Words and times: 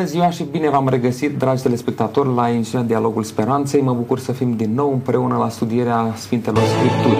Bună 0.00 0.12
ziua 0.12 0.30
și 0.30 0.44
bine 0.50 0.70
v-am 0.70 0.88
regăsit, 0.88 1.38
dragi 1.38 1.62
telespectatori, 1.62 2.34
la 2.34 2.50
emisiunea 2.50 2.86
Dialogul 2.86 3.22
Speranței. 3.22 3.80
Mă 3.80 3.92
bucur 3.92 4.18
să 4.18 4.32
fim 4.32 4.56
din 4.56 4.74
nou 4.74 4.92
împreună 4.92 5.36
la 5.36 5.48
studierea 5.48 6.14
Sfintelor 6.16 6.62
Scripturi. 6.62 7.18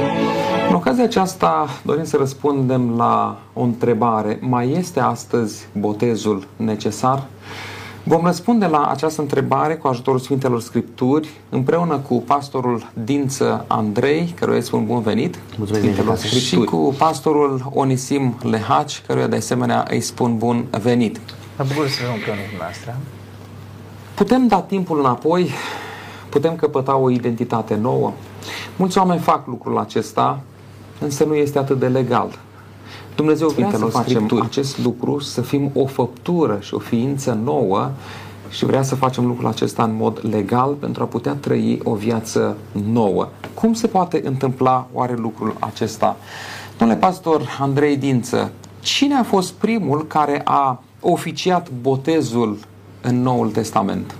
În 0.68 0.74
ocazia 0.74 1.04
aceasta 1.04 1.66
dorim 1.84 2.04
să 2.04 2.16
răspundem 2.16 2.94
la 2.96 3.40
o 3.52 3.62
întrebare. 3.62 4.38
Mai 4.40 4.70
este 4.70 5.00
astăzi 5.00 5.66
botezul 5.78 6.46
necesar? 6.56 7.26
Vom 8.04 8.24
răspunde 8.24 8.66
la 8.66 8.86
această 8.86 9.20
întrebare 9.20 9.74
cu 9.74 9.88
ajutorul 9.88 10.20
Sfintelor 10.20 10.60
Scripturi 10.60 11.28
împreună 11.48 11.98
cu 11.98 12.22
pastorul 12.26 12.90
Dință 13.04 13.64
Andrei, 13.66 14.34
căruia 14.38 14.56
îi 14.56 14.62
spun 14.62 14.86
bun 14.86 15.00
venit, 15.00 15.38
Mulțumesc, 15.56 15.84
Sfintelor 15.84 16.16
bine, 16.16 16.40
și 16.40 16.56
cu 16.56 16.94
pastorul 16.98 17.70
Onisim 17.74 18.34
Lehaci, 18.42 19.02
căruia 19.06 19.26
de 19.26 19.36
asemenea 19.36 19.86
îi 19.90 20.00
spun 20.00 20.36
bun 20.38 20.64
venit. 20.82 21.20
Mă 21.60 21.66
bucur 21.68 21.88
să 21.88 21.96
fiu 21.96 22.12
împreună 22.12 22.40
cu 22.40 22.46
dumneavoastră. 22.48 22.96
Putem 24.14 24.46
da 24.46 24.60
timpul 24.60 24.98
înapoi, 24.98 25.50
putem 26.28 26.56
căpăta 26.56 26.96
o 26.96 27.10
identitate 27.10 27.74
nouă. 27.74 28.12
Mulți 28.76 28.98
oameni 28.98 29.20
fac 29.20 29.46
lucrul 29.46 29.78
acesta, 29.78 30.40
însă 31.00 31.24
nu 31.24 31.34
este 31.34 31.58
atât 31.58 31.78
de 31.78 31.88
legal. 31.88 32.38
Dumnezeu 33.14 33.48
vrea 33.48 33.70
să 33.70 33.84
facem 33.84 34.40
acest 34.42 34.78
lucru, 34.78 35.18
să 35.18 35.40
fim 35.40 35.70
o 35.74 35.86
făptură 35.86 36.58
și 36.60 36.74
o 36.74 36.78
ființă 36.78 37.38
nouă 37.44 37.90
și 38.50 38.64
vrea 38.64 38.82
să 38.82 38.94
facem 38.94 39.26
lucrul 39.26 39.48
acesta 39.48 39.82
în 39.82 39.96
mod 39.96 40.18
legal 40.30 40.72
pentru 40.72 41.02
a 41.02 41.06
putea 41.06 41.32
trăi 41.32 41.80
o 41.84 41.94
viață 41.94 42.56
nouă. 42.92 43.28
Cum 43.54 43.72
se 43.72 43.86
poate 43.86 44.20
întâmpla 44.24 44.86
oare 44.92 45.14
lucrul 45.14 45.56
acesta? 45.58 46.16
Domnule 46.78 47.00
pastor 47.00 47.56
Andrei 47.58 47.96
Dință, 47.96 48.52
cine 48.80 49.14
a 49.14 49.22
fost 49.22 49.52
primul 49.52 50.06
care 50.06 50.40
a 50.44 50.82
oficiat 51.00 51.70
botezul 51.70 52.58
în 53.00 53.22
Noul 53.22 53.50
Testament? 53.50 54.14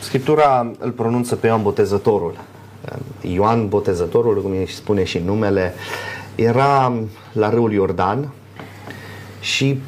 Scriptura 0.00 0.70
îl 0.78 0.90
pronunță 0.90 1.36
pe 1.36 1.46
Ioan 1.46 1.62
Botezătorul. 1.62 2.36
Ioan 3.20 3.68
Botezătorul, 3.68 4.42
cum 4.42 4.50
îi 4.50 4.68
spune 4.68 5.04
și 5.04 5.18
numele, 5.18 5.74
era 6.34 6.92
la 7.32 7.50
râul 7.50 7.72
Iordan 7.72 8.32
și 9.40 9.80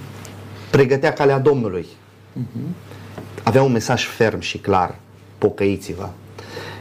pregătea 0.71 1.13
calea 1.13 1.39
Domnului. 1.39 1.87
Avea 3.43 3.63
un 3.63 3.73
mesaj 3.73 4.07
ferm 4.07 4.41
și 4.41 4.59
clar, 4.59 4.95
pocăiți-vă. 5.39 6.09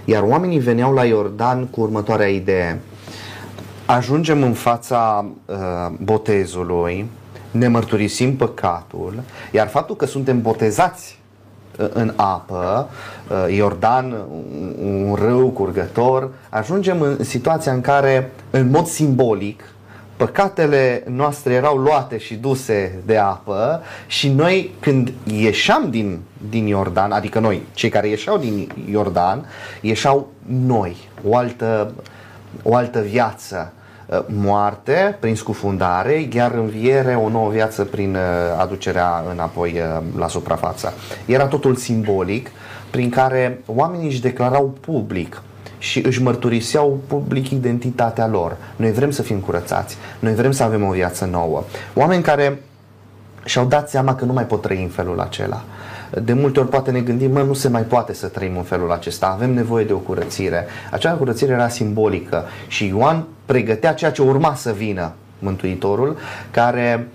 Iar 0.05 0.23
oamenii 0.23 0.59
veneau 0.59 0.93
la 0.93 1.05
Iordan 1.05 1.67
cu 1.67 1.81
următoarea 1.81 2.27
idee. 2.27 2.79
Ajungem 3.85 4.43
în 4.43 4.53
fața 4.53 5.25
uh, 5.45 5.57
botezului, 6.03 7.05
ne 7.51 7.67
mărturisim 7.67 8.35
păcatul, 8.35 9.21
iar 9.51 9.67
faptul 9.67 9.95
că 9.95 10.05
suntem 10.05 10.41
botezați 10.41 11.19
uh, 11.79 11.87
în 11.93 12.13
apă, 12.15 12.89
uh, 13.29 13.55
Iordan, 13.55 14.15
un 14.81 15.15
râu 15.19 15.49
curgător, 15.49 16.29
ajungem 16.49 17.01
în 17.01 17.23
situația 17.23 17.71
în 17.71 17.81
care, 17.81 18.31
în 18.49 18.69
mod 18.69 18.85
simbolic, 18.85 19.63
păcatele 20.17 21.03
noastre 21.07 21.53
erau 21.53 21.77
luate 21.77 22.17
și 22.17 22.35
duse 22.35 22.99
de 23.05 23.17
apă 23.17 23.81
și 24.07 24.29
noi 24.29 24.75
când 24.79 25.13
ieșeam 25.23 25.89
din, 25.89 26.19
din 26.49 26.65
Iordan, 26.67 27.11
adică 27.11 27.39
noi, 27.39 27.61
cei 27.73 27.89
care 27.89 28.07
ieșeau 28.07 28.37
din 28.37 28.71
Iordan, 28.89 29.45
ieșeau 29.81 30.27
noi, 30.45 30.97
o 31.23 31.35
altă, 31.35 31.93
o 32.63 32.75
altă 32.75 32.99
viață 32.99 33.73
moarte 34.27 35.17
prin 35.19 35.35
scufundare, 35.35 36.27
iar 36.33 36.51
înviere 36.51 37.15
o 37.15 37.29
nouă 37.29 37.49
viață 37.49 37.83
prin 37.83 38.17
aducerea 38.57 39.23
înapoi 39.31 39.81
la 40.17 40.27
suprafață. 40.27 40.93
Era 41.25 41.45
totul 41.45 41.75
simbolic 41.75 42.51
prin 42.91 43.09
care 43.09 43.61
oamenii 43.65 44.07
își 44.07 44.21
declarau 44.21 44.77
public 44.81 45.41
și 45.77 46.05
își 46.05 46.21
mărturiseau 46.21 46.99
public 47.07 47.49
identitatea 47.49 48.27
lor. 48.27 48.57
Noi 48.75 48.91
vrem 48.91 49.11
să 49.11 49.21
fim 49.21 49.39
curățați, 49.39 49.97
noi 50.19 50.33
vrem 50.33 50.51
să 50.51 50.63
avem 50.63 50.83
o 50.83 50.91
viață 50.91 51.25
nouă. 51.25 51.63
Oameni 51.93 52.23
care 52.23 52.61
și-au 53.45 53.65
dat 53.65 53.89
seama 53.89 54.15
că 54.15 54.25
nu 54.25 54.33
mai 54.33 54.45
pot 54.45 54.61
trăi 54.61 54.83
în 54.83 54.89
felul 54.89 55.19
acela. 55.19 55.63
De 56.23 56.33
multe 56.33 56.59
ori 56.59 56.69
poate 56.69 56.91
ne 56.91 56.99
gândim, 56.99 57.31
mă, 57.31 57.41
nu 57.41 57.53
se 57.53 57.69
mai 57.69 57.81
poate 57.81 58.13
să 58.13 58.27
trăim 58.27 58.57
în 58.57 58.63
felul 58.63 58.91
acesta, 58.91 59.27
avem 59.27 59.53
nevoie 59.53 59.85
de 59.85 59.93
o 59.93 59.97
curățire. 59.97 60.65
Acea 60.91 61.11
curățire 61.13 61.51
era 61.51 61.67
simbolică 61.67 62.43
și 62.67 62.87
Ioan 62.87 63.25
pregătea 63.45 63.93
ceea 63.93 64.11
ce 64.11 64.21
urma 64.21 64.55
să 64.55 64.71
vină 64.71 65.11
Mântuitorul, 65.39 66.17
care 66.51 67.07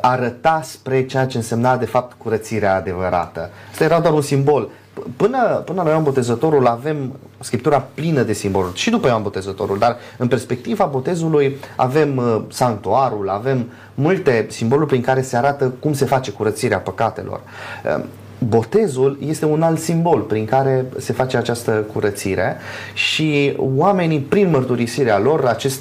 arăta 0.00 0.60
spre 0.64 1.06
ceea 1.06 1.26
ce 1.26 1.36
însemna 1.36 1.76
de 1.76 1.84
fapt 1.84 2.12
curățirea 2.18 2.74
adevărată. 2.74 3.50
Asta 3.70 3.84
era 3.84 4.00
doar 4.00 4.14
un 4.14 4.20
simbol. 4.20 4.68
Până, 5.16 5.62
până 5.64 5.82
la 5.82 5.90
Ioan 5.90 6.02
Botezătorul 6.02 6.66
avem 6.66 7.12
scriptura 7.40 7.86
plină 7.94 8.22
de 8.22 8.32
simboluri 8.32 8.78
și 8.78 8.90
după 8.90 9.08
Ioan 9.08 9.22
Botezătorul, 9.22 9.78
dar 9.78 9.96
în 10.16 10.28
perspectiva 10.28 10.84
botezului 10.84 11.56
avem 11.76 12.16
uh, 12.16 12.42
sanctuarul, 12.48 13.28
avem 13.28 13.68
multe 13.94 14.46
simboluri 14.50 14.86
prin 14.86 15.00
care 15.00 15.22
se 15.22 15.36
arată 15.36 15.72
cum 15.80 15.92
se 15.92 16.04
face 16.04 16.30
curățirea 16.30 16.78
păcatelor. 16.78 17.40
Uh, 17.98 18.04
botezul 18.48 19.18
este 19.26 19.44
un 19.44 19.62
alt 19.62 19.78
simbol 19.78 20.20
prin 20.20 20.44
care 20.44 20.84
se 20.98 21.12
face 21.12 21.36
această 21.36 21.70
curățire 21.92 22.56
și 22.94 23.56
oamenii, 23.56 24.18
prin 24.18 24.50
mărturisirea 24.50 25.18
lor, 25.18 25.44
acest, 25.44 25.80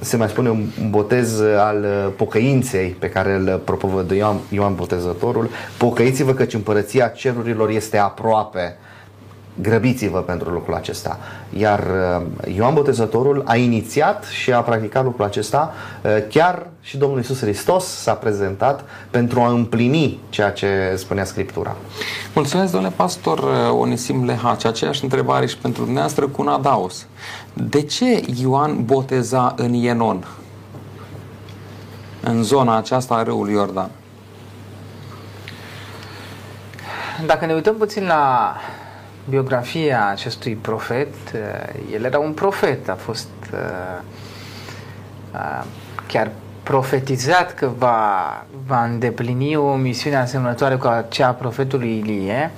se 0.00 0.16
mai 0.16 0.28
spune 0.28 0.48
un 0.48 0.64
botez 0.90 1.40
al 1.40 1.86
pocăinței 2.16 2.88
pe 2.98 3.08
care 3.08 3.32
îl 3.32 3.60
propovădă 3.64 4.14
Ioan, 4.14 4.36
Ioan 4.48 4.74
Botezătorul, 4.74 5.48
pocăiți-vă 5.78 6.32
căci 6.32 6.54
împărăția 6.54 7.06
cerurilor 7.08 7.70
este 7.70 7.96
aproape 7.98 8.76
grăbiți-vă 9.60 10.18
pentru 10.18 10.50
lucrul 10.50 10.74
acesta. 10.74 11.18
Iar 11.56 11.86
Ioan 12.54 12.74
Botezătorul 12.74 13.42
a 13.46 13.56
inițiat 13.56 14.24
și 14.24 14.52
a 14.52 14.60
practicat 14.60 15.04
lucrul 15.04 15.24
acesta 15.24 15.72
chiar 16.28 16.66
și 16.80 16.96
Domnul 16.96 17.18
Isus 17.18 17.40
Hristos 17.40 17.84
s-a 17.84 18.12
prezentat 18.12 18.84
pentru 19.10 19.40
a 19.40 19.48
împlini 19.48 20.20
ceea 20.28 20.50
ce 20.50 20.94
spunea 20.96 21.24
Scriptura. 21.24 21.76
Mulțumesc, 22.34 22.72
domnule 22.72 22.92
pastor 22.96 23.38
Onisim 23.70 24.24
Lehaci. 24.24 24.64
Aceeași 24.64 25.02
întrebare 25.02 25.46
și 25.46 25.56
pentru 25.56 25.82
dumneavoastră 25.82 26.26
cu 26.26 26.42
un 26.42 26.48
adaos. 26.48 27.06
De 27.52 27.82
ce 27.82 28.22
Ioan 28.40 28.84
boteza 28.84 29.54
în 29.56 29.72
Ienon? 29.72 30.26
În 32.20 32.42
zona 32.42 32.76
aceasta 32.76 33.14
a 33.14 33.22
râului 33.22 33.52
Iordan. 33.52 33.90
Dacă 37.26 37.46
ne 37.46 37.54
uităm 37.54 37.74
puțin 37.74 38.06
la 38.06 38.54
biografia 39.28 40.08
acestui 40.10 40.54
profet, 40.54 41.14
el 41.92 42.04
era 42.04 42.18
un 42.18 42.32
profet, 42.32 42.88
a 42.88 42.94
fost 42.94 43.28
chiar 46.06 46.30
profetizat 46.62 47.54
că 47.54 47.70
va, 47.78 48.46
va 48.66 48.84
îndeplini 48.84 49.56
o 49.56 49.74
misiune 49.74 50.16
asemănătoare 50.16 50.74
cu 50.74 50.86
aceea 50.86 51.28
a 51.28 51.32
profetului 51.32 51.98
Ilie. 51.98 52.50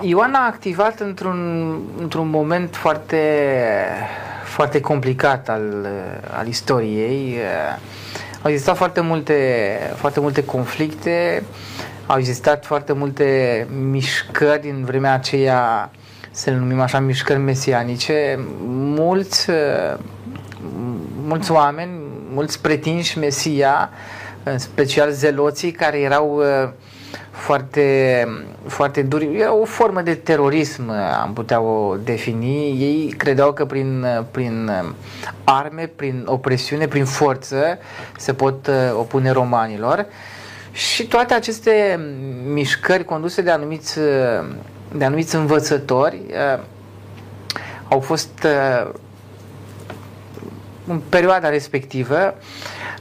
Ioan 0.00 0.34
a 0.34 0.46
activat 0.46 1.00
într-un, 1.00 1.72
într-un 1.98 2.28
moment 2.28 2.76
foarte, 2.76 3.22
foarte 4.44 4.80
complicat 4.80 5.48
al, 5.48 5.88
al 6.38 6.46
istoriei. 6.46 7.36
Au 8.42 8.50
existat 8.50 8.76
foarte 8.76 9.00
multe, 9.00 9.78
foarte 9.94 10.20
multe 10.20 10.44
conflicte, 10.44 11.42
au 12.08 12.18
existat 12.18 12.64
foarte 12.64 12.92
multe 12.92 13.66
mișcări 13.90 14.70
în 14.70 14.84
vremea 14.84 15.12
aceea, 15.12 15.90
să 16.30 16.50
le 16.50 16.56
numim 16.56 16.80
așa, 16.80 16.98
mișcări 16.98 17.38
mesianice. 17.38 18.38
Mulți, 18.68 19.50
mulți 21.26 21.52
oameni, 21.52 21.90
mulți 22.32 22.60
pretinși 22.60 23.18
Mesia, 23.18 23.90
în 24.42 24.58
special 24.58 25.10
zeloții 25.10 25.70
care 25.70 25.98
erau 26.00 26.42
foarte, 27.30 28.26
foarte 28.66 29.02
duri. 29.02 29.36
Era 29.38 29.54
o 29.54 29.64
formă 29.64 30.00
de 30.00 30.14
terorism, 30.14 30.90
am 31.22 31.32
putea 31.32 31.60
o 31.60 31.96
defini. 32.04 32.82
Ei 32.82 33.14
credeau 33.16 33.52
că 33.52 33.64
prin, 33.64 34.06
prin 34.30 34.70
arme, 35.44 35.90
prin 35.96 36.22
opresiune, 36.26 36.86
prin 36.86 37.04
forță 37.04 37.78
se 38.18 38.32
pot 38.32 38.70
opune 38.98 39.30
romanilor. 39.30 40.06
Și 40.78 41.06
toate 41.06 41.34
aceste 41.34 42.00
mișcări 42.52 43.04
conduse 43.04 43.42
de 43.42 43.50
anumiți, 43.50 43.98
de 44.92 45.04
anumiți 45.04 45.34
învățători 45.34 46.20
uh, 46.28 46.62
au 47.88 48.00
fost 48.00 48.44
uh, 48.44 48.90
în 50.86 51.00
perioada 51.08 51.48
respectivă. 51.48 52.34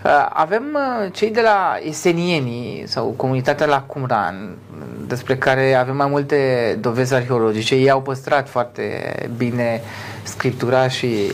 Uh, 0.03 0.27
avem 0.29 0.63
uh, 0.74 1.12
cei 1.12 1.31
de 1.31 1.41
la 1.41 1.77
esenienii 1.81 2.83
sau 2.88 3.06
comunitatea 3.06 3.65
la 3.65 3.81
Qumran, 3.81 4.57
despre 5.07 5.38
care 5.38 5.73
avem 5.73 5.95
mai 5.95 6.07
multe 6.07 6.77
dovezi 6.81 7.13
arheologice. 7.13 7.75
Ei 7.75 7.89
au 7.89 8.01
păstrat 8.01 8.50
foarte 8.50 9.15
bine 9.38 9.81
scriptura 10.23 10.88
și 10.88 11.31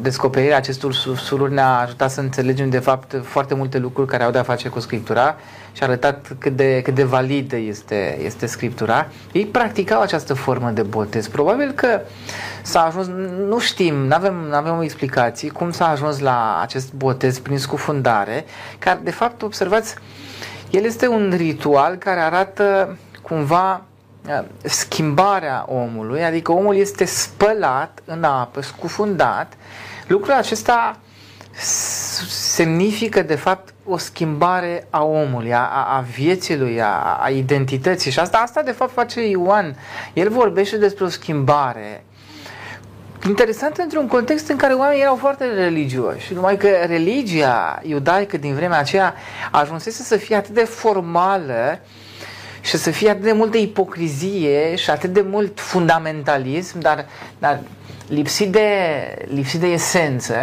descoperirea 0.00 0.56
acestor 0.56 0.92
sururi 0.94 1.52
ne-a 1.52 1.78
ajutat 1.78 2.10
să 2.10 2.20
înțelegem 2.20 2.70
de 2.70 2.78
fapt 2.78 3.20
foarte 3.22 3.54
multe 3.54 3.78
lucruri 3.78 4.08
care 4.08 4.22
au 4.22 4.30
de-a 4.30 4.42
face 4.42 4.68
cu 4.68 4.80
Scriptura 4.80 5.36
și 5.72 5.82
a 5.82 5.86
arătat 5.86 6.26
cât 6.38 6.56
de, 6.56 6.80
cât 6.84 6.94
de 6.94 7.04
validă 7.04 7.56
este, 7.56 8.18
este 8.22 8.46
Scriptura. 8.46 9.06
Ei 9.32 9.46
practicau 9.46 10.00
această 10.00 10.34
formă 10.34 10.70
de 10.70 10.82
botez. 10.82 11.28
Probabil 11.28 11.70
că 11.70 12.00
s-a 12.62 12.84
ajuns, 12.84 13.06
nu 13.48 13.58
știm, 13.58 13.94
nu 13.94 14.14
avem, 14.14 14.34
avem 14.52 14.76
o 14.76 14.82
explicație 14.82 15.50
cum 15.50 15.70
s-a 15.70 15.88
ajuns 15.88 16.18
la 16.18 16.58
acest 16.62 16.92
botez 16.92 17.38
prin 17.38 17.58
scufundare, 17.58 18.44
care 18.78 19.00
de 19.02 19.10
fapt, 19.10 19.42
observați, 19.42 19.94
el 20.70 20.84
este 20.84 21.08
un 21.08 21.34
ritual 21.36 21.96
care 21.96 22.20
arată 22.20 22.96
cumva 23.22 23.82
Uh, 23.82 23.87
schimbarea 24.62 25.64
omului, 25.68 26.24
adică 26.24 26.52
omul 26.52 26.76
este 26.76 27.04
spălat 27.04 28.00
în 28.04 28.24
apă, 28.24 28.62
scufundat. 28.62 29.52
Lucrul 30.06 30.32
acesta 30.32 30.98
semnifică 32.28 33.22
de 33.22 33.34
fapt 33.34 33.74
o 33.84 33.96
schimbare 33.96 34.86
a 34.90 35.04
omului, 35.04 35.54
a, 35.54 35.86
a 35.96 36.04
vieții 36.14 36.56
lui, 36.58 36.82
a, 36.82 37.18
a 37.22 37.28
identității 37.30 38.10
și 38.10 38.18
asta, 38.18 38.38
asta 38.38 38.62
de 38.62 38.70
fapt 38.70 38.92
face 38.92 39.28
Ioan. 39.28 39.76
El 40.12 40.28
vorbește 40.28 40.76
despre 40.76 41.04
o 41.04 41.08
schimbare 41.08 42.04
interesant 43.26 43.76
într-un 43.76 44.06
context 44.06 44.48
în 44.48 44.56
care 44.56 44.72
oamenii 44.72 45.02
erau 45.02 45.16
foarte 45.16 45.44
religioși, 45.44 46.34
numai 46.34 46.56
că 46.56 46.68
religia 46.86 47.80
iudaică 47.82 48.36
din 48.36 48.54
vremea 48.54 48.78
aceea 48.78 49.14
ajunsese 49.50 50.02
să 50.02 50.16
fie 50.16 50.36
atât 50.36 50.54
de 50.54 50.64
formală 50.64 51.80
și 52.68 52.76
să 52.76 52.90
fie 52.90 53.10
atât 53.10 53.22
de 53.22 53.32
multă 53.32 53.56
ipocrizie 53.56 54.76
și 54.76 54.90
atât 54.90 55.12
de 55.12 55.24
mult 55.30 55.60
fundamentalism, 55.60 56.80
dar, 56.80 57.06
dar 57.38 57.60
lipsit 58.08 58.52
de, 58.52 58.68
lipsit 59.34 59.60
de 59.60 59.66
esență, 59.66 60.34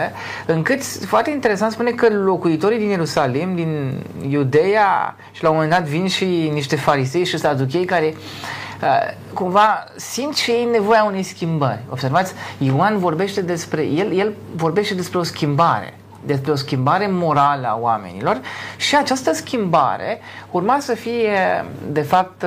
încât, 0.45 0.83
foarte 0.83 1.30
interesant, 1.30 1.72
spune 1.72 1.92
că 1.92 2.07
locuitorii 2.10 2.77
din 2.77 2.89
Ierusalim, 2.89 3.56
din 3.56 4.01
Iudeea, 4.30 5.16
și 5.31 5.44
la 5.44 5.50
un 5.50 5.56
moment 5.56 5.74
dat 5.74 5.83
vin 5.83 6.07
și 6.07 6.50
niște 6.54 6.75
farisei 6.75 7.25
și 7.25 7.38
saduchei 7.38 7.86
care 7.86 8.13
uh, 8.81 9.13
cumva 9.33 9.83
simt 9.95 10.36
și 10.36 10.51
ei 10.51 10.68
nevoia 10.72 11.04
unei 11.04 11.24
schimbări. 11.24 11.80
Observați, 11.89 12.33
Ioan 12.57 12.98
vorbește 12.98 13.42
despre, 13.42 13.81
el, 13.81 14.18
el 14.18 14.33
vorbește 14.56 14.94
despre 14.94 15.18
o 15.18 15.24
schimbare 15.24 15.94
despre 16.25 16.51
o 16.51 16.56
schimbare 16.56 17.07
morală 17.12 17.68
a 17.68 17.77
oamenilor 17.81 18.39
și 18.77 18.95
această 18.95 19.33
schimbare 19.33 20.19
urma 20.51 20.77
să 20.80 20.94
fie, 20.94 21.66
de 21.92 22.01
fapt, 22.01 22.45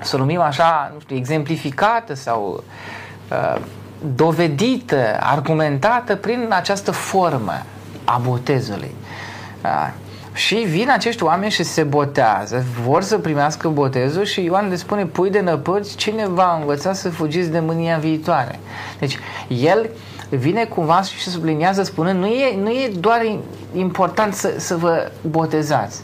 să 0.00 0.16
o 0.16 0.18
numim 0.18 0.40
așa, 0.40 0.90
nu 0.94 1.00
știu, 1.00 1.16
exemplificată 1.16 2.14
sau 2.14 2.64
uh, 3.30 3.60
dovedită, 4.14 5.16
argumentată 5.20 6.16
prin 6.16 6.46
această 6.50 6.90
formă 6.90 7.62
a 8.04 8.20
botezului. 8.24 8.94
Uh, 9.64 9.88
și 10.34 10.54
vin 10.54 10.90
acești 10.90 11.22
oameni 11.22 11.50
și 11.50 11.62
se 11.62 11.82
botează, 11.82 12.64
vor 12.84 13.02
să 13.02 13.18
primească 13.18 13.68
botezul 13.68 14.24
și 14.24 14.44
Ioan 14.44 14.68
le 14.68 14.76
spune, 14.76 15.06
pui 15.06 15.30
de 15.30 15.40
năpăți, 15.40 15.96
cine 15.96 16.26
va 16.28 16.56
învăța 16.60 16.92
să 16.92 17.10
fugiți 17.10 17.50
de 17.50 17.60
mânia 17.60 17.96
viitoare? 17.96 18.60
Deci, 18.98 19.18
el 19.48 19.80
uh, 19.80 20.11
vine 20.36 20.64
cumva 20.64 21.02
și 21.02 21.28
subliniază 21.28 21.82
spunând 21.82 22.18
nu 22.18 22.26
e, 22.26 22.56
nu 22.62 22.70
e 22.70 22.92
doar 22.98 23.20
important 23.74 24.34
să, 24.34 24.54
să 24.58 24.76
vă 24.76 25.10
botezați. 25.30 26.00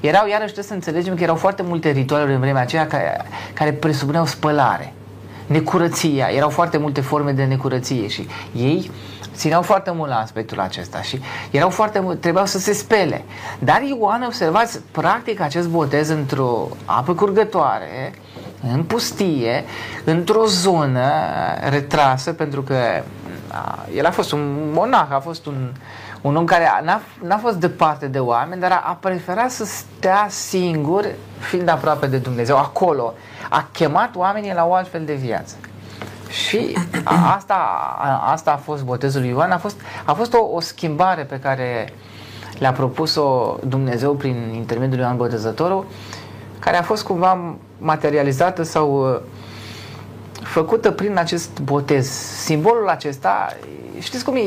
Erau, 0.00 0.26
iarăși 0.28 0.52
trebuie 0.52 0.64
să 0.64 0.74
înțelegem 0.74 1.14
că 1.14 1.22
erau 1.22 1.36
foarte 1.36 1.62
multe 1.62 1.90
ritualuri 1.90 2.32
în 2.32 2.40
vremea 2.40 2.62
aceea 2.62 2.86
care, 2.86 3.24
care 3.52 3.72
presupuneau 3.72 4.26
spălare, 4.26 4.92
necurăția, 5.46 6.26
erau 6.26 6.48
foarte 6.48 6.78
multe 6.78 7.00
forme 7.00 7.32
de 7.32 7.44
necurăție 7.44 8.08
și 8.08 8.28
ei 8.56 8.90
țineau 9.34 9.62
foarte 9.62 9.90
mult 9.90 10.08
la 10.08 10.16
aspectul 10.16 10.60
acesta 10.60 11.02
și 11.02 11.20
erau 11.50 11.70
foarte 11.70 11.98
mult, 11.98 12.20
trebuiau 12.20 12.46
să 12.46 12.58
se 12.58 12.72
spele. 12.72 13.24
Dar 13.58 13.82
Ioan, 13.82 14.22
observați, 14.22 14.80
practic 14.90 15.40
acest 15.40 15.68
botez 15.68 16.08
într-o 16.08 16.68
apă 16.84 17.14
curgătoare, 17.14 18.14
în 18.70 18.84
pustie, 18.84 19.64
într-o 20.04 20.46
zonă 20.46 21.10
retrasă, 21.68 22.32
pentru 22.32 22.62
că 22.62 22.76
el 23.94 24.06
a 24.06 24.10
fost 24.10 24.32
un 24.32 24.70
monah, 24.72 25.06
a 25.10 25.18
fost 25.18 25.46
un, 25.46 25.72
un 26.20 26.36
om 26.36 26.44
care 26.44 26.68
n-a, 26.84 27.00
n-a 27.22 27.36
fost 27.36 27.56
departe 27.56 28.06
de 28.06 28.18
oameni, 28.18 28.60
dar 28.60 28.70
a, 28.70 28.82
a 28.86 28.98
preferat 29.00 29.50
să 29.50 29.64
stea 29.64 30.26
singur, 30.28 31.06
fiind 31.38 31.68
aproape 31.68 32.06
de 32.06 32.16
Dumnezeu, 32.16 32.56
acolo. 32.56 33.14
A 33.50 33.68
chemat 33.72 34.16
oamenii 34.16 34.52
la 34.54 34.66
o 34.66 34.74
altfel 34.74 35.04
de 35.04 35.14
viață. 35.14 35.54
Și 36.28 36.76
a, 37.04 37.34
asta, 37.34 37.54
a, 37.98 38.30
asta 38.30 38.52
a 38.52 38.56
fost 38.56 38.84
botezul 38.84 39.20
lui 39.20 39.30
Ioan, 39.30 39.50
a 39.50 39.58
fost, 39.58 39.80
a 40.04 40.12
fost 40.12 40.34
o, 40.34 40.48
o 40.52 40.60
schimbare 40.60 41.22
pe 41.22 41.38
care 41.38 41.92
le-a 42.58 42.72
propus-o 42.72 43.56
Dumnezeu 43.66 44.14
prin 44.14 44.52
intermediul 44.54 44.96
lui 44.96 45.04
Ioan 45.04 45.16
Botezătorul, 45.16 45.86
care 46.64 46.76
a 46.76 46.82
fost 46.82 47.02
cumva 47.04 47.54
materializată 47.78 48.62
sau 48.62 49.10
uh, 49.10 49.20
făcută 50.42 50.90
prin 50.90 51.16
acest 51.18 51.60
botez. 51.60 52.08
Simbolul 52.44 52.88
acesta, 52.88 53.56
știți 53.98 54.24
cum 54.24 54.34
e, 54.36 54.40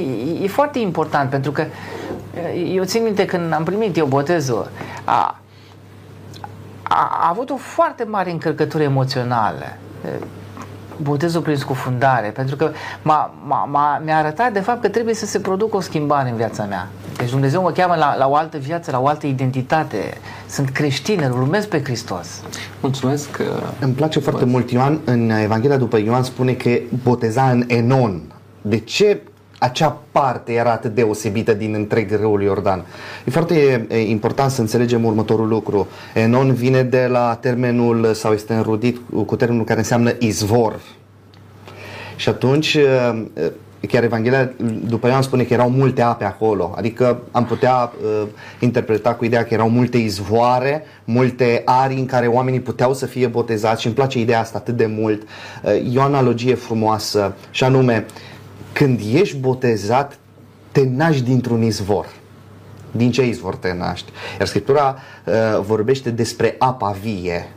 e 0.44 0.48
foarte 0.48 0.80
important 0.80 1.30
pentru 1.30 1.52
că 1.52 1.66
uh, 1.66 2.74
eu 2.76 2.84
țin 2.84 3.04
minte 3.04 3.26
când 3.26 3.54
am 3.54 3.64
primit 3.64 3.98
eu 3.98 4.06
botezul, 4.06 4.70
a, 5.04 5.40
a, 6.84 7.20
a 7.22 7.28
avut 7.30 7.50
o 7.50 7.56
foarte 7.58 8.04
mare 8.04 8.32
încărcătură 8.32 8.84
emoțională 8.84 9.78
botezul 11.02 11.42
prin 11.42 11.56
scufundare, 11.56 12.28
pentru 12.28 12.56
că 12.56 12.72
m-a, 13.02 13.34
m-a, 13.68 14.02
mi-a 14.04 14.18
arătat 14.18 14.54
de 14.54 14.60
fapt 14.60 14.82
că 14.82 14.90
trebuie 14.90 15.14
să 15.14 15.26
se 15.26 15.40
producă 15.40 15.76
o 15.76 15.80
schimbare 15.80 16.30
în 16.30 16.36
viața 16.36 16.64
mea. 16.64 16.88
Deci 17.18 17.30
Dumnezeu 17.30 17.62
mă 17.62 17.72
cheamă 17.72 17.96
la, 17.96 18.16
la 18.18 18.28
o 18.28 18.36
altă 18.36 18.58
viață, 18.58 18.92
la 18.92 19.00
o 19.00 19.08
altă 19.08 19.28
identitate. 19.28 20.18
Sunt 20.50 20.70
creștin, 20.70 21.22
îl 21.24 21.32
urmez 21.32 21.66
pe 21.66 21.84
Hristos. 21.84 22.42
Mulțumesc 22.82 23.32
că... 23.32 23.44
Îmi 23.80 23.94
place 23.94 24.20
foarte 24.20 24.46
mult 24.46 24.72
Ioan, 24.72 25.00
în 25.06 25.30
Evanghelia 25.30 25.78
după 25.78 25.98
Ioan 25.98 26.24
spune 26.24 26.54
că 26.54 26.70
boteza 27.04 27.50
în 27.50 27.64
Enon. 27.68 28.22
De 28.62 28.78
ce 28.80 29.22
acea 29.58 30.02
parte 30.12 30.54
era 30.54 30.72
atât 30.72 30.96
deosebită 30.96 31.54
din 31.54 31.74
întreg 31.74 32.12
râul 32.12 32.42
Iordan. 32.42 32.86
E 33.26 33.32
foarte 33.32 33.88
important 34.08 34.52
să 34.52 34.62
înțelegem 34.62 35.06
următorul 35.06 35.48
lucru. 35.48 35.88
Enon 36.14 36.54
vine 36.54 36.84
de 36.84 37.08
la 37.12 37.38
termenul, 37.42 38.14
sau 38.14 38.34
este 38.34 38.54
înrudit 38.54 39.00
cu 39.26 39.36
termenul 39.36 39.66
care 39.66 39.80
înseamnă 39.80 40.12
izvor. 40.20 40.80
Și 42.16 42.30
atunci, 42.30 42.78
chiar 43.86 44.04
Evanghelia 44.04 44.52
după 44.88 45.08
Ioan 45.08 45.22
spune 45.22 45.44
că 45.44 45.54
erau 45.54 45.70
multe 45.70 46.02
ape 46.02 46.24
acolo, 46.24 46.74
adică 46.78 47.22
am 47.32 47.46
putea 47.46 47.92
uh, 48.04 48.28
interpreta 48.60 49.14
cu 49.14 49.26
ideea 49.26 49.44
că 49.44 49.54
erau 49.54 49.70
multe 49.70 49.98
izvoare, 49.98 50.84
multe 51.04 51.62
arii 51.66 52.00
în 52.00 52.06
care 52.06 52.28
oamenii 52.28 52.60
puteau 52.60 52.94
să 52.94 53.06
fie 53.06 53.28
botezați 53.28 53.82
și 53.82 53.88
îmi 53.88 53.96
place 53.96 54.20
ideea 54.20 54.40
asta 54.40 54.58
atât 54.58 54.78
de 54.78 54.86
mult. 54.86 55.22
Uh, 55.64 55.94
e 55.94 55.98
o 55.98 56.02
analogie 56.02 56.56
frumoasă 56.56 57.34
și 57.50 57.64
anume, 57.64 58.06
uh, 58.08 58.35
când 58.76 59.00
ești 59.14 59.38
botezat, 59.38 60.18
te 60.72 60.84
naști 60.84 61.24
dintr-un 61.24 61.62
izvor. 61.62 62.06
Din 62.92 63.12
ce 63.12 63.28
izvor 63.28 63.56
te 63.56 63.74
naști? 63.74 64.12
Iar 64.40 64.48
Scriptura 64.48 64.98
uh, 65.26 65.34
vorbește 65.62 66.10
despre 66.10 66.56
apa 66.58 66.98
vie, 67.02 67.50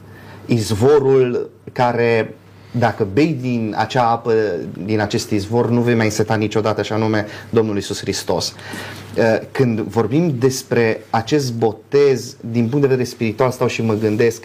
izvorul 0.47 1.51
care 1.73 2.35
dacă 2.71 3.07
bei 3.13 3.37
din 3.41 3.75
acea 3.79 4.11
apă, 4.11 4.35
din 4.85 5.01
acest 5.01 5.31
izvor, 5.31 5.71
nu 5.71 5.81
vei 5.81 5.95
mai 5.95 6.05
înseta 6.05 6.35
niciodată, 6.35 6.81
așa 6.81 6.97
nume 6.97 7.27
Domnul 7.51 7.77
Isus 7.77 8.01
Hristos. 8.01 8.55
Uh, 9.17 9.39
când 9.53 9.81
vorbim 9.81 10.35
despre 10.39 11.01
acest 11.11 11.53
botez, 11.53 12.37
din 12.41 12.63
punct 12.63 12.81
de 12.81 12.87
vedere 12.87 13.05
spiritual, 13.05 13.51
stau 13.51 13.67
și 13.67 13.83
mă 13.83 13.95
gândesc, 13.95 14.45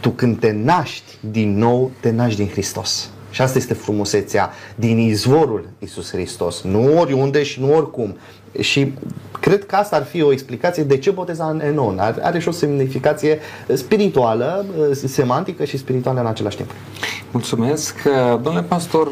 tu 0.00 0.10
când 0.10 0.38
te 0.38 0.52
naști 0.52 1.16
din 1.20 1.58
nou, 1.58 1.90
te 2.00 2.10
naști 2.10 2.36
din 2.36 2.48
Hristos. 2.48 3.10
Și 3.30 3.42
asta 3.42 3.58
este 3.58 3.74
frumusețea 3.74 4.50
din 4.74 4.98
izvorul 4.98 5.68
Isus 5.78 6.10
Hristos. 6.10 6.62
Nu 6.62 6.98
oriunde 6.98 7.42
și 7.42 7.60
nu 7.60 7.74
oricum. 7.74 8.16
Și 8.60 8.92
cred 9.40 9.66
că 9.66 9.76
asta 9.76 9.96
ar 9.96 10.04
fi 10.04 10.22
o 10.22 10.32
explicație 10.32 10.82
de 10.82 10.98
ce 10.98 11.10
boteza 11.10 11.44
în 11.44 11.60
Enon. 11.60 11.98
Are, 11.98 12.24
are 12.24 12.38
și 12.38 12.48
o 12.48 12.50
semnificație 12.50 13.38
spirituală, 13.74 14.66
semantică 14.92 15.64
și 15.64 15.76
spirituală 15.76 16.20
în 16.20 16.26
același 16.26 16.56
timp. 16.56 16.70
Mulțumesc. 17.32 17.94
Domnule 18.42 18.64
pastor 18.68 19.08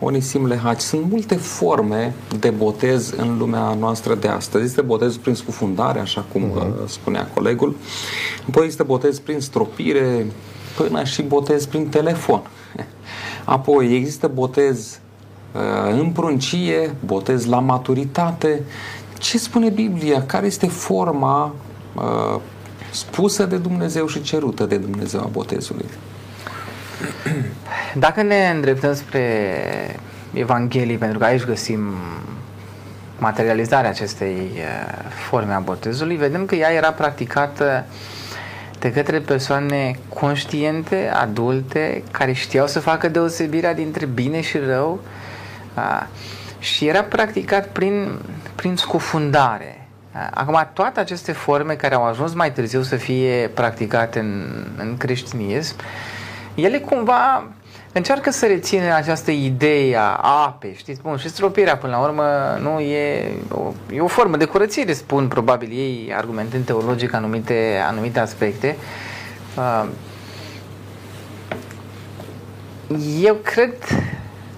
Onisim 0.00 0.46
Lehaci, 0.46 0.80
sunt 0.80 1.10
multe 1.10 1.34
forme 1.34 2.14
de 2.38 2.50
botez 2.50 3.14
în 3.16 3.38
lumea 3.38 3.76
noastră 3.78 4.14
de 4.14 4.28
astăzi. 4.28 4.64
Este 4.64 4.80
botez 4.80 5.16
prin 5.16 5.34
scufundare, 5.34 6.00
așa 6.00 6.24
cum 6.32 6.42
uh-huh. 6.42 6.86
spunea 6.86 7.30
colegul. 7.34 7.76
Apoi 8.48 8.66
este 8.66 8.82
botez 8.82 9.18
prin 9.18 9.40
stropire, 9.40 10.26
până 10.76 11.04
și 11.04 11.22
botez 11.22 11.66
prin 11.66 11.88
telefon. 11.88 12.42
Apoi 13.44 13.96
există 13.96 14.28
botez 14.28 14.98
uh, 15.52 15.60
în 15.90 16.10
pruncie, 16.10 16.94
botez 17.04 17.46
la 17.46 17.58
maturitate. 17.58 18.62
Ce 19.18 19.38
spune 19.38 19.68
Biblia? 19.68 20.22
Care 20.26 20.46
este 20.46 20.66
forma 20.66 21.54
uh, 21.94 22.40
spusă 22.90 23.44
de 23.44 23.56
Dumnezeu 23.56 24.06
și 24.06 24.22
cerută 24.22 24.64
de 24.64 24.76
Dumnezeu 24.76 25.20
a 25.20 25.28
botezului? 25.32 25.86
Dacă 27.94 28.22
ne 28.22 28.50
îndreptăm 28.54 28.94
spre 28.94 29.56
Evanghelii, 30.32 30.96
pentru 30.96 31.18
că 31.18 31.24
aici 31.24 31.44
găsim 31.44 31.92
materializarea 33.18 33.90
acestei 33.90 34.50
uh, 34.54 35.10
forme 35.28 35.52
a 35.52 35.58
botezului, 35.58 36.16
vedem 36.16 36.44
că 36.44 36.54
ea 36.54 36.72
era 36.72 36.92
practicată 36.92 37.84
de 38.84 38.92
către 38.92 39.20
persoane 39.20 39.98
conștiente, 40.08 41.10
adulte, 41.14 42.02
care 42.10 42.32
știau 42.32 42.66
să 42.66 42.80
facă 42.80 43.08
deosebirea 43.08 43.74
dintre 43.74 44.06
bine 44.06 44.40
și 44.40 44.58
rău 44.58 45.00
uh, 45.76 46.02
și 46.58 46.86
era 46.86 47.02
practicat 47.02 47.68
prin, 47.68 48.18
prin 48.54 48.76
scufundare. 48.76 49.88
Uh, 50.14 50.26
acum, 50.30 50.68
toate 50.72 51.00
aceste 51.00 51.32
forme 51.32 51.74
care 51.74 51.94
au 51.94 52.04
ajuns 52.04 52.34
mai 52.34 52.52
târziu 52.52 52.82
să 52.82 52.96
fie 52.96 53.50
practicate 53.54 54.18
în, 54.18 54.64
în 54.76 54.96
creștinism, 54.96 55.76
ele 56.54 56.78
cumva 56.78 57.48
încearcă 57.98 58.30
să 58.30 58.46
reține 58.46 58.92
această 58.92 59.30
idee 59.30 59.96
a 59.96 60.44
apei, 60.46 60.74
știți? 60.76 61.00
Bun, 61.00 61.16
și 61.16 61.28
stropirea 61.28 61.76
până 61.76 61.92
la 61.92 62.02
urmă 62.02 62.24
nu 62.60 62.80
e 62.80 63.32
o, 63.50 63.72
e 63.92 64.00
o 64.00 64.06
formă 64.06 64.36
de 64.36 64.44
curățire, 64.44 64.92
spun 64.92 65.28
probabil 65.28 65.70
ei, 65.70 66.12
argumentând 66.16 66.64
teologic 66.64 67.14
anumite, 67.14 67.82
anumite 67.88 68.20
aspecte. 68.20 68.76
Uh, 69.56 69.88
eu 73.22 73.34
cred 73.34 73.72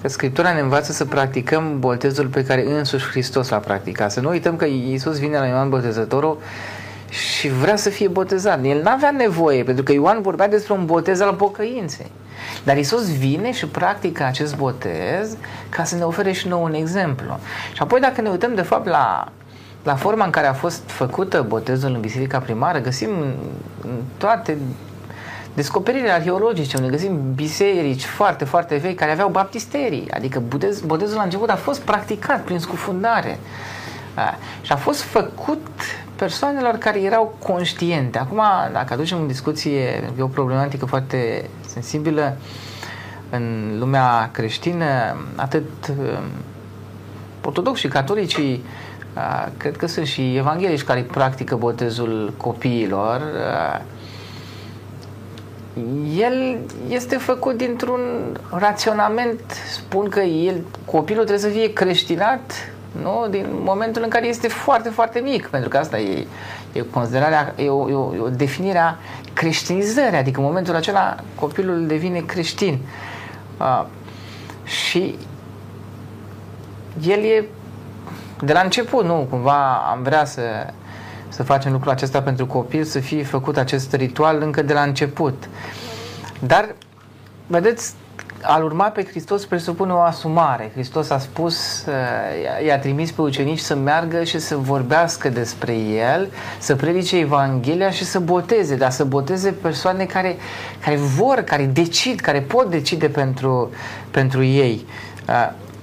că 0.03 0.09
Scriptura 0.09 0.53
ne 0.53 0.61
învață 0.61 0.93
să 0.93 1.05
practicăm 1.05 1.79
botezul 1.79 2.27
pe 2.27 2.45
care 2.45 2.67
însuși 2.67 3.09
Hristos 3.09 3.49
l-a 3.49 3.57
practicat. 3.57 4.13
Să 4.13 4.21
nu 4.21 4.29
uităm 4.29 4.57
că 4.57 4.65
Iisus 4.65 5.19
vine 5.19 5.39
la 5.39 5.47
Ioan 5.47 5.69
Botezătorul 5.69 6.39
și 7.09 7.49
vrea 7.49 7.77
să 7.77 7.89
fie 7.89 8.09
botezat. 8.09 8.65
El 8.65 8.83
n-avea 8.83 9.11
nevoie, 9.11 9.63
pentru 9.63 9.85
că 9.85 9.93
Ioan 9.93 10.23
vorbea 10.23 10.49
despre 10.49 10.73
un 10.73 10.85
botez 10.85 11.21
al 11.21 11.35
pocăinței. 11.35 12.11
Dar 12.67 12.77
Isus 12.77 13.19
vine 13.19 13.53
și 13.53 13.67
practică 13.67 14.25
acest 14.25 14.57
botez 14.57 15.37
ca 15.69 15.85
să 15.85 15.97
ne 15.97 16.03
ofere 16.03 16.33
și 16.33 16.49
nou 16.49 16.63
un 16.63 16.75
exemplu. 16.75 17.39
Și 17.73 17.83
apoi 17.83 18.01
dacă 18.01 18.21
ne 18.21 18.29
uităm 18.29 18.55
de 18.55 18.63
fapt 18.63 18.87
la, 18.87 19.33
la 19.83 19.95
forma 19.95 20.25
în 20.25 20.31
care 20.31 20.47
a 20.47 20.53
fost 20.53 20.83
făcută 20.87 21.45
botezul 21.49 21.95
în 21.95 22.01
biserica 22.01 22.39
primară, 22.39 22.79
găsim 22.79 23.11
în 23.83 24.01
toate 24.17 24.59
descoperirile 25.55 26.11
arheologice, 26.11 26.77
unde 26.77 26.91
găsim 26.91 27.33
biserici 27.35 28.05
foarte, 28.05 28.45
foarte 28.45 28.77
vechi 28.77 28.97
care 28.97 29.11
aveau 29.11 29.29
baptisterii, 29.29 30.11
adică 30.11 30.43
botez, 30.49 30.81
botezul 30.81 31.17
la 31.17 31.23
început 31.23 31.51
a 31.51 31.57
fost 31.57 31.81
practicat 31.81 32.43
prin 32.43 32.59
scufundare. 32.59 33.39
A, 34.15 34.35
și 34.63 34.73
a 34.73 34.77
fost 34.77 35.01
făcut 35.01 35.67
persoanelor 36.17 36.75
care 36.75 37.01
erau 37.01 37.37
conștiente. 37.43 38.19
Acum, 38.19 38.41
dacă 38.73 38.93
aducem 38.93 39.19
în 39.19 39.27
discuție, 39.27 40.11
e 40.19 40.23
o 40.23 40.27
problematică 40.27 40.87
foarte 40.87 41.51
sensibilă 41.81 42.37
în 43.31 43.77
lumea 43.79 44.29
creștină, 44.33 45.17
atât 45.35 45.89
um, 45.89 46.25
ortodoxi 47.45 47.81
și 47.81 47.89
catolicii, 47.89 48.65
uh, 49.17 49.47
cred 49.57 49.77
că 49.77 49.87
sunt 49.87 50.07
și 50.07 50.37
evanghelici 50.37 50.83
care 50.83 51.03
practică 51.03 51.57
botezul 51.57 52.33
copiilor. 52.37 53.21
Uh, 53.21 53.81
el 56.19 56.59
este 56.89 57.17
făcut 57.17 57.57
dintr-un 57.57 58.01
raționament, 58.51 59.41
spun 59.71 60.09
că 60.09 60.21
el, 60.21 60.61
copilul 60.85 61.25
trebuie 61.25 61.51
să 61.51 61.59
fie 61.59 61.73
creștinat 61.73 62.53
nu? 63.03 63.27
din 63.31 63.47
momentul 63.51 64.03
în 64.03 64.09
care 64.09 64.27
este 64.27 64.49
foarte, 64.49 64.89
foarte 64.89 65.19
mic, 65.19 65.47
pentru 65.47 65.69
că 65.69 65.77
asta 65.77 65.99
e, 65.99 66.27
e 66.77 66.85
considerarea, 66.91 67.55
e 67.57 67.69
o, 67.69 67.91
e 67.91 67.95
o, 67.95 68.15
e 68.15 68.19
o 68.19 68.29
definire 68.29 68.79
a 68.79 68.95
creștinizării, 69.33 70.19
adică 70.19 70.41
în 70.41 70.47
momentul 70.47 70.75
acela 70.75 71.17
copilul 71.35 71.87
devine 71.87 72.21
creștin. 72.21 72.79
Uh, 73.59 73.85
și 74.65 75.19
el 77.03 77.25
e 77.25 77.45
de 78.43 78.53
la 78.53 78.61
început, 78.61 79.05
nu, 79.05 79.27
cumva 79.31 79.75
am 79.75 80.03
vrea 80.03 80.25
să, 80.25 80.43
să 81.29 81.43
facem 81.43 81.73
lucrul 81.73 81.91
acesta 81.91 82.23
pentru 82.23 82.47
copil, 82.47 82.85
să 82.85 82.99
fie 82.99 83.23
făcut 83.23 83.57
acest 83.57 83.95
ritual 83.95 84.43
încă 84.43 84.63
de 84.63 84.73
la 84.73 84.83
început. 84.83 85.49
Dar, 86.41 86.75
vedeți, 87.47 87.95
al 88.43 88.65
urma 88.65 88.85
pe 88.85 89.05
Hristos 89.05 89.45
presupune 89.45 89.93
o 89.93 90.01
asumare. 90.01 90.71
Hristos 90.73 91.11
a 91.11 91.19
spus, 91.19 91.85
uh, 91.87 92.67
i-a 92.67 92.79
trimis 92.79 93.11
pe 93.11 93.21
ucenici 93.21 93.59
să 93.59 93.75
meargă 93.75 94.25
și 94.25 94.39
să 94.39 94.57
vorbească 94.57 95.29
despre 95.29 95.75
El, 95.75 96.29
să 96.59 96.75
predice 96.75 97.19
Evanghelia 97.19 97.91
și 97.91 98.05
să 98.05 98.19
boteze, 98.19 98.77
dar 98.77 98.91
să 98.91 99.05
boteze 99.05 99.51
persoane 99.51 100.05
care, 100.05 100.37
care 100.81 100.97
vor, 100.97 101.41
care 101.41 101.65
decid, 101.65 102.21
care 102.21 102.41
pot 102.41 102.71
decide 102.71 103.09
pentru, 103.09 103.71
pentru 104.11 104.45
ei. 104.45 104.87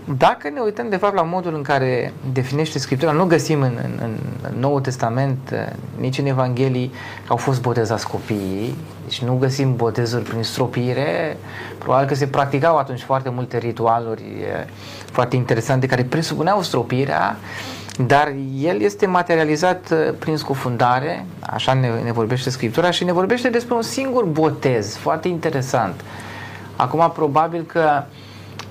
Uh, 0.07 0.15
dacă 0.17 0.49
ne 0.49 0.59
uităm 0.59 0.89
de 0.89 0.95
fapt 0.95 1.15
la 1.15 1.21
modul 1.21 1.55
în 1.55 1.61
care 1.61 2.13
definește 2.33 2.79
Scriptura, 2.79 3.11
nu 3.11 3.25
găsim 3.25 3.61
în, 3.61 3.77
în, 3.83 4.17
în 4.41 4.59
Noul 4.59 4.81
Testament, 4.81 5.49
uh, 5.53 5.73
nici 5.99 6.17
în 6.17 6.25
Evanghelii, 6.25 6.91
că 7.25 7.27
au 7.27 7.37
fost 7.37 7.61
botezați 7.61 8.07
copiii, 8.07 8.75
deci 9.03 9.21
nu 9.21 9.37
găsim 9.37 9.75
botezuri 9.75 10.23
prin 10.23 10.43
stropire, 10.43 11.37
probabil 11.77 12.07
că 12.07 12.15
se 12.15 12.27
practicau 12.27 12.77
atunci 12.77 13.01
foarte 13.01 13.29
multe 13.29 13.57
ritualuri 13.57 14.23
foarte 15.13 15.35
interesante 15.35 15.87
care 15.87 16.03
presupuneau 16.03 16.61
stropirea, 16.61 17.37
dar 17.97 18.33
el 18.59 18.81
este 18.81 19.05
materializat 19.05 19.91
uh, 19.91 20.13
prin 20.19 20.37
scufundare, 20.37 21.25
așa 21.39 21.73
ne, 21.73 21.89
ne 22.03 22.11
vorbește 22.11 22.49
Scriptura 22.49 22.91
și 22.91 23.03
ne 23.03 23.11
vorbește 23.11 23.49
despre 23.49 23.73
un 23.73 23.81
singur 23.81 24.23
botez, 24.25 24.95
foarte 24.95 25.27
interesant. 25.27 26.01
Acum, 26.75 27.11
probabil 27.13 27.61
că 27.61 28.03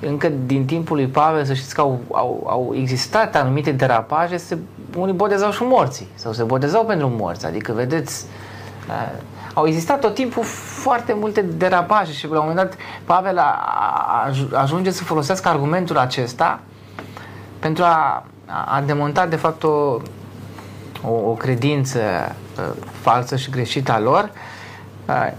încă 0.06 0.32
din 0.46 0.64
timpul 0.64 0.96
lui 0.96 1.06
Pavel, 1.06 1.44
să 1.44 1.54
știți 1.54 1.74
că 1.74 1.80
au, 1.80 2.00
au, 2.12 2.46
au 2.46 2.74
existat 2.74 3.36
anumite 3.36 3.72
derapaje, 3.72 4.36
se, 4.36 4.58
unii 4.96 5.14
botezau 5.14 5.50
și 5.50 5.62
morții, 5.62 6.08
sau 6.14 6.32
se 6.32 6.42
botezau 6.42 6.84
pentru 6.84 7.12
morți, 7.16 7.46
adică 7.46 7.72
vedeți, 7.72 8.24
uh, 8.88 9.20
au 9.54 9.66
existat 9.66 10.00
tot 10.00 10.14
timpul 10.14 10.42
foarte 10.82 11.12
multe 11.12 11.42
derapaje 11.42 12.12
și 12.12 12.26
la 12.26 12.40
un 12.40 12.46
moment 12.48 12.56
dat 12.56 12.76
Pavel 13.04 13.38
a, 13.38 13.60
a, 14.06 14.30
ajunge 14.52 14.90
să 14.90 15.04
folosească 15.04 15.48
argumentul 15.48 15.98
acesta 15.98 16.60
pentru 17.58 17.84
a, 17.84 18.24
a 18.46 18.82
demonta 18.86 19.26
de 19.26 19.36
fapt 19.36 19.62
o, 19.62 19.96
o, 21.04 21.12
o 21.24 21.32
credință 21.32 21.98
uh, 21.98 22.64
falsă 23.00 23.36
și 23.36 23.50
greșită 23.50 23.92
a 23.92 24.00
lor. 24.00 24.30
Uh, 25.08 25.32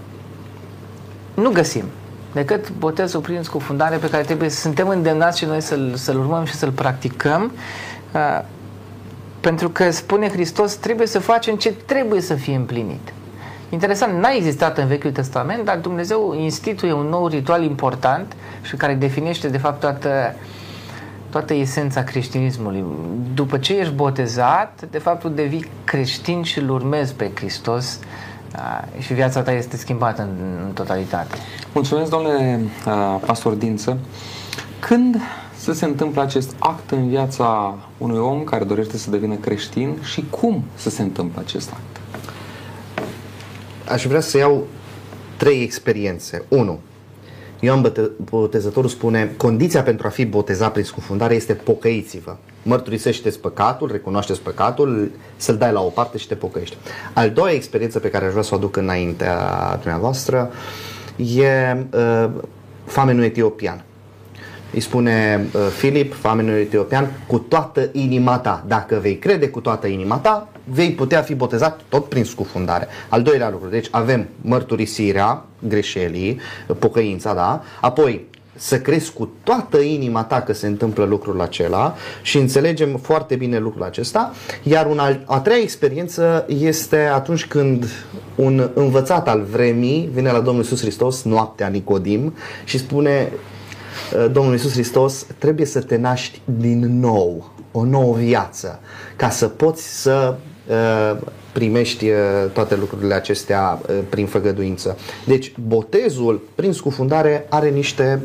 nu 1.34 1.50
găsim 1.50 1.84
decât 2.34 2.70
botezul 2.70 3.20
prin 3.20 3.42
scufundare 3.42 3.96
pe 3.96 4.10
care 4.10 4.22
trebuie 4.22 4.48
să 4.48 4.60
suntem 4.60 4.88
îndemnați 4.88 5.38
și 5.38 5.44
noi 5.44 5.60
să-l, 5.60 5.92
să-l 5.94 6.18
urmăm 6.18 6.44
și 6.44 6.54
să-l 6.54 6.70
practicăm 6.70 7.52
uh, 8.14 8.44
pentru 9.40 9.68
că 9.68 9.90
spune 9.90 10.28
Hristos 10.28 10.74
trebuie 10.74 11.06
să 11.06 11.18
facem 11.18 11.56
ce 11.56 11.72
trebuie 11.72 12.20
să 12.20 12.34
fie 12.34 12.54
împlinit. 12.54 13.12
Interesant, 13.68 14.20
n-a 14.20 14.30
existat 14.30 14.78
în 14.78 14.86
Vechiul 14.86 15.10
Testament, 15.10 15.64
dar 15.64 15.78
Dumnezeu 15.78 16.34
instituie 16.38 16.92
un 16.92 17.06
nou 17.06 17.26
ritual 17.26 17.62
important 17.62 18.36
și 18.62 18.76
care 18.76 18.94
definește 18.94 19.48
de 19.48 19.58
fapt 19.58 19.80
toată, 19.80 20.34
toată 21.30 21.54
esența 21.54 22.02
creștinismului. 22.02 22.84
După 23.34 23.58
ce 23.58 23.78
ești 23.78 23.92
botezat, 23.92 24.84
de 24.90 24.98
fapt 24.98 25.20
tu 25.20 25.28
devii 25.28 25.70
creștin 25.84 26.42
și 26.42 26.58
îl 26.58 26.70
urmezi 26.70 27.14
pe 27.14 27.30
Hristos 27.34 27.98
și 28.98 29.14
viața 29.14 29.42
ta 29.42 29.52
este 29.52 29.76
schimbată 29.76 30.22
în, 30.22 30.28
în 30.66 30.72
totalitate. 30.72 31.36
Mulțumesc, 31.72 32.10
domnule 32.10 32.60
pastor 33.26 33.52
Dință. 33.52 33.98
Când 34.78 35.16
să 35.56 35.72
se 35.72 35.84
întâmple 35.84 36.20
acest 36.20 36.54
act 36.58 36.90
în 36.90 37.08
viața 37.08 37.74
unui 37.98 38.18
om 38.18 38.44
care 38.44 38.64
dorește 38.64 38.96
să 38.96 39.10
devină 39.10 39.34
creștin 39.34 39.96
și 40.02 40.24
cum 40.30 40.64
să 40.74 40.90
se 40.90 41.02
întâmple 41.02 41.40
acest 41.40 41.70
act? 41.70 41.94
aș 43.88 44.06
vrea 44.06 44.20
să 44.20 44.36
iau 44.38 44.66
trei 45.36 45.62
experiențe. 45.62 46.44
Unu, 46.48 46.78
Ioan 47.64 47.92
Botezătorul 48.30 48.90
spune, 48.90 49.34
condiția 49.36 49.82
pentru 49.82 50.06
a 50.06 50.10
fi 50.10 50.24
botezat 50.24 50.72
prin 50.72 50.84
scufundare 50.84 51.34
este 51.34 51.54
pocăiți-vă. 51.54 52.36
Mărturisește-ți 52.62 53.40
păcatul, 53.40 53.90
recunoașteți 53.90 54.40
păcatul, 54.40 55.10
să-l 55.36 55.56
dai 55.56 55.72
la 55.72 55.80
o 55.80 55.88
parte 55.88 56.18
și 56.18 56.28
te 56.28 56.34
pocăiești. 56.34 56.76
Al 57.12 57.30
doua 57.30 57.50
experiență 57.50 57.98
pe 57.98 58.10
care 58.10 58.24
aș 58.24 58.30
vrea 58.30 58.42
să 58.42 58.50
o 58.52 58.56
aduc 58.56 58.76
înaintea 58.76 59.38
dumneavoastră 59.80 60.50
e 61.16 61.76
uh, 61.94 62.30
famenul 62.84 63.22
etiopian. 63.22 63.84
Îi 64.72 64.80
spune 64.80 65.46
uh, 65.54 65.60
Filip, 65.76 66.14
famenul 66.14 66.54
etiopian, 66.54 67.10
cu 67.26 67.38
toată 67.38 67.88
inima 67.92 68.38
ta. 68.38 68.64
Dacă 68.66 68.98
vei 69.00 69.18
crede 69.18 69.48
cu 69.48 69.60
toată 69.60 69.86
inima 69.86 70.16
ta, 70.16 70.48
vei 70.64 70.92
putea 70.92 71.22
fi 71.22 71.34
botezat 71.34 71.80
tot 71.88 72.08
prin 72.08 72.24
scufundare. 72.24 72.88
Al 73.08 73.22
doilea 73.22 73.50
lucru, 73.50 73.68
deci 73.68 73.88
avem 73.90 74.28
mărturisirea 74.40 75.44
greșelii, 75.58 76.40
pocăința, 76.78 77.34
da? 77.34 77.62
Apoi, 77.80 78.26
să 78.56 78.80
crezi 78.80 79.12
cu 79.12 79.30
toată 79.42 79.78
inima 79.78 80.24
ta 80.24 80.40
că 80.40 80.52
se 80.52 80.66
întâmplă 80.66 81.04
lucrul 81.04 81.40
acela 81.40 81.94
și 82.22 82.38
înțelegem 82.38 82.96
foarte 82.96 83.36
bine 83.36 83.58
lucrul 83.58 83.82
acesta. 83.82 84.32
Iar 84.62 84.86
una, 84.86 85.18
a 85.24 85.40
treia 85.40 85.62
experiență 85.62 86.46
este 86.58 86.96
atunci 86.96 87.46
când 87.46 87.88
un 88.34 88.70
învățat 88.74 89.28
al 89.28 89.42
vremii 89.50 90.10
vine 90.12 90.30
la 90.30 90.40
Domnul 90.40 90.62
Iisus 90.62 90.80
Hristos 90.80 91.22
noaptea 91.22 91.68
Nicodim 91.68 92.34
și 92.64 92.78
spune 92.78 93.32
uh, 93.32 94.26
Domnul 94.32 94.52
Iisus 94.52 94.72
Hristos, 94.72 95.26
trebuie 95.38 95.66
să 95.66 95.80
te 95.80 95.96
naști 95.96 96.40
din 96.44 97.00
nou, 97.00 97.52
o 97.72 97.84
nouă 97.84 98.14
viață, 98.14 98.80
ca 99.16 99.30
să 99.30 99.48
poți 99.48 100.02
să 100.02 100.34
uh, 100.36 100.52
primești 101.54 102.08
uh, 102.08 102.16
toate 102.52 102.76
lucrurile 102.76 103.14
acestea 103.14 103.80
uh, 103.88 103.96
prin 104.08 104.26
făgăduință. 104.26 104.96
Deci, 105.24 105.52
botezul 105.66 106.40
prin 106.54 106.72
scufundare 106.72 107.46
are 107.48 107.68
niște 107.68 108.22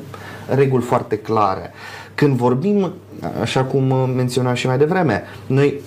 reguli 0.47 0.83
foarte 0.83 1.17
clare. 1.17 1.71
Când 2.15 2.35
vorbim, 2.35 2.93
așa 3.41 3.63
cum 3.63 3.89
uh, 3.89 4.11
menționam 4.15 4.53
și 4.53 4.67
mai 4.67 4.77
devreme, 4.77 5.23
noi 5.45 5.81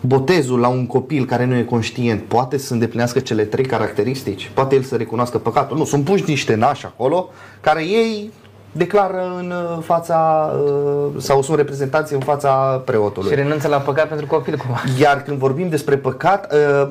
botezul 0.00 0.58
la 0.58 0.68
un 0.68 0.86
copil 0.86 1.24
care 1.24 1.44
nu 1.44 1.54
e 1.54 1.62
conștient 1.62 2.22
poate 2.22 2.58
să 2.58 2.72
îndeplinească 2.72 3.18
cele 3.18 3.44
trei 3.44 3.64
caracteristici? 3.64 4.50
Poate 4.54 4.74
el 4.74 4.82
să 4.82 4.96
recunoască 4.96 5.38
păcatul? 5.38 5.76
Nu, 5.76 5.84
sunt 5.84 6.04
puși 6.04 6.24
niște 6.26 6.54
nași 6.54 6.86
acolo 6.86 7.28
care 7.60 7.84
ei 7.84 8.30
declară 8.72 9.34
în 9.38 9.50
uh, 9.50 9.82
fața 9.82 10.50
uh, 10.64 11.10
sau 11.18 11.42
sunt 11.42 11.56
reprezentanți 11.56 12.14
în 12.14 12.20
fața 12.20 12.82
preotului. 12.84 13.28
Și 13.28 13.34
renunță 13.34 13.68
la 13.68 13.76
păcat 13.76 14.08
pentru 14.08 14.26
copil 14.26 14.56
cumva. 14.56 14.82
Iar 15.00 15.22
când 15.22 15.38
vorbim 15.38 15.68
despre 15.68 15.96
păcat, 15.96 16.54
uh, 16.54 16.88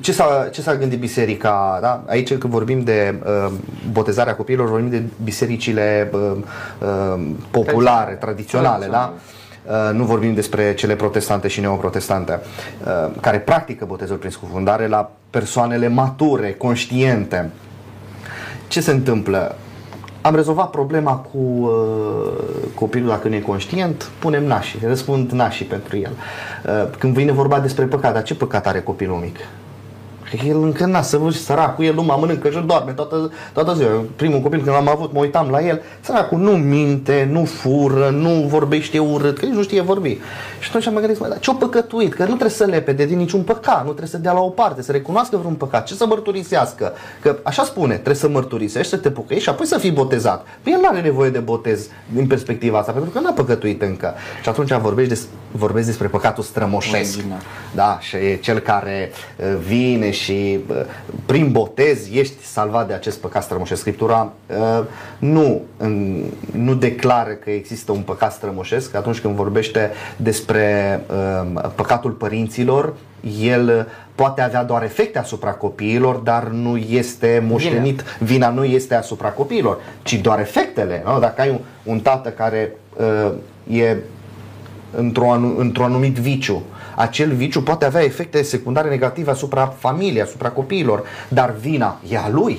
ce 0.00 0.12
s-a, 0.12 0.48
ce 0.52 0.62
s-a 0.62 0.76
gândit 0.76 0.98
biserica? 0.98 1.78
Da? 1.80 2.02
Aici 2.06 2.28
când 2.28 2.52
vorbim 2.52 2.82
de 2.82 3.14
botezarea 3.92 4.36
copiilor, 4.36 4.68
vorbim 4.68 4.90
de 4.90 5.02
bisericile 5.24 6.12
populare, 7.50 8.12
tradiționale, 8.12 8.86
da? 8.90 9.12
nu 9.92 10.04
vorbim 10.04 10.34
despre 10.34 10.74
cele 10.74 10.94
protestante 10.94 11.48
și 11.48 11.60
neoprotestante, 11.60 12.40
care 13.20 13.38
practică 13.38 13.84
botezul 13.84 14.16
prin 14.16 14.30
scufundare 14.30 14.86
la 14.86 15.10
persoanele 15.30 15.88
mature, 15.88 16.52
conștiente. 16.52 17.50
Ce 18.68 18.80
se 18.80 18.90
întâmplă? 18.90 19.56
Am 20.28 20.34
rezolvat 20.34 20.70
problema 20.70 21.16
cu 21.16 21.38
uh, 21.38 22.68
copilul 22.74 23.08
dacă 23.08 23.28
nu 23.28 23.34
e 23.34 23.40
conștient, 23.40 24.10
punem 24.18 24.44
nașii, 24.44 24.80
răspund 24.82 25.30
nașii 25.30 25.64
pentru 25.64 25.96
el. 25.96 26.10
Uh, 26.66 26.90
când 26.98 27.14
vine 27.14 27.32
vorba 27.32 27.60
despre 27.60 27.84
păcat, 27.84 28.12
dar 28.12 28.22
ce 28.22 28.34
păcat 28.34 28.66
are 28.66 28.80
copilul 28.80 29.16
mic? 29.16 29.36
El 30.46 30.62
încă 30.62 30.86
n-a 30.86 31.02
săvârșit 31.02 31.42
săracul, 31.42 31.84
el 31.84 31.94
nu 31.94 32.02
mă 32.02 32.16
mănâncă 32.20 32.50
și 32.50 32.62
doarme 32.66 32.92
toată, 32.92 33.30
toată 33.52 33.74
ziua. 33.74 34.04
Primul 34.16 34.40
copil 34.40 34.62
când 34.62 34.74
l-am 34.74 34.88
avut, 34.88 35.12
mă 35.12 35.20
uitam 35.20 35.48
la 35.50 35.66
el, 35.66 35.82
săracul 36.00 36.38
nu 36.38 36.50
minte, 36.50 37.28
nu 37.30 37.44
fură, 37.44 38.08
nu 38.10 38.46
vorbește 38.48 38.98
urât, 38.98 39.38
că 39.38 39.44
nici 39.44 39.54
nu 39.54 39.62
știe 39.62 39.80
vorbi. 39.80 40.18
Și 40.58 40.68
atunci 40.68 40.86
am 40.86 40.94
gândit, 40.94 41.18
dar 41.18 41.38
ce-o 41.38 41.52
păcătuit? 41.52 42.14
Că 42.14 42.22
nu 42.22 42.28
trebuie 42.28 42.50
să 42.50 42.64
lepede 42.64 43.04
din 43.04 43.18
niciun 43.18 43.42
păcat, 43.42 43.78
nu 43.78 43.88
trebuie 43.88 44.08
să 44.08 44.18
dea 44.18 44.32
la 44.32 44.40
o 44.40 44.48
parte, 44.48 44.82
să 44.82 44.92
recunoască 44.92 45.36
vreun 45.36 45.54
păcat, 45.54 45.86
ce 45.86 45.94
să 45.94 46.06
mărturisească. 46.06 46.92
Că 47.20 47.36
așa 47.42 47.64
spune, 47.64 47.94
trebuie 47.94 48.14
să 48.14 48.28
mărturisești, 48.28 48.90
să 48.90 48.96
te 48.96 49.10
pocăiești 49.10 49.48
și 49.48 49.54
apoi 49.54 49.66
să 49.66 49.78
fii 49.78 49.90
botezat. 49.90 50.46
Păi 50.62 50.72
el 50.72 50.78
nu 50.80 50.88
are 50.88 51.00
nevoie 51.00 51.30
de 51.30 51.38
botez 51.38 51.86
din 52.12 52.26
perspectiva 52.26 52.78
asta, 52.78 52.92
pentru 52.92 53.10
că 53.10 53.20
n-a 53.20 53.32
păcătuit 53.32 53.82
încă. 53.82 54.14
Și 54.42 54.48
atunci 54.48 54.72
vorbești, 54.72 55.08
des, 55.08 55.26
vorbești 55.50 55.86
despre 55.88 56.08
păcatul 56.08 56.42
strămoșesc. 56.42 57.18
Da, 57.74 57.98
și 58.00 58.16
e 58.16 58.38
cel 58.42 58.58
care 58.58 59.10
uh, 59.36 59.56
vine 59.66 60.10
și 60.22 60.58
prin 61.26 61.52
botez 61.52 62.08
ești 62.12 62.44
salvat 62.44 62.86
de 62.86 62.92
acest 62.92 63.18
păcat 63.18 63.42
strămoșesc. 63.42 63.80
Scriptura 63.80 64.32
nu, 65.18 65.60
nu 66.52 66.74
declară 66.74 67.30
că 67.30 67.50
există 67.50 67.92
un 67.92 68.00
păcat 68.00 68.32
strămoșesc 68.32 68.94
atunci 68.94 69.20
când 69.20 69.34
vorbește 69.34 69.90
despre 70.16 71.00
păcatul 71.74 72.10
părinților, 72.10 72.94
el 73.40 73.86
poate 74.14 74.40
avea 74.40 74.64
doar 74.64 74.82
efecte 74.82 75.18
asupra 75.18 75.50
copiilor, 75.50 76.16
dar 76.16 76.48
nu 76.48 76.76
este 76.76 77.42
moștenit, 77.46 78.00
vina, 78.00 78.18
vina 78.18 78.48
nu 78.48 78.64
este 78.64 78.94
asupra 78.94 79.28
copiilor, 79.28 79.78
ci 80.02 80.14
doar 80.14 80.40
efectele. 80.40 81.02
Nu? 81.06 81.18
Dacă 81.18 81.40
ai 81.40 81.50
un, 81.50 81.58
un 81.82 82.00
tată 82.00 82.28
care 82.28 82.72
uh, 82.96 83.32
e 83.78 83.96
într-un 84.90 85.54
într 85.58 85.80
anumit 85.80 86.16
viciu, 86.16 86.62
acel 86.98 87.32
viciu 87.32 87.62
poate 87.62 87.84
avea 87.84 88.02
efecte 88.02 88.42
secundare 88.42 88.88
negative 88.88 89.30
asupra 89.30 89.66
familiei, 89.66 90.22
asupra 90.22 90.48
copiilor, 90.48 91.02
dar 91.28 91.54
vina 91.60 92.00
e 92.08 92.18
a 92.18 92.28
lui. 92.28 92.58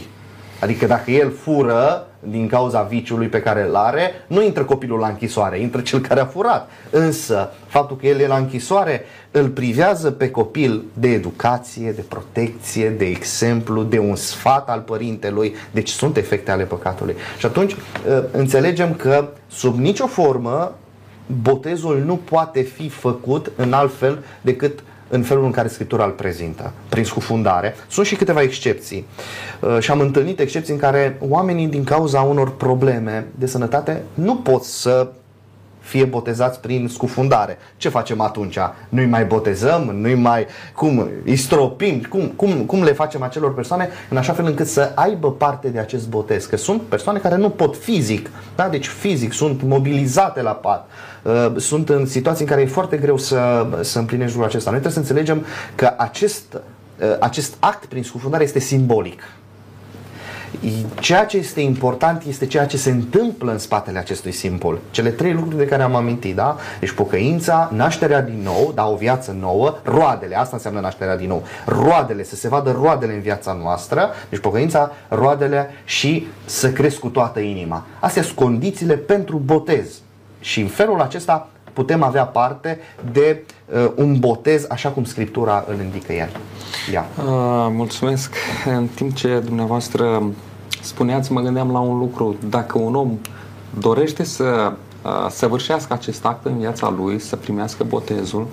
Adică 0.61 0.85
dacă 0.85 1.11
el 1.11 1.31
fură 1.41 2.07
din 2.19 2.47
cauza 2.47 2.81
viciului 2.81 3.27
pe 3.27 3.41
care 3.41 3.65
îl 3.67 3.75
are, 3.75 4.11
nu 4.27 4.43
intră 4.43 4.63
copilul 4.63 4.99
la 4.99 5.07
închisoare, 5.07 5.59
intră 5.59 5.81
cel 5.81 5.99
care 5.99 6.19
a 6.19 6.25
furat. 6.25 6.69
Însă, 6.89 7.51
faptul 7.67 7.97
că 7.97 8.07
el 8.07 8.19
e 8.19 8.27
la 8.27 8.37
închisoare 8.37 9.05
îl 9.31 9.47
privează 9.47 10.11
pe 10.11 10.31
copil 10.31 10.83
de 10.93 11.07
educație, 11.07 11.91
de 11.91 12.01
protecție, 12.01 12.89
de 12.89 13.05
exemplu, 13.05 13.83
de 13.83 13.99
un 13.99 14.15
sfat 14.15 14.69
al 14.69 14.79
părintelui. 14.79 15.53
Deci 15.71 15.89
sunt 15.89 16.17
efecte 16.17 16.51
ale 16.51 16.63
păcatului. 16.63 17.15
Și 17.37 17.45
atunci 17.45 17.75
ă, 18.09 18.23
înțelegem 18.31 18.93
că 18.93 19.27
sub 19.47 19.77
nicio 19.77 20.07
formă 20.07 20.75
botezul 21.41 22.03
nu 22.05 22.15
poate 22.15 22.61
fi 22.61 22.89
făcut 22.89 23.51
în 23.55 23.73
alt 23.73 23.97
fel 23.97 24.23
decât 24.41 24.83
în 25.09 25.23
felul 25.23 25.45
în 25.45 25.51
care 25.51 25.67
Scriptura 25.67 26.05
îl 26.05 26.11
prezintă, 26.11 26.71
prin 26.89 27.03
scufundare. 27.03 27.75
Sunt 27.87 28.05
și 28.05 28.15
câteva 28.15 28.41
excepții. 28.41 29.05
Uh, 29.59 29.77
și 29.79 29.91
am 29.91 29.99
întâlnit 29.99 30.39
excepții 30.39 30.73
în 30.73 30.79
care 30.79 31.17
oamenii, 31.19 31.67
din 31.67 31.83
cauza 31.83 32.21
unor 32.21 32.55
probleme 32.55 33.27
de 33.35 33.45
sănătate, 33.45 34.03
nu 34.13 34.35
pot 34.35 34.63
să 34.63 35.07
fie 35.89 36.05
botezați 36.05 36.59
prin 36.59 36.87
scufundare. 36.87 37.57
Ce 37.77 37.89
facem 37.89 38.21
atunci? 38.21 38.57
Nu-i 38.89 39.05
mai 39.05 39.25
botezăm? 39.25 39.81
Nu-i 39.81 40.15
mai... 40.15 40.45
Cum? 40.75 41.09
Îi 41.25 41.35
stropim? 41.35 42.01
Cum, 42.09 42.27
cum, 42.35 42.51
cum 42.51 42.83
le 42.83 42.91
facem 42.93 43.21
acelor 43.23 43.53
persoane 43.53 43.89
în 44.09 44.17
așa 44.17 44.33
fel 44.33 44.45
încât 44.45 44.67
să 44.67 44.91
aibă 44.95 45.31
parte 45.31 45.67
de 45.67 45.79
acest 45.79 46.09
botez? 46.09 46.45
Că 46.45 46.57
sunt 46.57 46.81
persoane 46.81 47.19
care 47.19 47.35
nu 47.35 47.49
pot 47.49 47.77
fizic, 47.77 48.29
da? 48.55 48.67
deci 48.69 48.87
fizic, 48.87 49.33
sunt 49.33 49.61
mobilizate 49.63 50.41
la 50.41 50.51
pat, 50.51 50.89
uh, 51.23 51.51
sunt 51.55 51.89
în 51.89 52.05
situații 52.05 52.43
în 52.43 52.49
care 52.49 52.61
e 52.61 52.65
foarte 52.65 52.97
greu 52.97 53.17
să, 53.17 53.67
să 53.81 53.99
împlinești 53.99 54.31
lucrul 54.31 54.49
acesta. 54.49 54.71
Noi 54.71 54.79
trebuie 54.79 55.03
să 55.03 55.11
înțelegem 55.11 55.45
că 55.75 55.93
acest, 55.97 56.53
uh, 56.53 57.15
acest 57.19 57.55
act 57.59 57.85
prin 57.85 58.03
scufundare 58.03 58.43
este 58.43 58.59
simbolic. 58.59 59.21
Ceea 60.99 61.25
ce 61.25 61.37
este 61.37 61.61
important 61.61 62.23
este 62.23 62.45
ceea 62.45 62.65
ce 62.65 62.77
se 62.77 62.89
întâmplă 62.89 63.51
în 63.51 63.57
spatele 63.57 63.99
acestui 63.99 64.31
simbol. 64.31 64.79
Cele 64.91 65.09
trei 65.09 65.33
lucruri 65.33 65.57
de 65.57 65.65
care 65.65 65.83
am 65.83 65.95
amintit, 65.95 66.35
da? 66.35 66.57
Deci 66.79 66.91
pocăința, 66.91 67.69
nașterea 67.73 68.21
din 68.21 68.41
nou, 68.43 68.71
da, 68.75 68.87
o 68.87 68.95
viață 68.95 69.35
nouă, 69.39 69.77
roadele, 69.83 70.37
asta 70.37 70.55
înseamnă 70.55 70.79
nașterea 70.79 71.17
din 71.17 71.27
nou. 71.27 71.43
Roadele, 71.65 72.23
să 72.23 72.35
se 72.35 72.47
vadă 72.47 72.71
roadele 72.71 73.13
în 73.13 73.21
viața 73.21 73.57
noastră, 73.63 74.09
deci 74.29 74.39
pocăința, 74.39 74.91
roadele 75.07 75.69
și 75.85 76.27
să 76.45 76.71
cresc 76.71 76.99
cu 76.99 77.07
toată 77.07 77.39
inima. 77.39 77.85
Astea 77.99 78.21
sunt 78.21 78.35
condițiile 78.35 78.95
pentru 78.95 79.37
botez. 79.37 79.87
Și 80.39 80.61
în 80.61 80.67
felul 80.67 81.01
acesta 81.01 81.49
putem 81.73 82.03
avea 82.03 82.23
parte 82.23 82.79
de 83.11 83.43
uh, 83.65 83.91
un 83.95 84.19
botez 84.19 84.65
așa 84.69 84.89
cum 84.89 85.03
Scriptura 85.03 85.65
îl 85.67 85.79
indică 85.83 86.13
el. 86.13 86.29
Ia. 86.93 87.05
Uh, 87.17 87.25
mulțumesc. 87.71 88.33
În 88.65 88.87
timp 88.87 89.13
ce 89.13 89.39
dumneavoastră 89.45 90.23
spuneați, 90.81 91.31
mă 91.31 91.41
gândeam 91.41 91.71
la 91.71 91.79
un 91.79 91.97
lucru. 91.97 92.35
Dacă 92.49 92.77
un 92.79 92.95
om 92.95 93.17
dorește 93.79 94.23
să 94.23 94.73
uh, 95.03 95.11
săvârșească 95.29 95.93
acest 95.93 96.25
act 96.25 96.45
în 96.45 96.57
viața 96.57 96.93
lui, 96.97 97.19
să 97.19 97.35
primească 97.35 97.83
botezul, 97.83 98.47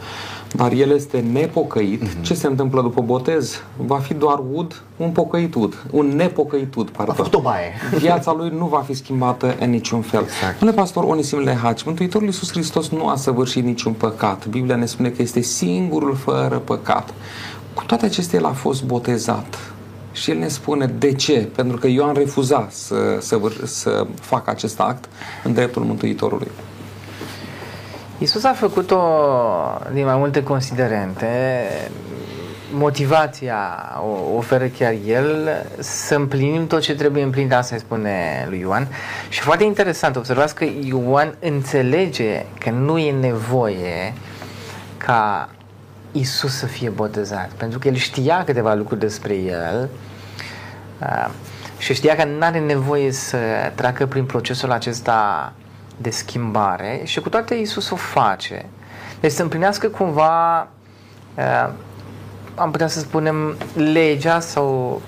dar 0.57 0.73
el 0.73 0.91
este 0.91 1.25
nepocăit, 1.33 2.03
mm-hmm. 2.03 2.23
ce 2.23 2.35
se 2.35 2.47
întâmplă 2.47 2.83
după 2.83 3.01
botez? 3.01 3.63
Va 3.77 3.99
fi 3.99 4.15
doar 4.15 4.43
ud, 4.53 4.83
un 4.97 5.11
pocăit 5.11 5.55
ud, 5.55 5.85
un 5.91 6.07
nepocăit 6.07 6.75
ud, 6.75 6.91
pardon. 6.91 7.15
A 7.15 7.17
fost 7.17 7.35
o 7.35 7.41
baie. 7.41 7.73
Viața 7.99 8.35
lui 8.39 8.53
nu 8.59 8.67
va 8.67 8.79
fi 8.87 8.95
schimbată 8.95 9.57
în 9.61 9.71
niciun 9.71 10.01
fel. 10.01 10.23
Exact. 10.23 10.59
Domnule 10.59 10.81
pastor 10.81 11.05
Onisim 11.05 11.39
Lehaci, 11.39 11.83
Mântuitorul 11.83 12.27
Iisus 12.27 12.51
Hristos 12.51 12.89
nu 12.89 13.09
a 13.09 13.17
săvârșit 13.17 13.65
niciun 13.65 13.93
păcat. 13.93 14.47
Biblia 14.47 14.77
ne 14.77 14.87
spune 14.87 15.09
că 15.09 15.23
este 15.23 15.41
singurul 15.41 16.15
fără 16.15 16.63
păcat. 16.65 17.15
Cu 17.75 17.85
toate 17.85 18.05
acestea, 18.05 18.39
el 18.39 18.45
a 18.45 18.53
fost 18.53 18.85
botezat. 18.85 19.75
Și 20.13 20.31
el 20.31 20.39
ne 20.39 20.49
spune 20.49 20.87
de 20.99 21.13
ce? 21.13 21.49
Pentru 21.55 21.77
că 21.77 21.87
Ioan 21.87 22.15
refuza 22.15 22.69
să, 22.71 23.19
să, 23.21 23.41
să 23.65 24.07
facă 24.21 24.51
acest 24.51 24.81
act 24.81 25.05
în 25.45 25.53
dreptul 25.53 25.83
Mântuitorului. 25.83 26.49
Isus 28.19 28.45
a 28.45 28.53
făcut-o 28.53 29.01
din 29.93 30.05
mai 30.05 30.17
multe 30.17 30.43
considerente. 30.43 31.27
Motivația 32.73 33.59
o 34.01 34.37
oferă 34.37 34.67
chiar 34.67 34.95
el 35.07 35.49
să 35.79 36.15
împlinim 36.15 36.67
tot 36.67 36.81
ce 36.81 36.95
trebuie 36.95 37.23
împlinit, 37.23 37.53
asta 37.53 37.75
îi 37.75 37.81
spune 37.81 38.47
lui 38.49 38.59
Ioan. 38.59 38.89
Și 39.29 39.41
foarte 39.41 39.65
interesant, 39.65 40.17
observați 40.17 40.55
că 40.55 40.67
Ioan 40.83 41.35
înțelege 41.41 42.45
că 42.59 42.71
nu 42.71 42.99
e 42.99 43.13
nevoie 43.13 44.13
ca 44.97 45.49
Isus 46.13 46.57
să 46.57 46.67
fie 46.67 46.89
botezat, 46.89 47.51
pentru 47.57 47.79
că 47.79 47.89
el 47.89 47.95
știa 47.95 48.45
câteva 48.45 48.75
lucruri 48.75 49.01
despre 49.01 49.35
el 49.35 49.89
uh, 51.01 51.29
și 51.79 51.95
știa 51.95 52.17
că 52.17 52.25
nu 52.25 52.45
are 52.45 52.59
nevoie 52.59 53.13
să 53.13 53.39
treacă 53.75 54.07
prin 54.07 54.25
procesul 54.25 54.73
acesta 54.73 55.53
de 55.97 56.11
schimbare 56.11 57.01
și 57.05 57.21
cu 57.21 57.29
toate 57.29 57.55
Isus 57.55 57.91
o 57.91 57.97
face. 57.97 58.67
Deci 59.21 59.33
să 59.33 59.43
împlinească 59.43 59.89
cumva, 59.89 60.69
uh, 61.35 61.71
am 62.55 62.71
putea 62.71 62.87
să 62.87 62.99
spunem, 62.99 63.57
legea 63.75 64.41
sau 64.41 65.03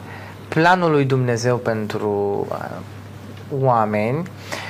planul 0.49 0.91
lui 0.91 1.05
Dumnezeu 1.05 1.57
pentru 1.57 2.47
uh, 2.51 2.77
oameni 3.61 4.23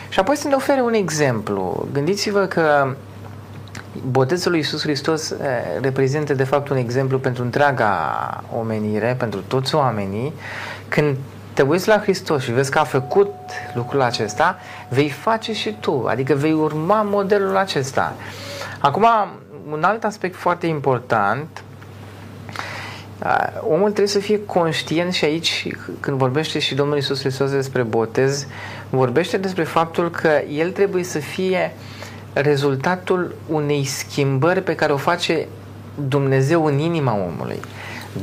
Și 0.09 0.18
apoi 0.18 0.37
să 0.37 0.48
ne 0.48 0.54
ofere 0.54 0.81
un 0.81 0.92
exemplu. 0.92 1.88
Gândiți-vă 1.92 2.44
că 2.44 2.94
botezul 4.11 4.50
lui 4.50 4.61
Iisus 4.61 4.83
Hristos 4.83 5.31
eh, 5.31 5.37
reprezintă 5.81 6.35
de 6.35 6.44
fapt 6.44 6.68
un 6.68 6.76
exemplu 6.76 7.18
pentru 7.18 7.42
întreaga 7.42 8.44
omenire, 8.59 9.14
pentru 9.18 9.40
toți 9.40 9.74
oamenii. 9.74 10.33
Când 10.88 11.16
te 11.59 11.64
uiți 11.64 11.88
la 11.88 12.01
Hristos 12.01 12.42
și 12.42 12.53
vezi 12.53 12.71
că 12.71 12.79
a 12.79 12.85
făcut 12.85 13.33
lucrul 13.75 14.01
acesta, 14.01 14.59
vei 14.88 15.09
face 15.09 15.53
și 15.53 15.77
tu, 15.81 16.05
adică 16.09 16.35
vei 16.35 16.53
urma 16.53 17.03
modelul 17.03 17.57
acesta. 17.57 18.14
Acum, 18.79 19.07
un 19.71 19.83
alt 19.83 20.05
aspect 20.05 20.37
foarte 20.37 20.66
important 20.66 21.62
omul 23.61 23.87
trebuie 23.87 24.07
să 24.07 24.18
fie 24.18 24.44
conștient 24.44 25.12
și 25.12 25.25
aici, 25.25 25.66
când 26.01 26.18
vorbește 26.18 26.59
și 26.59 26.75
Domnul 26.75 26.97
Isus 26.97 27.21
Hristos 27.21 27.51
despre 27.51 27.83
botez, 27.83 28.47
vorbește 28.90 29.37
despre 29.37 29.64
faptul 29.64 30.11
că 30.11 30.42
el 30.51 30.71
trebuie 30.71 31.05
să 31.05 31.18
fie 31.18 31.73
rezultatul 32.33 33.35
unei 33.47 33.85
schimbări 33.85 34.62
pe 34.62 34.75
care 34.75 34.92
o 34.92 34.97
face 34.97 35.47
Dumnezeu 36.09 36.64
în 36.64 36.79
inima 36.79 37.14
omului. 37.14 37.61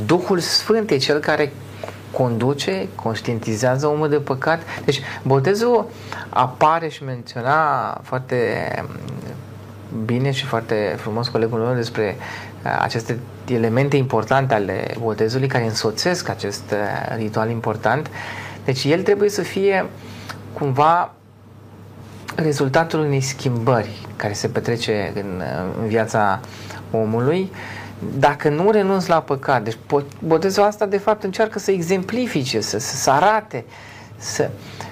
Duhul 0.06 0.40
Sfânt 0.40 0.90
e 0.90 0.98
cel 0.98 1.20
care 1.20 1.52
conduce, 2.18 2.88
conștientizează 2.96 3.88
omul 3.88 4.10
de 4.10 4.16
păcat. 4.16 4.62
Deci 4.86 5.02
botezul 5.24 5.90
apare 6.30 6.88
și 6.88 7.04
menționa 7.04 7.90
foarte 8.04 8.46
bine 10.06 10.32
și 10.32 10.46
foarte 10.46 10.96
frumos 10.98 11.28
colegul 11.28 11.60
meu 11.60 11.74
despre 11.74 12.16
uh, 12.18 12.78
aceste 12.82 13.20
elemente 13.48 13.96
importante 13.96 14.54
ale 14.54 14.96
botezului 15.00 15.48
care 15.48 15.64
însoțesc 15.64 16.30
acest 16.30 16.72
uh, 16.72 17.16
ritual 17.16 17.50
important. 17.50 18.10
Deci 18.66 18.84
el 18.84 19.02
trebuie 19.02 19.30
să 19.30 19.42
fie 19.42 19.86
cumva 20.54 21.14
rezultatul 22.36 23.00
unei 23.00 23.22
schimbări 23.22 24.08
care 24.16 24.34
se 24.34 24.48
petrece 24.48 25.12
în, 25.16 25.42
uh, 25.42 25.76
în 25.82 25.88
viața 25.88 26.40
omului 26.92 27.52
dacă 28.18 28.50
nu 28.50 28.72
renunți 28.72 29.10
la 29.10 29.20
păcat. 29.20 29.64
Deci 29.64 29.78
botezul 30.20 30.64
asta 30.64 30.86
de 30.86 30.98
fapt 30.98 31.24
încearcă 31.24 31.60
să 31.60 31.72
exemplifice, 31.72 32.62
să, 32.62 32.80
să 32.80 33.10
arate, 33.10 33.66
să, 34.18 34.50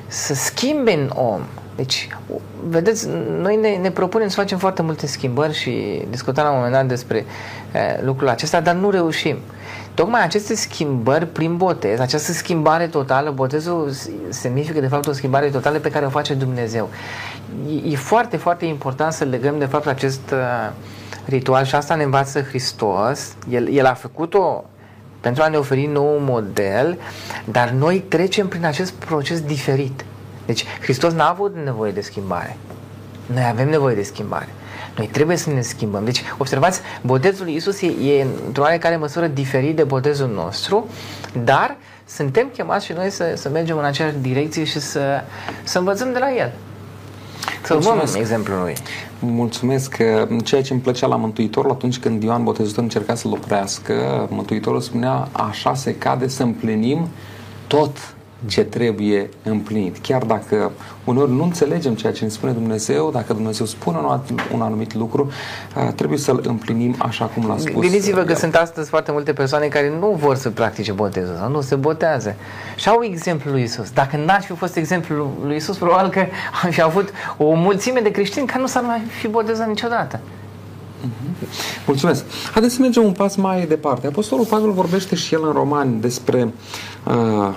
să 0.07 0.33
schimbe 0.33 0.93
în 0.93 1.11
om 1.13 1.41
deci, 1.75 2.07
vedeți, 2.67 3.07
noi 3.39 3.55
ne, 3.55 3.75
ne 3.75 3.91
propunem 3.91 4.27
să 4.27 4.35
facem 4.35 4.57
foarte 4.57 4.81
multe 4.81 5.07
schimbări 5.07 5.53
și 5.53 6.01
discutăm 6.09 6.43
la 6.43 6.49
un 6.49 6.55
moment 6.55 6.73
dat 6.73 6.85
despre 6.85 7.25
e, 7.73 8.03
lucrul 8.03 8.29
acesta, 8.29 8.61
dar 8.61 8.75
nu 8.75 8.89
reușim. 8.89 9.37
Tocmai 9.93 10.23
aceste 10.23 10.55
schimbări 10.55 11.25
prin 11.25 11.57
botez, 11.57 11.99
această 11.99 12.31
schimbare 12.31 12.87
totală, 12.87 13.31
botezul 13.31 13.91
semnifică 14.29 14.79
de 14.79 14.87
fapt 14.87 15.07
o 15.07 15.11
schimbare 15.11 15.49
totală 15.49 15.77
pe 15.77 15.91
care 15.91 16.05
o 16.05 16.09
face 16.09 16.33
Dumnezeu. 16.33 16.89
E, 17.67 17.91
e 17.91 17.95
foarte, 17.95 18.37
foarte 18.37 18.65
important 18.65 19.13
să 19.13 19.23
legăm 19.23 19.57
de 19.59 19.65
fapt 19.65 19.87
acest 19.87 20.31
uh, 20.31 20.71
ritual 21.25 21.65
și 21.65 21.75
asta 21.75 21.95
ne 21.95 22.03
învață 22.03 22.41
Hristos. 22.41 23.35
El, 23.49 23.73
el 23.73 23.85
a 23.85 23.93
făcut-o 23.93 24.63
pentru 25.19 25.43
a 25.43 25.47
ne 25.47 25.57
oferi 25.57 25.85
nou 25.85 26.17
model, 26.19 26.99
dar 27.45 27.69
noi 27.69 27.99
trecem 27.99 28.47
prin 28.47 28.65
acest 28.65 28.91
proces 28.91 29.41
diferit. 29.41 30.05
Deci 30.45 30.65
Hristos 30.81 31.13
n-a 31.13 31.29
avut 31.29 31.55
nevoie 31.55 31.91
de 31.91 32.01
schimbare. 32.01 32.57
Noi 33.25 33.45
avem 33.49 33.69
nevoie 33.69 33.95
de 33.95 34.03
schimbare. 34.03 34.47
Noi 34.97 35.07
trebuie 35.07 35.37
să 35.37 35.49
ne 35.49 35.61
schimbăm. 35.61 36.05
Deci, 36.05 36.23
observați, 36.37 36.81
botezul 37.01 37.45
lui 37.45 37.55
Isus 37.55 37.81
e, 37.81 37.85
e 37.85 38.25
într-o 38.45 38.61
oarecare 38.61 38.95
măsură 38.95 39.27
diferit 39.27 39.75
de 39.75 39.83
botezul 39.83 40.27
nostru, 40.27 40.87
dar 41.43 41.77
suntem 42.05 42.49
chemați 42.53 42.85
și 42.85 42.93
noi 42.93 43.09
să, 43.09 43.33
să 43.35 43.49
mergem 43.49 43.77
în 43.77 43.83
aceeași 43.83 44.15
direcție 44.21 44.63
și 44.63 44.79
să, 44.79 45.23
să 45.63 45.77
învățăm 45.77 46.11
de 46.11 46.19
la 46.19 46.33
El. 46.33 46.51
Să 47.63 47.73
urmăm 47.73 48.03
exemplul 48.15 48.59
lui. 48.61 48.73
Mulțumesc. 49.19 49.97
Ceea 50.43 50.61
ce 50.61 50.73
îmi 50.73 50.81
plăcea 50.81 51.07
la 51.07 51.15
Mântuitorul 51.15 51.71
atunci 51.71 51.99
când 51.99 52.23
Ioan 52.23 52.43
Botezătorul 52.43 52.83
încerca 52.83 53.15
să-l 53.15 53.31
oprească, 53.31 54.27
Mântuitorul 54.31 54.81
spunea 54.81 55.27
așa 55.31 55.75
se 55.75 55.95
cade 55.95 56.27
să 56.27 56.43
împlinim 56.43 57.07
tot 57.67 58.15
ce 58.45 58.63
trebuie 58.63 59.29
împlinit. 59.43 59.97
Chiar 59.97 60.23
dacă 60.23 60.71
uneori 61.03 61.31
nu 61.31 61.43
înțelegem 61.43 61.93
ceea 61.93 62.11
ce 62.11 62.23
ne 62.23 62.29
spune 62.29 62.51
Dumnezeu, 62.51 63.11
dacă 63.11 63.33
Dumnezeu 63.33 63.65
spune 63.65 63.97
un, 63.97 64.19
un 64.53 64.61
anumit 64.61 64.95
lucru, 64.95 65.31
trebuie 65.95 66.17
să-l 66.17 66.41
împlinim 66.45 66.95
așa 66.97 67.25
cum 67.25 67.47
l-a 67.47 67.57
spus. 67.57 67.81
Gândiți-vă 67.81 68.21
că 68.21 68.33
sunt 68.33 68.55
astăzi 68.55 68.89
foarte 68.89 69.11
multe 69.11 69.33
persoane 69.33 69.67
care 69.67 69.93
nu 69.99 70.17
vor 70.19 70.35
să 70.35 70.49
practice 70.49 70.91
botezul 70.91 71.35
sau 71.39 71.49
nu 71.49 71.61
se 71.61 71.75
botează. 71.75 72.35
Și 72.75 72.89
au 72.89 73.03
exemplul 73.03 73.53
lui 73.53 73.63
Isus. 73.63 73.91
Dacă 73.91 74.17
n-aș 74.25 74.45
fi 74.45 74.53
fost 74.53 74.75
exemplul 74.75 75.29
lui 75.45 75.55
Isus, 75.55 75.77
probabil 75.77 76.09
că 76.09 76.25
am 76.63 76.69
fi 76.69 76.81
avut 76.81 77.09
o 77.37 77.53
mulțime 77.53 77.99
de 77.99 78.11
creștini 78.11 78.47
care 78.47 78.59
nu 78.59 78.67
s-ar 78.67 78.83
mai 78.83 79.01
fi 79.19 79.27
botezat 79.27 79.67
niciodată. 79.67 80.19
Mhm. 81.01 81.47
Mulțumesc. 81.85 82.23
Haideți 82.51 82.75
să 82.75 82.81
mergem 82.81 83.03
un 83.03 83.11
pas 83.11 83.35
mai 83.35 83.65
departe. 83.65 84.07
Apostolul 84.07 84.45
Pavel 84.45 84.71
vorbește 84.71 85.15
și 85.15 85.33
el 85.33 85.45
în 85.45 85.51
Romani 85.51 86.01
despre 86.01 86.53
uh, 87.03 87.49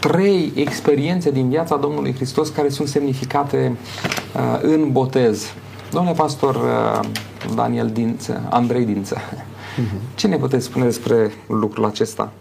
trei 0.00 0.52
experiențe 0.54 1.30
din 1.30 1.48
viața 1.48 1.76
Domnului 1.76 2.14
Hristos 2.14 2.48
care 2.48 2.68
sunt 2.68 2.88
semnificate 2.88 3.76
uh, 4.34 4.58
în 4.62 4.92
botez. 4.92 5.44
Domnule 5.90 6.14
pastor 6.14 6.54
uh, 6.54 7.08
Daniel 7.54 7.90
Dință, 7.92 8.46
Andrei 8.50 8.84
Dință, 8.84 9.16
uh-huh. 9.16 10.14
ce 10.14 10.26
ne 10.26 10.36
puteți 10.36 10.64
spune 10.64 10.84
despre 10.84 11.30
lucrul 11.48 11.84
acesta? 11.84 12.32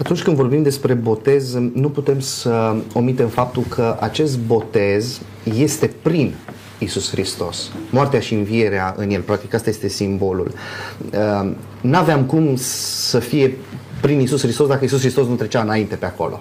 Atunci 0.00 0.22
când 0.22 0.36
vorbim 0.36 0.62
despre 0.62 0.94
botez, 0.94 1.54
nu 1.74 1.88
putem 1.88 2.20
să 2.20 2.76
omitem 2.92 3.28
faptul 3.28 3.62
că 3.68 3.96
acest 4.00 4.38
botez 4.38 5.20
este 5.58 5.90
prin 6.02 6.34
Isus 6.78 7.10
Hristos. 7.10 7.70
Moartea 7.90 8.20
și 8.20 8.34
învierea 8.34 8.94
în 8.96 9.10
El, 9.10 9.20
practic 9.20 9.54
asta 9.54 9.70
este 9.70 9.88
simbolul. 9.88 10.52
Uh, 11.12 11.50
n-aveam 11.80 12.24
cum 12.24 12.56
să 12.56 13.18
fie 13.18 13.56
prin 14.00 14.20
Isus 14.20 14.40
Hristos 14.40 14.68
dacă 14.68 14.84
Isus 14.84 15.00
Hristos 15.00 15.26
nu 15.26 15.34
trecea 15.34 15.60
înainte 15.60 15.94
pe 15.94 16.06
acolo. 16.06 16.40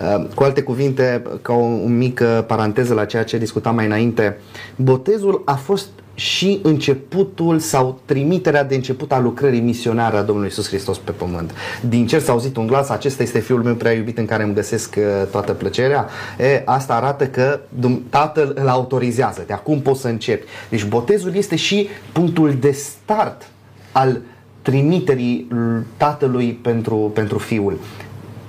Uh, 0.00 0.26
cu 0.34 0.42
alte 0.42 0.62
cuvinte, 0.62 1.22
ca 1.42 1.52
o, 1.52 1.64
o 1.64 1.86
mică 1.86 2.44
paranteză 2.46 2.94
la 2.94 3.04
ceea 3.04 3.24
ce 3.24 3.38
discutam 3.38 3.74
mai 3.74 3.86
înainte, 3.86 4.38
botezul 4.76 5.42
a 5.44 5.54
fost 5.54 5.86
și 6.14 6.60
începutul 6.62 7.58
sau 7.58 8.00
trimiterea 8.04 8.64
de 8.64 8.74
început 8.74 9.12
a 9.12 9.18
lucrării 9.18 9.60
misionare 9.60 10.16
a 10.16 10.22
Domnului 10.22 10.50
Isus 10.50 10.68
Hristos 10.68 10.98
pe 10.98 11.10
pământ. 11.10 11.54
Din 11.88 12.06
cer 12.06 12.20
s-a 12.20 12.32
auzit 12.32 12.56
un 12.56 12.66
glas, 12.66 12.88
acesta 12.88 13.22
este 13.22 13.38
fiul 13.38 13.62
meu 13.62 13.74
prea 13.74 13.92
iubit 13.92 14.18
în 14.18 14.26
care 14.26 14.42
îmi 14.42 14.54
găsesc 14.54 14.94
uh, 14.98 15.26
toată 15.30 15.52
plăcerea. 15.52 16.08
E, 16.38 16.62
asta 16.64 16.94
arată 16.94 17.26
că 17.26 17.60
Tatăl 18.08 18.52
îl 18.54 18.68
autorizează. 18.68 19.44
De 19.46 19.52
acum 19.52 19.80
poți 19.80 20.00
să 20.00 20.08
începi. 20.08 20.46
Deci 20.68 20.84
botezul 20.84 21.34
este 21.34 21.56
și 21.56 21.88
punctul 22.12 22.56
de 22.60 22.70
start 22.70 23.48
al 23.92 24.20
trimiterii 24.62 25.48
Tatălui 25.96 26.52
pentru, 26.52 26.96
pentru 27.14 27.38
Fiul. 27.38 27.78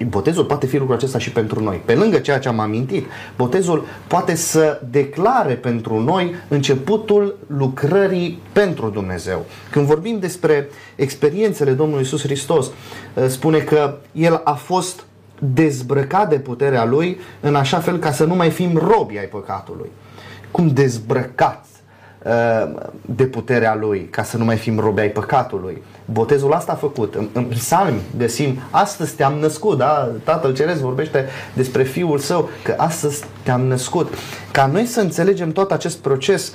Botezul 0.09 0.45
poate 0.45 0.65
fi 0.65 0.77
lucrul 0.77 0.95
acesta 0.95 1.17
și 1.17 1.31
pentru 1.31 1.63
noi. 1.63 1.81
Pe 1.85 1.93
lângă 1.93 2.17
ceea 2.17 2.39
ce 2.39 2.47
am 2.47 2.59
amintit, 2.59 3.05
botezul 3.35 3.85
poate 4.07 4.35
să 4.35 4.81
declare 4.89 5.53
pentru 5.53 5.99
noi 5.99 6.35
începutul 6.47 7.37
lucrării 7.47 8.41
pentru 8.51 8.89
Dumnezeu. 8.89 9.45
Când 9.69 9.85
vorbim 9.85 10.19
despre 10.19 10.69
experiențele 10.95 11.71
Domnului 11.71 12.03
Isus 12.03 12.21
Hristos, 12.21 12.71
ă, 13.17 13.27
spune 13.27 13.57
că 13.57 13.97
El 14.11 14.41
a 14.43 14.53
fost 14.53 15.05
dezbrăcat 15.39 16.29
de 16.29 16.39
puterea 16.39 16.85
Lui 16.85 17.19
în 17.39 17.55
așa 17.55 17.79
fel 17.79 17.97
ca 17.97 18.11
să 18.11 18.23
nu 18.23 18.35
mai 18.35 18.49
fim 18.49 18.77
robi 18.77 19.17
ai 19.17 19.25
păcatului. 19.25 19.89
Cum 20.51 20.67
dezbrăcat 20.67 21.65
de 23.01 23.23
puterea 23.23 23.75
Lui, 23.75 24.07
ca 24.11 24.23
să 24.23 24.37
nu 24.37 24.45
mai 24.45 24.57
fim 24.57 24.79
robi 24.79 24.99
ai 24.99 25.09
păcatului. 25.09 25.81
Botezul 26.05 26.53
asta 26.53 26.71
a 26.71 26.75
făcut. 26.75 27.15
În, 27.15 27.27
în 27.33 27.43
psalmi 27.43 28.01
găsim, 28.17 28.59
astăzi 28.69 29.15
te-am 29.15 29.33
născut, 29.33 29.77
da? 29.77 30.11
Tatăl 30.23 30.53
Ceresc 30.53 30.79
vorbește 30.79 31.25
despre 31.53 31.83
Fiul 31.83 32.17
Său, 32.17 32.49
că 32.63 32.73
astăzi 32.77 33.23
te-am 33.43 33.61
născut. 33.61 34.13
Ca 34.51 34.65
noi 34.65 34.85
să 34.85 34.99
înțelegem 34.99 35.51
tot 35.51 35.71
acest 35.71 35.97
proces, 35.97 36.53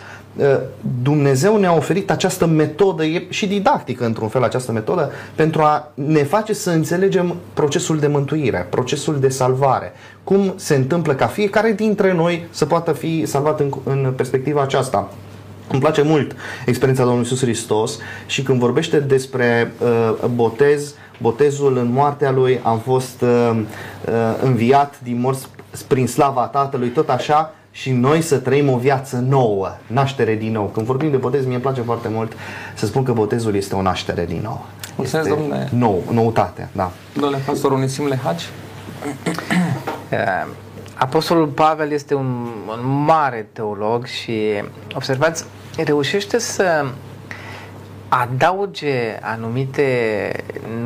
Dumnezeu 1.02 1.56
ne-a 1.56 1.74
oferit 1.74 2.10
această 2.10 2.46
metodă, 2.46 3.04
e 3.04 3.26
și 3.28 3.46
didactică 3.46 4.04
într-un 4.04 4.28
fel 4.28 4.42
această 4.42 4.72
metodă, 4.72 5.10
pentru 5.34 5.62
a 5.62 5.92
ne 5.94 6.22
face 6.22 6.52
să 6.52 6.70
înțelegem 6.70 7.36
procesul 7.54 7.98
de 7.98 8.06
mântuire, 8.06 8.66
procesul 8.70 9.20
de 9.20 9.28
salvare. 9.28 9.92
Cum 10.24 10.52
se 10.56 10.74
întâmplă 10.74 11.14
ca 11.14 11.26
fiecare 11.26 11.72
dintre 11.72 12.12
noi 12.12 12.46
să 12.50 12.66
poată 12.66 12.92
fi 12.92 13.26
salvat 13.26 13.60
în, 13.60 13.72
în 13.84 14.12
perspectiva 14.16 14.62
aceasta. 14.62 15.08
Îmi 15.72 15.80
place 15.80 16.02
mult 16.02 16.36
experiența 16.66 17.02
Domnului 17.02 17.28
Iisus 17.30 17.44
Hristos 17.44 17.98
și 18.26 18.42
când 18.42 18.58
vorbește 18.58 19.00
despre 19.00 19.72
uh, 19.78 20.26
botez, 20.34 20.94
botezul 21.20 21.76
în 21.76 21.92
moartea 21.92 22.30
lui, 22.30 22.60
am 22.62 22.78
fost 22.78 23.22
uh, 23.22 23.50
uh, 23.54 24.14
înviat 24.42 25.00
din 25.02 25.20
morți 25.20 25.46
prin 25.86 26.06
slava 26.06 26.46
Tatălui, 26.46 26.88
tot 26.88 27.08
așa 27.08 27.54
și 27.70 27.90
noi 27.90 28.20
să 28.20 28.38
trăim 28.38 28.68
o 28.68 28.76
viață 28.76 29.24
nouă, 29.28 29.68
naștere 29.86 30.34
din 30.34 30.52
nou. 30.52 30.64
Când 30.64 30.86
vorbim 30.86 31.10
de 31.10 31.16
botez, 31.16 31.44
mie 31.44 31.54
îmi 31.54 31.62
place 31.62 31.80
foarte 31.80 32.08
mult 32.08 32.32
să 32.74 32.86
spun 32.86 33.02
că 33.02 33.12
botezul 33.12 33.54
este 33.54 33.74
o 33.74 33.82
naștere 33.82 34.24
din 34.24 34.40
nou. 34.42 34.66
Mulțumesc, 34.96 35.28
este 35.28 35.40
domnule. 35.40 35.68
Nou, 35.72 36.02
noutate, 36.12 36.68
da. 36.72 36.90
Domnule 37.12 37.42
pastor 37.46 37.72
Unisim 37.72 38.06
Lehagi? 38.06 38.48
Uh, 40.12 40.18
Apostolul 40.94 41.46
Pavel 41.46 41.92
este 41.92 42.14
un, 42.14 42.48
un 42.68 43.04
mare 43.04 43.48
teolog 43.52 44.04
și, 44.04 44.40
observați, 44.94 45.44
reușește 45.82 46.38
să 46.38 46.86
adauge 48.08 49.18
anumite 49.20 50.32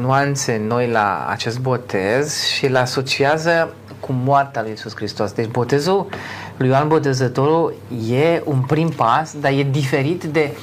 nuanțe 0.01 0.63
noi 0.67 0.89
la 0.89 1.27
acest 1.29 1.59
botez 1.59 2.43
și 2.43 2.67
îl 2.67 2.77
asociază 2.77 3.75
cu 4.01 4.13
moartea 4.13 4.61
lui 4.63 4.71
Iisus 4.71 4.97
Hristos. 4.97 5.33
Deci 5.33 5.47
botezul 5.47 6.07
lui 6.57 6.69
Ioan 6.69 6.89
Botezătorul 6.89 7.75
e 8.11 8.43
un 8.45 8.61
prim 8.61 8.89
pas, 8.89 9.35
dar 9.41 9.53
e 9.53 9.63
diferit 9.63 10.25
de 10.25 10.57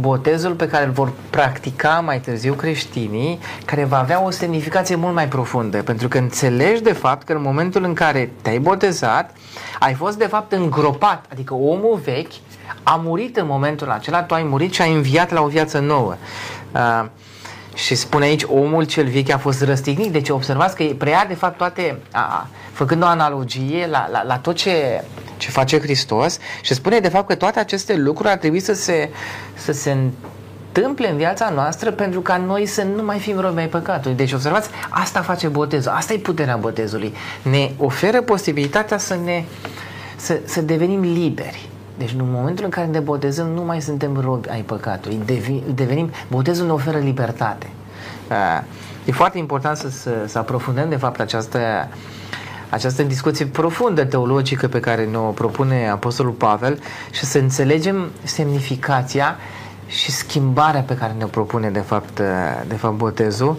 botezul 0.00 0.52
pe 0.52 0.68
care 0.68 0.84
îl 0.84 0.90
vor 0.90 1.12
practica 1.30 2.02
mai 2.04 2.20
târziu 2.20 2.54
creștinii, 2.54 3.38
care 3.64 3.84
va 3.84 3.98
avea 3.98 4.24
o 4.24 4.30
semnificație 4.30 4.94
mult 4.94 5.14
mai 5.14 5.28
profundă, 5.28 5.82
pentru 5.82 6.08
că 6.08 6.18
înțelegi 6.18 6.82
de 6.82 6.92
fapt 6.92 7.26
că 7.26 7.32
în 7.32 7.42
momentul 7.42 7.84
în 7.84 7.94
care 7.94 8.32
te-ai 8.42 8.58
botezat, 8.58 9.36
ai 9.78 9.94
fost 9.94 10.18
de 10.18 10.26
fapt 10.26 10.52
îngropat, 10.52 11.24
adică 11.32 11.54
omul 11.54 12.00
vechi 12.04 12.32
a 12.82 13.00
murit 13.04 13.36
în 13.36 13.46
momentul 13.46 13.90
acela, 13.90 14.22
tu 14.22 14.34
ai 14.34 14.42
murit 14.42 14.72
și 14.72 14.82
ai 14.82 14.94
înviat 14.94 15.32
la 15.32 15.42
o 15.42 15.46
viață 15.46 15.78
nouă. 15.78 16.16
Uh, 16.72 17.04
și 17.74 17.94
spune 17.94 18.24
aici, 18.24 18.42
omul 18.42 18.84
cel 18.84 19.06
vechi 19.06 19.30
a 19.30 19.38
fost 19.38 19.62
răstignit. 19.62 20.12
Deci 20.12 20.28
observați 20.28 20.76
că 20.76 20.84
preia 20.84 21.24
de 21.28 21.34
fapt 21.34 21.56
toate, 21.56 21.98
a, 22.12 22.48
făcând 22.72 23.02
o 23.02 23.06
analogie 23.06 23.86
la, 23.90 24.08
la, 24.12 24.22
la 24.22 24.38
tot 24.38 24.56
ce, 24.56 25.04
ce 25.36 25.50
face 25.50 25.80
Hristos 25.80 26.38
și 26.62 26.74
spune 26.74 26.98
de 26.98 27.08
fapt 27.08 27.26
că 27.26 27.34
toate 27.34 27.58
aceste 27.58 27.96
lucruri 27.96 28.28
ar 28.28 28.36
trebui 28.36 28.60
să 28.60 28.72
se, 28.72 29.10
să 29.54 29.72
se 29.72 29.90
întâmple 29.90 31.10
în 31.10 31.16
viața 31.16 31.50
noastră 31.50 31.90
pentru 31.90 32.20
ca 32.20 32.36
noi 32.36 32.66
să 32.66 32.82
nu 32.82 33.02
mai 33.02 33.18
fim 33.18 33.40
robi 33.40 33.60
ai 33.60 33.68
păcatului. 33.68 34.16
Deci 34.16 34.32
observați, 34.32 34.70
asta 34.88 35.20
face 35.20 35.48
botezul, 35.48 35.92
asta 35.92 36.12
e 36.12 36.18
puterea 36.18 36.56
botezului. 36.56 37.14
Ne 37.42 37.70
oferă 37.76 38.22
posibilitatea 38.22 38.98
să 38.98 39.16
ne 39.24 39.44
să, 40.16 40.40
să 40.44 40.60
devenim 40.60 41.00
liberi. 41.00 41.68
Deci 41.98 42.12
în 42.12 42.30
momentul 42.30 42.64
în 42.64 42.70
care 42.70 42.86
ne 42.86 42.98
botezăm 42.98 43.46
nu 43.46 43.62
mai 43.62 43.80
suntem 43.80 44.16
robi 44.20 44.48
ai 44.48 44.60
păcatului, 44.60 45.20
devenim, 45.74 46.10
botezul 46.28 46.66
ne 46.66 46.72
oferă 46.72 46.98
libertate. 46.98 47.66
E 49.04 49.12
foarte 49.12 49.38
important 49.38 49.76
să, 49.76 49.88
să, 49.88 50.10
să 50.26 50.38
aprofundăm 50.38 50.88
de 50.88 50.96
fapt 50.96 51.20
această, 51.20 51.58
această 52.70 53.02
discuție 53.02 53.46
profundă 53.46 54.04
teologică 54.04 54.68
pe 54.68 54.80
care 54.80 55.04
ne-o 55.04 55.30
propune 55.30 55.88
Apostolul 55.88 56.32
Pavel 56.32 56.78
și 57.10 57.24
să 57.24 57.38
înțelegem 57.38 58.10
semnificația 58.22 59.36
și 59.86 60.10
schimbarea 60.10 60.80
pe 60.80 60.96
care 60.96 61.14
ne 61.18 61.24
propune 61.24 61.70
de 61.70 61.80
fapt, 61.80 62.20
de 62.68 62.74
fapt 62.74 62.96
botezul. 62.96 63.56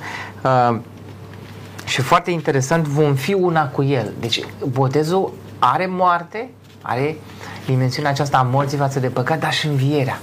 Și 1.86 2.02
foarte 2.02 2.32
interesant, 2.32 2.86
vom 2.86 3.14
fi 3.14 3.34
una 3.34 3.68
cu 3.68 3.84
el. 3.84 4.14
Deci 4.20 4.46
botezul 4.70 5.34
are 5.60 5.86
moarte, 5.86 6.50
are 6.82 7.18
dimensiunea 7.66 8.12
aceasta 8.12 8.38
a 8.38 8.42
morții 8.42 8.78
față 8.78 9.00
de 9.00 9.08
păcat, 9.08 9.40
dar 9.40 9.54
și 9.54 9.68
învierea. 9.68 10.20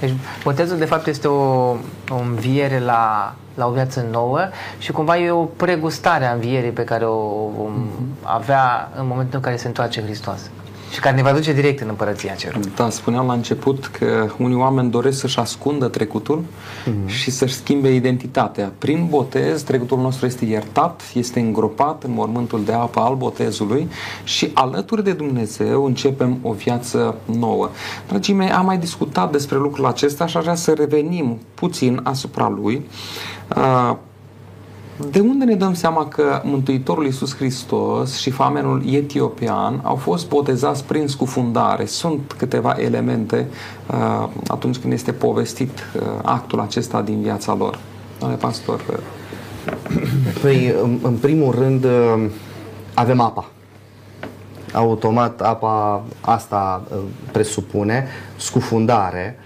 Deci 0.00 0.12
botezul 0.42 0.78
de 0.78 0.84
fapt 0.84 1.06
este 1.06 1.28
o, 1.28 1.70
o 2.08 2.18
înviere 2.22 2.78
la, 2.78 3.34
la 3.54 3.66
o 3.66 3.70
viață 3.70 4.06
nouă 4.10 4.40
și 4.78 4.92
cumva 4.92 5.18
e 5.18 5.30
o 5.30 5.44
pregustare 5.44 6.26
a 6.26 6.32
învierii 6.32 6.70
pe 6.70 6.84
care 6.84 7.04
o 7.04 7.48
vom 7.56 7.86
avea 8.22 8.90
în 8.96 9.06
momentul 9.06 9.34
în 9.34 9.40
care 9.40 9.56
se 9.56 9.66
întoarce 9.66 10.02
Hristos 10.02 10.50
și 10.94 11.00
care 11.00 11.16
ne 11.16 11.22
va 11.22 11.32
duce 11.32 11.52
direct 11.52 11.80
în 11.80 11.88
împărăția 11.88 12.34
cerului. 12.34 12.72
Da, 12.76 12.90
spuneam 12.90 13.26
la 13.26 13.32
început 13.32 13.86
că 13.86 14.30
unii 14.38 14.56
oameni 14.56 14.90
doresc 14.90 15.18
să-și 15.18 15.38
ascundă 15.38 15.88
trecutul 15.88 16.42
mm-hmm. 16.42 17.06
și 17.06 17.30
să-și 17.30 17.54
schimbe 17.54 17.94
identitatea. 17.94 18.72
Prin 18.78 19.06
botez, 19.10 19.62
trecutul 19.62 19.98
nostru 19.98 20.26
este 20.26 20.44
iertat, 20.44 21.02
este 21.14 21.40
îngropat 21.40 22.02
în 22.02 22.12
mormântul 22.12 22.64
de 22.64 22.72
apă 22.72 23.00
al 23.00 23.14
botezului 23.14 23.88
și 24.24 24.50
alături 24.54 25.04
de 25.04 25.12
Dumnezeu 25.12 25.84
începem 25.84 26.38
o 26.42 26.52
viață 26.52 27.16
nouă. 27.38 27.70
Dragii 28.08 28.34
mei, 28.34 28.50
am 28.50 28.64
mai 28.64 28.78
discutat 28.78 29.32
despre 29.32 29.56
lucrul 29.56 29.86
acesta 29.86 30.26
și 30.26 30.36
aș 30.36 30.42
vrea 30.42 30.54
să 30.54 30.72
revenim 30.72 31.38
puțin 31.54 32.00
asupra 32.02 32.48
lui. 32.48 32.86
Uh, 33.56 33.96
de 34.96 35.20
unde 35.20 35.44
ne 35.44 35.54
dăm 35.54 35.74
seama 35.74 36.08
că 36.08 36.40
Mântuitorul 36.44 37.04
Iisus 37.04 37.36
Hristos 37.36 38.16
și 38.16 38.30
famenul 38.30 38.82
etiopian 38.94 39.80
au 39.82 39.96
fost 39.96 40.28
botezați 40.28 40.84
prin 40.84 41.08
scufundare? 41.08 41.84
Sunt 41.84 42.34
câteva 42.38 42.74
elemente 42.78 43.48
uh, 43.90 44.28
atunci 44.46 44.76
când 44.76 44.92
este 44.92 45.12
povestit 45.12 45.70
uh, 45.96 46.02
actul 46.22 46.60
acesta 46.60 47.02
din 47.02 47.22
viața 47.22 47.54
lor. 47.54 47.78
Doamne 48.18 48.36
pastor. 48.36 48.80
Uh. 48.90 48.96
Păi, 50.40 50.74
în, 50.82 50.98
în 51.02 51.14
primul 51.14 51.54
rând, 51.54 51.84
uh, 51.84 52.30
avem 52.94 53.20
apa. 53.20 53.48
Automat, 54.72 55.40
apa 55.40 56.04
asta 56.20 56.82
uh, 56.90 56.98
presupune 57.32 58.06
scufundare. 58.36 59.38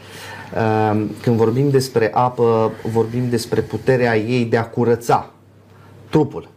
Uh, 0.55 1.05
când 1.23 1.37
vorbim 1.37 1.71
despre 1.71 2.11
apă, 2.15 2.71
vorbim 2.93 3.29
despre 3.29 3.61
puterea 3.61 4.17
ei 4.17 4.45
de 4.45 4.57
a 4.57 4.67
curăța 4.67 5.31
trupul. 6.09 6.49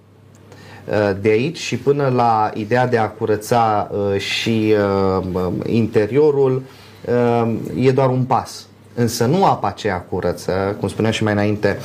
Uh, 0.86 1.12
de 1.22 1.30
aici 1.30 1.58
și 1.58 1.78
până 1.78 2.08
la 2.08 2.52
ideea 2.54 2.88
de 2.88 2.98
a 2.98 3.10
curăța 3.10 3.92
uh, 3.92 4.20
și 4.20 4.74
uh, 5.20 5.52
interiorul 5.66 6.64
e 7.76 7.92
doar 7.92 8.10
un 8.10 8.24
pas. 8.24 8.66
Însă 8.94 9.26
nu 9.26 9.46
apa 9.46 9.68
aceea 9.68 10.02
curăță, 10.02 10.76
cum 10.80 10.88
spuneam 10.88 11.14
și 11.14 11.24
mai 11.24 11.34
înainte, 11.34 11.78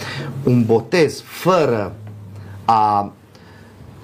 un 0.44 0.64
botez 0.64 1.20
fără 1.20 1.94
a 2.64 3.12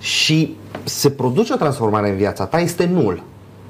și 0.01 0.57
se 0.85 1.11
produce 1.11 1.53
o 1.53 1.57
transformare 1.57 2.09
în 2.09 2.17
viața 2.17 2.45
ta 2.45 2.59
este 2.59 2.85
nul. 2.85 3.23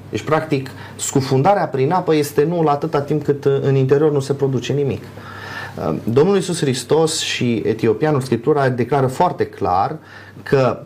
Deci, 0.09 0.21
practic, 0.21 0.69
scufundarea 0.95 1.67
prin 1.67 1.91
apă 1.91 2.15
este 2.15 2.43
nul 2.43 2.67
atâta 2.67 3.01
timp 3.01 3.23
cât 3.23 3.45
în 3.45 3.75
interior 3.75 4.11
nu 4.11 4.19
se 4.19 4.33
produce 4.33 4.73
nimic. 4.73 5.03
Domnul 6.03 6.35
Iisus 6.35 6.59
Hristos 6.59 7.19
și 7.19 7.61
etiopianul 7.65 8.21
Scriptura 8.21 8.69
declară 8.69 9.07
foarte 9.07 9.45
clar 9.45 9.95
că 10.43 10.79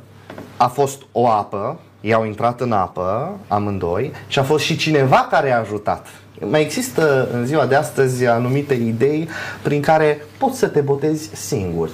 a 0.58 0.68
fost 0.68 1.02
o 1.12 1.28
apă, 1.28 1.80
ei 2.02 2.14
au 2.14 2.26
intrat 2.26 2.62
în 2.62 2.72
apă, 2.72 3.38
amândoi, 3.48 4.12
și 4.28 4.40
a 4.40 4.44
fost 4.44 4.64
și 4.64 4.78
cineva 4.78 5.28
care 5.32 5.52
a 5.52 5.60
ajutat. 5.60 6.08
Mai 6.40 6.62
există 6.62 7.30
în 7.34 7.46
ziua 7.46 7.66
de 7.66 7.76
astăzi 7.76 8.26
anumite 8.26 8.74
idei 8.74 9.30
prin 9.62 9.82
care 9.82 10.26
poți 10.38 10.58
să 10.58 10.68
te 10.68 10.80
botezi 10.80 11.30
singur. 11.36 11.90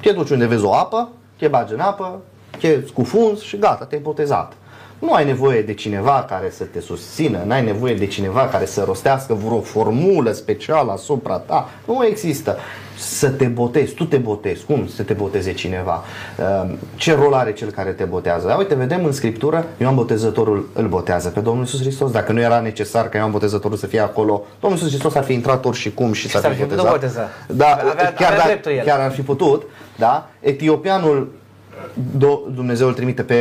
Te 0.00 0.12
duci 0.12 0.30
unde 0.30 0.46
vezi 0.46 0.64
o 0.64 0.74
apă, 0.74 1.08
te 1.38 1.48
bagi 1.48 1.72
în 1.72 1.80
apă, 1.80 2.20
te 2.58 2.80
scufunzi 2.86 3.44
și 3.44 3.58
gata, 3.58 3.84
te-ai 3.84 4.00
botezat. 4.00 4.52
Nu 4.98 5.12
ai 5.12 5.24
nevoie 5.24 5.62
de 5.62 5.74
cineva 5.74 6.24
care 6.28 6.50
să 6.50 6.64
te 6.64 6.80
susțină, 6.80 7.42
nu 7.46 7.52
ai 7.52 7.64
nevoie 7.64 7.94
de 7.94 8.06
cineva 8.06 8.48
care 8.48 8.66
să 8.66 8.82
rostească 8.86 9.34
vreo 9.34 9.60
formulă 9.60 10.32
specială 10.32 10.92
asupra 10.92 11.36
ta. 11.36 11.68
Nu 11.84 12.06
există. 12.06 12.56
Să 12.96 13.28
te 13.28 13.44
botezi, 13.44 13.94
tu 13.94 14.04
te 14.04 14.16
botezi. 14.16 14.64
Cum 14.64 14.86
să 14.86 15.02
te 15.02 15.12
boteze 15.12 15.52
cineva? 15.52 16.04
Ehm, 16.38 16.78
ce 16.96 17.14
rol 17.14 17.34
are 17.34 17.52
cel 17.52 17.70
care 17.70 17.90
te 17.90 18.04
botează? 18.04 18.54
Uite, 18.58 18.74
vedem 18.74 19.04
în 19.04 19.12
Scriptură, 19.12 19.64
Ioan 19.80 19.94
Botezătorul 19.94 20.68
îl 20.72 20.88
botează 20.88 21.28
pe 21.28 21.40
Domnul 21.40 21.62
Iisus 21.62 21.80
Hristos. 21.80 22.10
Dacă 22.10 22.32
nu 22.32 22.40
era 22.40 22.60
necesar 22.60 23.08
ca 23.08 23.18
Ioan 23.18 23.30
Botezătorul 23.30 23.76
să 23.76 23.86
fie 23.86 24.00
acolo, 24.00 24.44
Domnul 24.60 24.78
Iisus 24.78 24.92
Hristos 24.92 25.14
ar 25.14 25.24
fi 25.24 25.32
intrat 25.32 25.64
oricum 25.64 26.12
și, 26.12 26.28
și 26.28 26.38
s-ar 26.38 26.52
fi 26.52 26.62
botezat. 26.62 26.90
boteza. 26.90 27.28
Da, 27.46 27.78
avea, 27.90 28.12
chiar, 28.12 28.32
avea 28.32 28.60
da, 28.64 28.82
chiar 28.82 29.00
ar 29.00 29.10
fi 29.10 29.20
putut. 29.20 29.62
Da? 29.96 30.28
Etiopianul 30.40 31.32
Dumnezeu 32.54 32.86
îl 32.86 32.94
trimite 32.94 33.22
pe, 33.22 33.36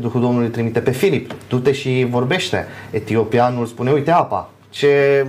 Duhul 0.00 0.20
Domnului 0.20 0.46
îl 0.46 0.52
trimite 0.52 0.80
pe 0.80 0.90
Filip, 0.90 1.34
du-te 1.48 1.72
și 1.72 2.06
vorbește. 2.10 2.66
Etiopianul 2.90 3.66
spune, 3.66 3.90
uite 3.90 4.10
apa, 4.10 4.50
ce, 4.70 5.26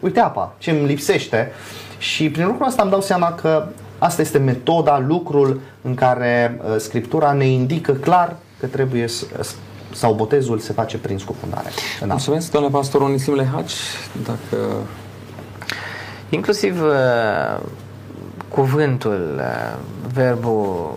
uite 0.00 0.20
apa, 0.20 0.54
ce 0.58 0.70
îmi 0.70 0.86
lipsește. 0.86 1.52
Și 1.98 2.30
prin 2.30 2.46
lucrul 2.46 2.66
asta 2.66 2.82
îmi 2.82 2.90
dau 2.90 3.00
seama 3.00 3.32
că 3.32 3.66
asta 3.98 4.22
este 4.22 4.38
metoda, 4.38 5.04
lucrul 5.06 5.60
în 5.82 5.94
care 5.94 6.60
uh, 6.62 6.76
Scriptura 6.76 7.32
ne 7.32 7.46
indică 7.46 7.92
clar 7.92 8.36
că 8.60 8.66
trebuie 8.66 9.08
să, 9.08 9.24
sau 9.94 10.12
botezul 10.12 10.58
se 10.58 10.72
face 10.72 10.98
prin 10.98 11.18
scufundare. 11.18 11.68
Mulțumesc, 12.06 12.50
domnule 12.50 12.72
pastor 12.72 13.00
Onisim 13.00 13.34
Lehaci, 13.34 13.72
dacă... 14.24 14.62
Inclusiv 16.30 16.82
uh, 16.82 17.60
cuvântul, 18.48 19.34
uh, 19.36 19.78
verbul 20.12 20.90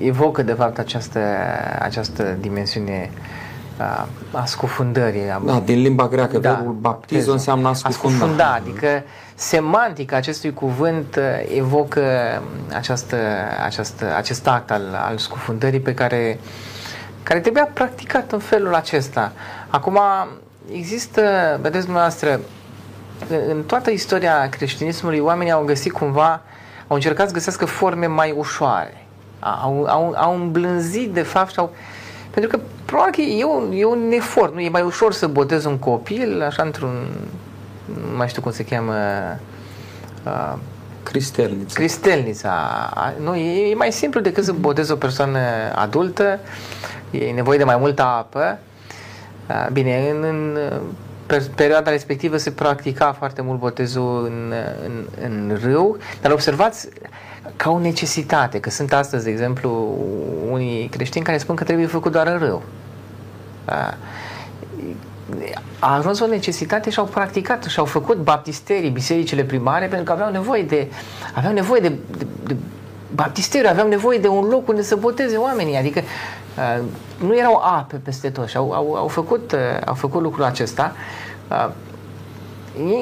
evocă 0.00 0.42
de 0.42 0.52
fapt 0.52 0.78
această, 0.78 1.20
această 1.78 2.36
dimensiune 2.40 3.10
a 4.32 4.44
scufundării. 4.44 5.22
Da, 5.44 5.60
din 5.64 5.82
limba 5.82 6.08
greacă, 6.08 6.38
da, 6.38 6.52
verbul 6.52 6.72
baptizo 6.72 7.32
înseamnă 7.32 7.68
a 7.68 7.72
scufunda. 7.72 8.14
A 8.14 8.18
scufunda, 8.18 8.52
adică 8.52 9.02
semantica 9.34 10.16
acestui 10.16 10.52
cuvânt 10.52 11.18
evocă 11.56 12.02
această, 12.74 13.16
această, 13.64 14.14
acest 14.16 14.46
act 14.46 14.70
al, 14.70 14.82
al 15.08 15.18
scufundării 15.18 15.80
pe 15.80 15.94
care, 15.94 16.38
care 17.22 17.40
trebuia 17.40 17.70
practicat 17.72 18.32
în 18.32 18.38
felul 18.38 18.74
acesta. 18.74 19.32
Acum, 19.68 19.98
există, 20.72 21.22
vedeți 21.62 21.84
dumneavoastră, 21.84 22.40
în 23.48 23.62
toată 23.62 23.90
istoria 23.90 24.48
creștinismului, 24.48 25.18
oamenii 25.18 25.52
au 25.52 25.64
găsit 25.64 25.92
cumva, 25.92 26.40
au 26.86 26.94
încercat 26.94 27.26
să 27.26 27.32
găsească 27.32 27.64
forme 27.64 28.06
mai 28.06 28.34
ușoare 28.36 29.07
au, 29.40 29.84
au, 29.84 30.14
au 30.16 30.34
îmblânzit 30.34 31.12
de 31.12 31.22
fapt 31.22 31.50
și 31.50 31.58
au, 31.58 31.74
Pentru 32.30 32.50
că 32.50 32.64
probabil 32.84 33.12
că 33.12 33.20
e 33.20 33.44
un, 33.44 33.72
e 33.74 33.84
un 33.84 34.10
efort, 34.12 34.54
nu? 34.54 34.60
E 34.60 34.68
mai 34.68 34.82
ușor 34.82 35.12
să 35.12 35.26
botezi 35.26 35.66
un 35.66 35.78
copil, 35.78 36.42
așa 36.42 36.62
într-un, 36.62 37.06
nu 37.84 38.16
mai 38.16 38.28
știu 38.28 38.42
cum 38.42 38.52
se 38.52 38.64
cheamă, 38.64 38.94
uh, 40.24 40.54
Cristelnița. 41.02 41.74
Cristelnița. 41.74 42.52
Nu, 43.20 43.34
e, 43.34 43.70
e 43.70 43.74
mai 43.74 43.92
simplu 43.92 44.20
decât 44.20 44.44
să 44.44 44.52
botezi 44.52 44.92
o 44.92 44.96
persoană 44.96 45.38
adultă, 45.74 46.38
e 47.10 47.30
nevoie 47.30 47.58
de 47.58 47.64
mai 47.64 47.76
multă 47.76 48.02
apă. 48.02 48.58
Bine, 49.72 50.10
în, 50.10 50.22
în 50.22 50.58
perioada 51.54 51.90
respectivă 51.90 52.36
se 52.36 52.50
practica 52.50 53.12
foarte 53.12 53.42
mult 53.42 53.58
botezul 53.58 54.24
în, 54.24 54.54
în, 54.84 55.06
în 55.22 55.58
râu, 55.62 55.96
dar 56.20 56.32
observați 56.32 56.88
ca 57.58 57.70
o 57.70 57.78
necesitate, 57.78 58.60
că 58.60 58.70
sunt 58.70 58.92
astăzi, 58.92 59.24
de 59.24 59.30
exemplu, 59.30 59.98
unii 60.50 60.88
creștini 60.88 61.24
care 61.24 61.38
spun 61.38 61.54
că 61.54 61.64
trebuie 61.64 61.86
făcut 61.86 62.12
doar 62.12 62.26
în 62.26 62.38
râu. 62.38 62.62
A 65.78 65.94
ajuns 65.96 66.20
o 66.20 66.26
necesitate 66.26 66.90
și 66.90 66.98
au 66.98 67.04
practicat 67.04 67.64
și 67.64 67.78
au 67.78 67.84
făcut 67.84 68.16
baptisterii, 68.16 68.90
bisericile 68.90 69.42
primare, 69.42 69.86
pentru 69.86 70.04
că 70.04 70.12
aveau 70.12 70.30
nevoie 70.30 70.62
de, 70.62 70.90
aveau 71.34 71.52
nevoie 71.52 71.80
de, 71.80 71.88
de, 71.88 72.26
de 72.46 72.56
baptisteriu, 73.14 73.68
aveau 73.68 73.88
nevoie 73.88 74.18
de 74.18 74.28
un 74.28 74.48
loc 74.48 74.68
unde 74.68 74.82
să 74.82 74.96
boteze 74.96 75.36
oamenii, 75.36 75.76
adică 75.76 76.00
uh, 76.00 76.84
nu 77.26 77.36
erau 77.38 77.60
ape 77.62 77.96
peste 77.96 78.30
tot 78.30 78.48
și 78.48 78.56
au, 78.56 78.72
au, 78.72 78.94
au, 78.94 79.08
făcut, 79.08 79.52
uh, 79.52 79.58
au 79.86 79.94
făcut 79.94 80.22
lucrul 80.22 80.44
acesta. 80.44 80.92
Uh, 81.50 81.68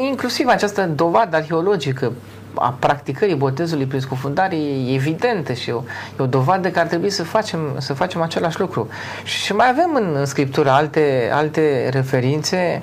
inclusiv 0.09 0.47
această 0.49 0.87
dovadă 0.95 1.37
arheologică 1.37 2.13
a 2.59 2.77
practicării 2.79 3.35
botezului 3.35 3.87
prin 3.87 4.01
scufundare 4.01 4.57
e 4.57 4.95
evidentă 4.95 5.53
și 5.53 5.71
e 5.71 5.73
o, 5.73 5.83
e 6.19 6.23
o 6.23 6.27
dovadă 6.27 6.71
că 6.71 6.79
ar 6.79 6.87
trebui 6.87 7.11
să 7.11 7.25
facem, 7.25 7.61
să 7.79 7.95
facem 7.95 8.21
același 8.21 8.61
lucru. 8.61 8.89
Și, 9.25 9.45
și 9.45 9.53
mai 9.53 9.69
avem 9.69 9.95
în, 9.95 10.15
în 10.15 10.25
Scriptură 10.25 10.71
alte, 10.71 11.31
alte 11.33 11.89
referințe. 11.93 12.83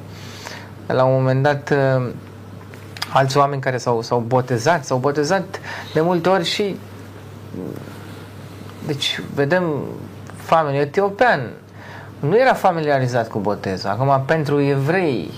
La 0.88 1.04
un 1.04 1.14
moment 1.14 1.44
dat, 1.44 1.70
uh, 1.70 2.12
alți 3.10 3.38
oameni 3.38 3.62
care 3.62 3.78
s-au, 3.78 4.02
s-au 4.02 4.20
botezat, 4.20 4.86
s-au 4.86 4.98
botezat 4.98 5.60
de 5.94 6.02
multe 6.02 6.30
ori 6.30 6.46
și 6.46 6.76
deci 8.86 9.22
vedem 9.34 9.64
famenul 10.36 10.82
etiopean 10.82 11.50
nu 12.20 12.40
era 12.40 12.54
familiarizat 12.54 13.28
cu 13.28 13.40
botezul. 13.40 13.90
Acum, 13.90 14.24
pentru 14.26 14.62
evrei, 14.62 15.32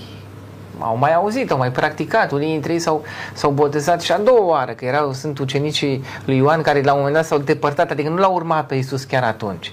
au 0.78 0.96
mai 0.96 1.14
auzit, 1.14 1.50
au 1.50 1.58
mai 1.58 1.70
practicat, 1.70 2.32
unii 2.32 2.50
dintre 2.50 2.72
ei 2.72 2.78
s-au, 2.78 3.04
s-au 3.32 3.50
botezat 3.50 4.00
și 4.00 4.12
a 4.12 4.18
doua 4.18 4.46
oară, 4.46 4.72
că 4.72 4.84
erau, 4.84 5.12
sunt 5.12 5.38
ucenicii 5.38 6.04
lui 6.24 6.36
Ioan 6.36 6.62
care 6.62 6.82
la 6.82 6.92
un 6.92 6.98
moment 6.98 7.16
dat 7.16 7.24
s-au 7.24 7.38
depărtat, 7.38 7.90
adică 7.90 8.08
nu 8.08 8.16
l-au 8.16 8.34
urmat 8.34 8.66
pe 8.66 8.74
Iisus 8.74 9.04
chiar 9.04 9.22
atunci. 9.22 9.72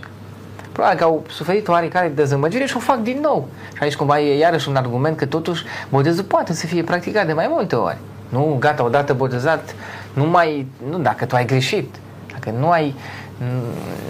Probabil 0.71 0.97
că 0.97 1.03
au 1.03 1.23
suferit 1.29 1.67
oarecare 1.67 2.11
dezamăgire 2.15 2.65
și 2.65 2.77
o 2.77 2.79
fac 2.79 2.99
din 2.99 3.19
nou. 3.21 3.47
Și 3.75 3.83
aici 3.83 3.95
cumva 3.95 4.19
e 4.19 4.37
iarăși 4.37 4.69
un 4.69 4.75
argument 4.75 5.17
că 5.17 5.25
totuși 5.25 5.63
botezul 5.89 6.23
poate 6.23 6.53
să 6.53 6.65
fie 6.65 6.83
practicat 6.83 7.25
de 7.25 7.33
mai 7.33 7.47
multe 7.49 7.75
ori. 7.75 7.97
Nu, 8.29 8.55
gata, 8.59 8.83
odată 8.83 9.13
botezat, 9.13 9.75
nu 10.13 10.25
mai, 10.25 10.67
nu, 10.89 10.97
dacă 10.97 11.25
tu 11.25 11.35
ai 11.35 11.45
greșit, 11.45 11.95
dacă 12.33 12.49
nu 12.59 12.69
ai, 12.69 12.95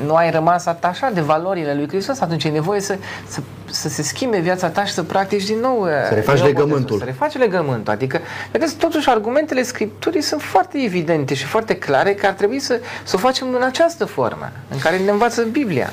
nu 0.05 0.15
ai 0.15 0.31
rămas 0.31 0.65
atașat 0.65 1.13
de 1.13 1.21
valorile 1.21 1.73
lui 1.73 1.87
Hristos, 1.87 2.19
atunci 2.19 2.43
e 2.43 2.49
nevoie 2.49 2.79
să, 2.79 2.97
să, 3.27 3.39
să 3.65 3.89
se 3.89 4.01
schimbe 4.01 4.39
viața 4.39 4.67
ta 4.69 4.85
și 4.85 4.93
să 4.93 5.03
practici 5.03 5.43
din 5.43 5.59
nou 5.59 5.87
să 6.07 6.13
refaci 6.13 6.37
nou 6.37 6.47
legământul. 6.47 6.97
Să 6.97 7.03
refaci 7.03 7.37
legământul. 7.37 7.93
Adică, 7.93 8.19
vedeți, 8.51 8.75
totuși 8.75 9.09
argumentele 9.09 9.63
Scripturii 9.63 10.21
sunt 10.21 10.41
foarte 10.41 10.77
evidente 10.83 11.33
și 11.33 11.45
foarte 11.45 11.75
clare 11.75 12.13
că 12.13 12.25
ar 12.25 12.33
trebui 12.33 12.59
să, 12.59 12.79
să 13.03 13.15
o 13.15 13.19
facem 13.19 13.53
în 13.53 13.61
această 13.61 14.05
formă 14.05 14.51
în 14.69 14.79
care 14.79 14.97
ne 14.97 15.11
învață 15.11 15.43
Biblia. 15.43 15.89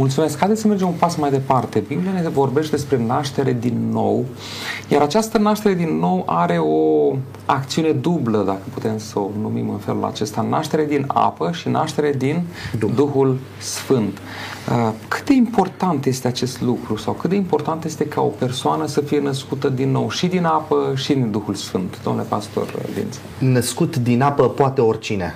Mulțumesc. 0.00 0.38
Haideți 0.38 0.60
să 0.60 0.66
mergem 0.66 0.86
un 0.86 0.94
pas 0.98 1.16
mai 1.16 1.30
departe. 1.30 1.78
Biblia 1.78 2.12
ne 2.12 2.28
vorbește 2.28 2.70
despre 2.76 3.04
naștere 3.06 3.52
din 3.52 3.88
nou, 3.90 4.24
iar 4.88 5.02
această 5.02 5.38
naștere 5.38 5.74
din 5.74 5.98
nou 5.98 6.22
are 6.26 6.58
o 6.58 7.12
acțiune 7.44 7.90
dublă, 7.90 8.42
dacă 8.46 8.60
putem 8.74 8.98
să 8.98 9.18
o 9.18 9.30
numim 9.40 9.70
în 9.70 9.78
felul 9.78 10.04
acesta. 10.04 10.46
Naștere 10.48 10.84
din 10.84 11.04
apă 11.06 11.50
și 11.52 11.68
naștere 11.68 12.14
din 12.18 12.42
Duh. 12.78 12.90
Duhul 12.94 13.38
Sfânt. 13.58 14.18
Uh, 14.68 14.92
cât 15.08 15.24
de 15.24 15.34
important 15.34 16.04
este 16.04 16.28
acest 16.28 16.60
lucru 16.60 16.96
sau 16.96 17.12
cât 17.12 17.30
de 17.30 17.36
important 17.36 17.84
este 17.84 18.04
ca 18.06 18.20
o 18.20 18.32
persoană 18.38 18.86
să 18.86 19.00
fie 19.00 19.20
născută 19.20 19.68
din 19.68 19.90
nou 19.90 20.10
și 20.10 20.26
din 20.26 20.44
apă 20.44 20.92
și 20.94 21.12
din 21.12 21.30
Duhul 21.30 21.54
Sfânt, 21.54 22.02
domnule 22.02 22.26
pastor 22.28 22.74
Vinț? 22.94 23.16
Născut 23.38 23.96
din 23.96 24.22
apă 24.22 24.48
poate 24.48 24.80
oricine. 24.80 25.34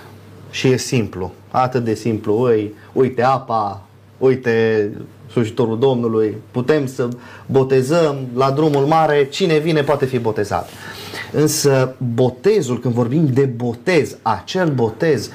Și 0.50 0.68
e 0.68 0.76
simplu. 0.76 1.32
Atât 1.50 1.84
de 1.84 1.94
simplu. 1.94 2.40
Ui, 2.40 2.74
uite 2.92 3.22
apa, 3.22 3.82
uite, 4.24 4.90
slujitorul 5.30 5.78
Domnului, 5.78 6.36
putem 6.50 6.86
să 6.86 7.08
botezăm 7.46 8.16
la 8.34 8.50
drumul 8.50 8.84
mare, 8.84 9.28
cine 9.28 9.58
vine 9.58 9.82
poate 9.82 10.04
fi 10.04 10.18
botezat. 10.18 10.68
Însă 11.32 11.94
botezul, 12.14 12.80
când 12.80 12.94
vorbim 12.94 13.26
de 13.26 13.44
botez, 13.44 14.16
acel 14.22 14.68
botez 14.68 15.30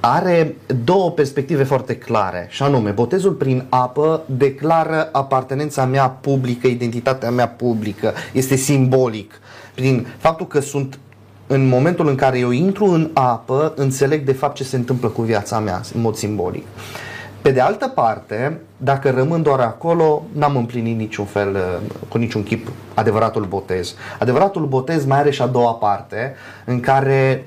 are 0.00 0.56
două 0.84 1.10
perspective 1.10 1.62
foarte 1.62 1.96
clare, 1.96 2.46
și 2.50 2.62
anume, 2.62 2.90
botezul 2.90 3.32
prin 3.32 3.64
apă 3.68 4.22
declară 4.26 5.08
apartenența 5.12 5.84
mea 5.84 6.08
publică, 6.08 6.66
identitatea 6.66 7.30
mea 7.30 7.48
publică, 7.48 8.12
este 8.32 8.56
simbolic. 8.56 9.40
Prin 9.74 10.06
faptul 10.18 10.46
că 10.46 10.60
sunt 10.60 10.98
în 11.46 11.68
momentul 11.68 12.08
în 12.08 12.14
care 12.14 12.38
eu 12.38 12.50
intru 12.50 12.84
în 12.84 13.10
apă, 13.12 13.72
înțeleg 13.76 14.24
de 14.24 14.32
fapt 14.32 14.54
ce 14.54 14.64
se 14.64 14.76
întâmplă 14.76 15.08
cu 15.08 15.22
viața 15.22 15.58
mea, 15.58 15.80
în 15.94 16.00
mod 16.00 16.14
simbolic. 16.14 16.62
Uh, 16.62 17.09
pe 17.42 17.50
de 17.50 17.60
altă 17.60 17.88
parte, 17.88 18.60
dacă 18.76 19.10
rămân 19.10 19.42
doar 19.42 19.60
acolo, 19.60 20.22
n-am 20.32 20.56
împlinit 20.56 20.96
niciun 20.96 21.24
fel, 21.24 21.54
uh, 21.54 21.90
cu 22.08 22.18
niciun 22.18 22.42
chip, 22.42 22.68
adevăratul 22.94 23.44
botez. 23.44 23.94
Adevăratul 24.18 24.66
botez 24.66 25.04
mai 25.04 25.18
are 25.18 25.30
și 25.30 25.42
a 25.42 25.46
doua 25.46 25.72
parte, 25.72 26.34
în 26.64 26.80
care 26.80 27.44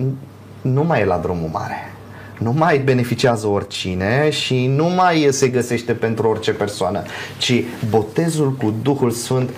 nu 0.62 0.84
mai 0.84 1.02
e 1.02 1.06
la 1.06 1.18
drumul 1.18 1.50
mare. 1.52 1.94
Nu 2.40 2.52
mai 2.52 2.78
beneficiază 2.78 3.48
oricine 3.48 4.30
și 4.30 4.68
nu 4.68 4.86
mai 4.86 5.28
se 5.32 5.48
găsește 5.48 5.94
pentru 5.94 6.28
orice 6.28 6.54
persoană, 6.54 7.02
ci 7.38 7.64
botezul 7.90 8.52
cu 8.52 8.74
Duhul 8.82 9.12
Sfânt, 9.12 9.50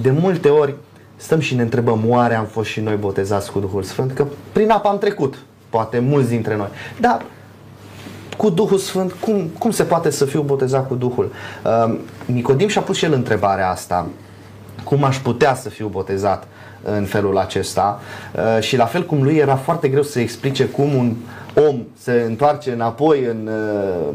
de 0.00 0.10
multe 0.10 0.48
ori 0.48 0.74
stăm 1.16 1.40
și 1.40 1.54
ne 1.54 1.62
întrebăm, 1.62 2.04
oare 2.06 2.34
am 2.34 2.44
fost 2.44 2.68
și 2.68 2.80
noi 2.80 2.96
botezați 2.96 3.52
cu 3.52 3.58
Duhul 3.58 3.82
Sfânt? 3.82 4.12
Că 4.12 4.26
prin 4.52 4.70
apă 4.70 4.88
am 4.88 4.98
trecut, 4.98 5.38
poate 5.68 5.98
mulți 5.98 6.28
dintre 6.28 6.56
noi. 6.56 6.68
Dar 7.00 7.22
cu 8.38 8.50
Duhul 8.50 8.78
Sfânt, 8.78 9.12
cum, 9.12 9.50
cum 9.58 9.70
se 9.70 9.82
poate 9.82 10.10
să 10.10 10.24
fiu 10.24 10.42
botezat 10.42 10.88
cu 10.88 10.94
Duhul? 10.94 11.32
Uh, 11.64 11.98
Nicodim 12.24 12.68
și-a 12.68 12.80
pus 12.80 12.96
și 12.96 13.04
el 13.04 13.12
întrebarea 13.12 13.70
asta. 13.70 14.06
Cum 14.84 15.04
aș 15.04 15.18
putea 15.18 15.54
să 15.54 15.68
fiu 15.68 15.88
botezat 15.88 16.46
în 16.82 17.04
felul 17.04 17.38
acesta? 17.38 18.00
Uh, 18.34 18.62
și 18.62 18.76
la 18.76 18.84
fel 18.84 19.06
cum 19.06 19.22
lui 19.22 19.36
era 19.36 19.56
foarte 19.56 19.88
greu 19.88 20.02
să 20.02 20.20
explice 20.20 20.64
cum 20.64 20.94
un 20.94 21.14
om 21.68 21.82
se 21.98 22.24
întoarce 22.26 22.72
înapoi 22.72 23.24
în 23.24 23.48
uh, 23.52 24.08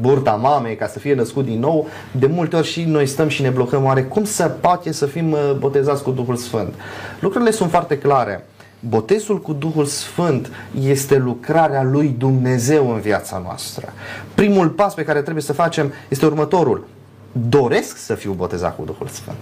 burta 0.00 0.32
mamei 0.32 0.76
ca 0.76 0.86
să 0.86 0.98
fie 0.98 1.14
născut 1.14 1.44
din 1.44 1.58
nou, 1.58 1.86
de 2.12 2.26
multe 2.26 2.56
ori 2.56 2.66
și 2.66 2.84
noi 2.84 3.06
stăm 3.06 3.28
și 3.28 3.42
ne 3.42 3.48
blocăm 3.48 3.84
oare 3.84 4.02
cum 4.02 4.24
să 4.24 4.44
poate 4.60 4.92
să 4.92 5.06
fim 5.06 5.32
uh, 5.32 5.52
botezați 5.58 6.02
cu 6.02 6.10
Duhul 6.10 6.36
Sfânt. 6.36 6.74
Lucrurile 7.20 7.50
sunt 7.50 7.70
foarte 7.70 7.98
clare. 7.98 8.44
Botezul 8.88 9.40
cu 9.40 9.52
Duhul 9.52 9.84
Sfânt 9.84 10.50
este 10.80 11.16
lucrarea 11.16 11.82
lui 11.82 12.14
Dumnezeu 12.18 12.90
în 12.90 13.00
viața 13.00 13.38
noastră. 13.44 13.92
Primul 14.34 14.68
pas 14.68 14.94
pe 14.94 15.04
care 15.04 15.22
trebuie 15.22 15.42
să 15.42 15.52
facem 15.52 15.92
este 16.08 16.26
următorul. 16.26 16.86
Doresc 17.32 17.96
să 17.96 18.14
fiu 18.14 18.32
botezat 18.32 18.76
cu 18.76 18.84
Duhul 18.84 19.06
Sfânt. 19.06 19.38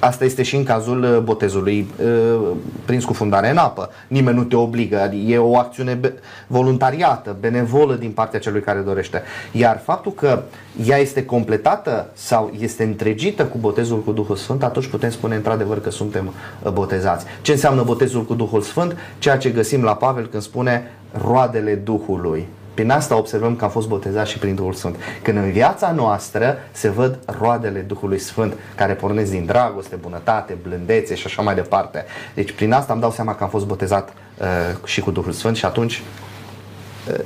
Asta 0.00 0.24
este 0.24 0.42
și 0.42 0.56
în 0.56 0.64
cazul 0.64 1.02
uh, 1.02 1.18
botezului 1.18 1.86
uh, 2.04 2.50
prin 2.84 3.00
scufundare 3.00 3.50
în 3.50 3.56
apă. 3.56 3.90
Nimeni 4.08 4.36
nu 4.36 4.44
te 4.44 4.56
obligă, 4.56 5.00
adică 5.00 5.32
e 5.32 5.38
o 5.38 5.56
acțiune 5.56 6.00
voluntariată, 6.46 7.36
benevolă 7.40 7.94
din 7.94 8.10
partea 8.10 8.40
celui 8.40 8.60
care 8.60 8.78
dorește. 8.78 9.22
Iar 9.52 9.80
faptul 9.84 10.12
că 10.12 10.42
ea 10.86 10.96
este 10.96 11.24
completată 11.24 12.10
sau 12.12 12.52
este 12.58 12.82
întregită 12.82 13.44
cu 13.44 13.58
botezul 13.58 14.02
cu 14.02 14.12
Duhul 14.12 14.36
Sfânt, 14.36 14.62
atunci 14.62 14.86
putem 14.86 15.10
spune 15.10 15.34
într-adevăr 15.34 15.80
că 15.80 15.90
suntem 15.90 16.32
uh, 16.62 16.70
botezați. 16.72 17.24
Ce 17.42 17.52
înseamnă 17.52 17.82
botezul 17.82 18.24
cu 18.24 18.34
Duhul 18.34 18.60
Sfânt? 18.60 18.96
Ceea 19.18 19.38
ce 19.38 19.50
găsim 19.50 19.82
la 19.82 19.94
Pavel 19.94 20.26
când 20.26 20.42
spune 20.42 20.90
roadele 21.12 21.74
Duhului. 21.74 22.48
Prin 22.80 22.92
asta 22.92 23.16
observăm 23.16 23.56
că 23.56 23.64
am 23.64 23.70
fost 23.70 23.88
botezați 23.88 24.30
și 24.30 24.38
prin 24.38 24.54
Duhul 24.54 24.72
Sfânt. 24.72 24.96
Când 25.22 25.36
în 25.36 25.50
viața 25.50 25.92
noastră 25.92 26.56
se 26.72 26.88
văd 26.88 27.18
roadele 27.38 27.80
Duhului 27.80 28.18
Sfânt, 28.18 28.54
care 28.74 28.94
pornesc 28.94 29.30
din 29.30 29.44
dragoste, 29.46 29.96
bunătate, 29.96 30.56
blândețe 30.62 31.14
și 31.14 31.26
așa 31.26 31.42
mai 31.42 31.54
departe. 31.54 32.04
Deci 32.34 32.52
prin 32.52 32.72
asta 32.72 32.92
îmi 32.92 33.02
dau 33.02 33.10
seama 33.10 33.34
că 33.34 33.42
am 33.44 33.48
fost 33.48 33.66
botezat 33.66 34.12
uh, 34.38 34.46
și 34.84 35.00
cu 35.00 35.10
Duhul 35.10 35.32
Sfânt 35.32 35.56
și 35.56 35.64
atunci 35.64 36.02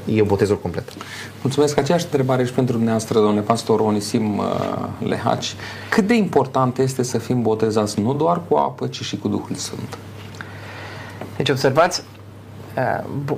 uh, 0.06 0.16
e 0.16 0.22
botezul 0.22 0.58
complet. 0.58 0.84
Mulțumesc. 1.42 1.78
Aceeași 1.78 2.04
întrebare 2.04 2.44
și 2.44 2.52
pentru 2.52 2.74
dumneavoastră, 2.74 3.18
domnule 3.18 3.40
pastor 3.40 3.80
Onisim 3.80 4.38
uh, 4.38 4.44
Lehaci. 4.98 5.54
Cât 5.88 6.06
de 6.06 6.14
important 6.14 6.78
este 6.78 7.02
să 7.02 7.18
fim 7.18 7.42
botezați 7.42 8.00
nu 8.00 8.14
doar 8.14 8.40
cu 8.48 8.56
apă, 8.56 8.86
ci 8.86 9.02
și 9.02 9.18
cu 9.18 9.28
Duhul 9.28 9.54
Sfânt? 9.54 9.98
Deci 11.36 11.48
observați, 11.48 12.02
Uh, 12.02 12.13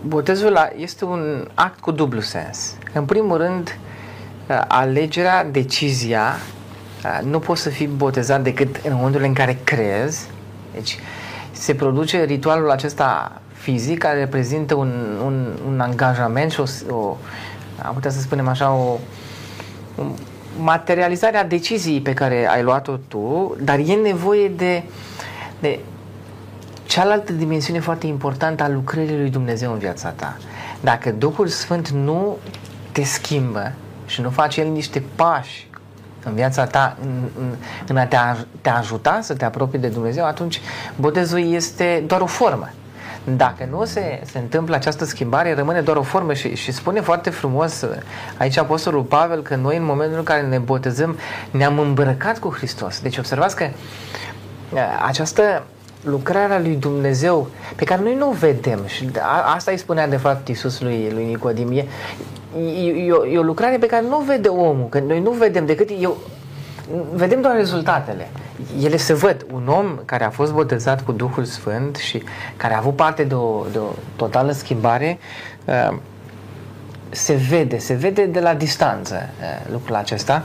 botezul 0.07 0.59
este 0.76 1.05
un 1.05 1.49
act 1.55 1.80
cu 1.80 1.91
dublu 1.91 2.20
sens. 2.20 2.74
În 2.93 3.05
primul 3.05 3.37
rând, 3.37 3.78
uh, 4.49 4.61
alegerea, 4.68 5.45
decizia, 5.45 6.37
uh, 7.05 7.26
nu 7.26 7.39
poți 7.39 7.62
să 7.62 7.68
fii 7.68 7.87
botezat 7.87 8.43
decât 8.43 8.76
în 8.76 8.95
momentul 8.95 9.22
în 9.22 9.32
care 9.32 9.59
crezi. 9.64 10.26
Deci 10.74 10.99
se 11.53 11.74
produce 11.74 12.24
ritualul 12.24 12.70
acesta 12.70 13.41
fizic 13.53 13.99
care 13.99 14.18
reprezintă 14.18 14.74
un, 14.74 15.18
un, 15.24 15.47
un 15.66 15.80
angajament 15.80 16.51
și 16.51 16.61
o, 16.61 16.95
o, 16.95 17.16
am 17.82 17.95
putea 17.95 18.11
să 18.11 18.20
spunem 18.20 18.49
așa, 18.49 18.72
o, 18.72 18.99
o 19.97 20.03
materializare 20.59 21.37
a 21.37 21.45
deciziei 21.45 22.01
pe 22.01 22.12
care 22.12 22.49
ai 22.49 22.62
luat-o 22.62 22.97
tu, 23.09 23.57
dar 23.61 23.78
e 23.78 23.95
nevoie 23.95 24.49
de, 24.49 24.82
de 25.59 25.78
cealaltă 26.87 27.32
dimensiune 27.32 27.80
foarte 27.80 28.07
importantă 28.07 28.62
a 28.62 28.68
lucrării 28.68 29.16
lui 29.16 29.30
Dumnezeu 29.30 29.72
în 29.72 29.78
viața 29.78 30.09
ta. 30.09 30.37
Dacă 30.80 31.11
Duhul 31.11 31.47
Sfânt 31.47 31.89
nu 31.89 32.37
te 32.93 33.03
schimbă 33.03 33.72
și 34.07 34.20
nu 34.20 34.30
face 34.30 34.61
El 34.61 34.68
niște 34.68 35.03
pași 35.14 35.68
în 36.24 36.34
viața 36.34 36.64
ta, 36.64 36.97
în, 37.03 37.22
în, 37.39 37.55
în 37.87 37.97
a 37.97 38.07
te, 38.07 38.16
te 38.61 38.68
ajuta 38.68 39.18
să 39.22 39.34
te 39.34 39.45
apropii 39.45 39.78
de 39.78 39.89
Dumnezeu, 39.89 40.24
atunci 40.24 40.61
botezul 40.97 41.53
este 41.53 42.05
doar 42.07 42.20
o 42.20 42.26
formă. 42.26 42.70
Dacă 43.37 43.68
nu 43.70 43.84
se, 43.84 44.20
se 44.24 44.39
întâmplă 44.39 44.74
această 44.74 45.05
schimbare, 45.05 45.55
rămâne 45.55 45.80
doar 45.80 45.97
o 45.97 46.03
formă 46.03 46.32
și, 46.32 46.55
și 46.55 46.72
spune 46.72 47.01
foarte 47.01 47.30
frumos 47.30 47.84
aici 48.39 48.57
Apostolul 48.57 49.03
Pavel 49.03 49.43
că 49.43 49.57
noi 49.57 49.76
în 49.76 49.84
momentul 49.84 50.18
în 50.18 50.24
care 50.24 50.43
ne 50.43 50.59
botezăm 50.59 51.18
ne-am 51.51 51.78
îmbrăcat 51.78 52.39
cu 52.39 52.53
Hristos. 52.57 53.01
Deci 53.01 53.18
observați 53.18 53.57
că 53.57 53.68
această 55.07 55.62
lucrarea 56.07 56.61
lui 56.61 56.76
Dumnezeu 56.76 57.48
pe 57.76 57.84
care 57.84 58.02
noi 58.02 58.14
nu 58.14 58.28
o 58.28 58.32
vedem. 58.32 58.80
Și 58.86 59.11
asta 59.54 59.70
îi 59.70 59.76
spunea 59.76 60.09
de 60.09 60.16
fapt 60.16 60.48
Iisus 60.48 60.80
lui, 60.80 61.11
lui 61.12 61.24
Nicodim 61.24 61.72
e, 61.72 61.84
e, 62.59 63.07
e, 63.07 63.12
o, 63.12 63.26
e 63.26 63.38
o 63.38 63.42
lucrare 63.42 63.76
pe 63.76 63.86
care 63.86 64.07
nu 64.09 64.16
o 64.16 64.22
vede 64.26 64.48
omul, 64.48 64.88
că 64.88 64.98
noi 64.98 65.20
nu 65.20 65.30
vedem 65.30 65.66
decât 65.66 65.90
eu, 66.00 66.16
vedem 67.12 67.40
doar 67.40 67.57
rezultatele. 67.57 68.28
Ele 68.82 68.96
se 68.96 69.12
văd. 69.12 69.46
Un 69.52 69.68
om 69.68 69.98
care 70.04 70.24
a 70.24 70.30
fost 70.30 70.52
botezat 70.52 71.04
cu 71.04 71.12
Duhul 71.12 71.44
Sfânt 71.44 71.96
și 71.96 72.22
care 72.57 72.74
a 72.74 72.78
avut 72.78 72.96
parte 72.96 73.24
de 73.24 73.34
o, 73.34 73.64
de 73.72 73.78
o 73.78 73.88
totală 74.16 74.52
schimbare, 74.52 75.18
uh, 75.64 75.96
se 77.11 77.34
vede, 77.34 77.78
se 77.78 77.94
vede 77.94 78.26
de 78.26 78.40
la 78.40 78.54
distanță 78.54 79.14
uh, 79.14 79.72
lucrul 79.72 79.94
acesta. 79.94 80.44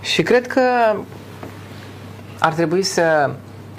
Și 0.00 0.22
cred 0.22 0.46
că 0.46 0.60
ar 2.38 2.52
trebui 2.52 2.82
să, 2.82 3.30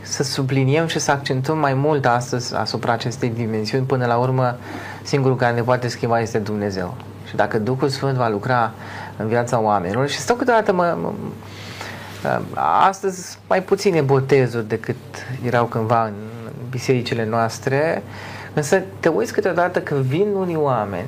să 0.08 0.24
subliniem 0.24 0.88
și 0.88 1.00
să 1.00 1.12
accentuăm 1.12 1.58
mai 1.58 1.74
mult 1.74 2.06
astăzi 2.06 2.56
asupra 2.56 2.92
acestei 2.92 3.30
dimensiuni. 3.30 3.86
Până 3.86 4.06
la 4.06 4.18
urmă, 4.18 4.58
singurul 5.04 5.36
care 5.36 5.56
ne 5.56 5.62
poate 5.62 5.88
schimba 5.88 6.20
este 6.20 6.38
Dumnezeu. 6.38 6.96
Și 7.28 7.36
dacă 7.36 7.60
Duhul 7.60 7.90
Sfânt 7.90 8.18
va 8.18 8.28
lucra 8.28 8.72
în 9.18 9.28
viața 9.28 9.60
oamenilor 9.60 10.08
și 10.08 10.18
stau 10.18 10.36
câteodată 10.36 10.74
mă, 10.74 10.98
mă 11.02 11.12
Astăzi 12.88 13.38
mai 13.48 13.64
puține 13.64 14.02
botezuri 14.02 14.68
decât 14.68 14.96
erau 15.46 15.66
cândva 15.66 16.06
în 16.06 16.14
bisericile 16.70 17.26
noastre, 17.26 18.04
însă 18.54 18.82
te 19.00 19.08
uiți 19.08 19.34
câteodată 19.34 19.82
când 19.82 20.04
vin 20.04 20.28
unii 20.34 20.56
oameni 20.56 21.08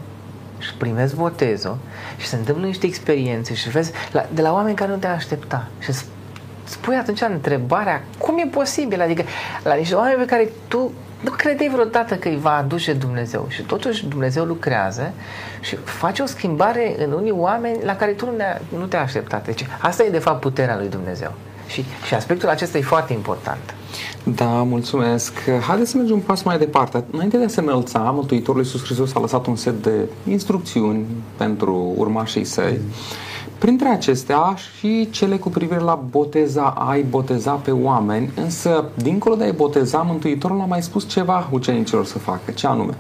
și 0.60 0.74
primesc 0.74 1.16
botezul 1.16 1.78
și 2.18 2.28
se 2.28 2.36
întâmplă 2.36 2.66
niște 2.66 2.86
experiențe 2.86 3.54
și 3.54 3.70
vezi 3.70 3.92
la, 4.12 4.26
de 4.34 4.42
la 4.42 4.54
oameni 4.54 4.76
care 4.76 4.92
nu 4.92 4.98
te 4.98 5.08
aștepta 5.08 5.68
și 5.80 5.94
spui 6.70 6.96
atunci 6.96 7.22
întrebarea 7.22 8.04
cum 8.18 8.38
e 8.38 8.48
posibil, 8.52 9.02
adică 9.02 9.24
la 9.64 9.74
niște 9.74 9.96
oameni 9.96 10.18
pe 10.18 10.26
care 10.26 10.52
tu 10.68 10.92
nu 11.24 11.32
credeai 11.32 11.70
vreodată 11.70 12.16
că 12.16 12.28
îi 12.28 12.40
va 12.42 12.56
aduce 12.58 12.94
Dumnezeu 12.94 13.46
și 13.50 13.62
totuși 13.62 14.06
Dumnezeu 14.06 14.44
lucrează 14.44 15.14
și 15.62 15.76
face 15.76 16.22
o 16.22 16.26
schimbare 16.26 16.96
în 17.06 17.12
unii 17.12 17.32
oameni 17.32 17.84
la 17.84 17.96
care 17.96 18.12
tu 18.12 18.26
nu, 18.26 18.36
ne, 18.36 18.62
nu 18.78 18.86
te-ai 18.86 19.04
așteptat. 19.04 19.46
Deci 19.46 19.66
asta 19.80 20.04
e 20.04 20.10
de 20.10 20.20
fapt 20.20 20.40
puterea 20.40 20.78
lui 20.78 20.90
Dumnezeu. 20.90 21.32
Și, 21.68 21.86
și 22.06 22.14
aspectul 22.14 22.50
acesta 22.50 22.78
e 22.78 22.82
foarte 22.82 23.14
important. 23.14 23.76
Da, 24.24 24.46
mulțumesc. 24.46 25.34
Haideți 25.68 25.92
să 25.92 25.98
mergem 25.98 26.16
un 26.16 26.22
pas 26.22 26.44
mai 26.44 26.58
departe. 26.58 27.04
Înainte 27.12 27.38
de 27.38 27.44
a 27.44 27.48
se 27.48 27.60
înălța, 27.60 28.00
Mântuitorul 28.00 28.62
Iisus 28.62 28.84
Hristos 28.84 29.16
a 29.16 29.20
lăsat 29.20 29.46
un 29.46 29.56
set 29.56 29.84
de 29.84 30.10
instrucțiuni 30.30 31.06
pentru 31.38 31.94
urmașii 31.98 32.44
săi. 32.44 32.80
Mm 32.82 32.94
Printre 33.60 33.88
acestea 33.88 34.56
și 34.78 35.08
cele 35.12 35.38
cu 35.38 35.50
privire 35.50 35.80
la 35.80 36.04
boteza, 36.10 36.74
ai 36.78 37.02
boteza 37.02 37.52
pe 37.52 37.72
oameni, 37.72 38.30
însă, 38.36 38.86
dincolo 38.96 39.36
de 39.36 39.44
a-i 39.44 39.52
boteza, 39.52 39.98
Mântuitorul 39.98 40.60
a 40.60 40.66
mai 40.66 40.82
spus 40.82 41.08
ceva 41.10 41.50
ucenicilor 41.52 42.06
să 42.06 42.18
facă. 42.18 42.52
Ce 42.52 42.68
anume? 42.68 42.94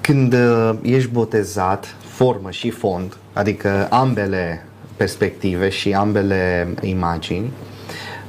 Când 0.00 0.32
uh, 0.32 0.72
ești 0.82 1.10
botezat, 1.10 1.96
formă 2.00 2.50
și 2.50 2.70
fond, 2.70 3.16
adică 3.32 3.86
ambele 3.90 4.66
perspective 4.96 5.68
și 5.68 5.92
ambele 5.92 6.74
imagini, 6.80 7.52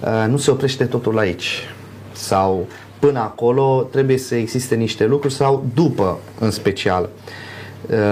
uh, 0.03 0.30
nu 0.30 0.38
se 0.38 0.51
oprește 0.51 0.86
totul 0.86 1.17
aici. 1.17 1.69
Sau 2.11 2.67
până 2.99 3.19
acolo 3.19 3.88
trebuie 3.91 4.17
să 4.17 4.36
existe 4.36 4.76
niște 4.76 5.05
lucruri 5.05 5.34
sau 5.34 5.65
după 5.74 6.17
în 6.39 6.51
special. 6.51 7.03
Uh, 7.03 7.09
Uh, 7.13 7.53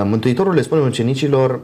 Mântuitorul 0.03 0.53
le 0.53 0.61
spune 0.61 0.82
ucenicilor 0.82 1.59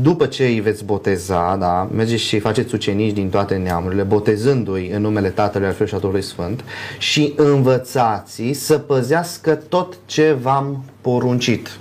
după 0.00 0.26
ce 0.26 0.44
îi 0.44 0.60
veți 0.60 0.84
boteza, 0.84 1.56
da, 1.56 1.88
mergeți 1.94 2.22
și 2.22 2.38
faceți 2.38 2.74
ucenici 2.74 3.14
din 3.14 3.28
toate 3.28 3.54
neamurile, 3.54 4.02
botezându-i 4.02 4.90
în 4.90 5.00
numele 5.00 5.28
Tatălui, 5.28 5.66
al 5.66 5.72
Fiului 5.72 5.88
și 5.88 5.94
al 5.94 6.00
Duhului 6.00 6.22
Sfânt 6.22 6.64
și 6.98 7.32
învățați 7.36 8.52
să 8.52 8.78
păzească 8.78 9.54
tot 9.54 9.98
ce 10.06 10.36
v-am 10.40 10.84
poruncit. 11.00 11.78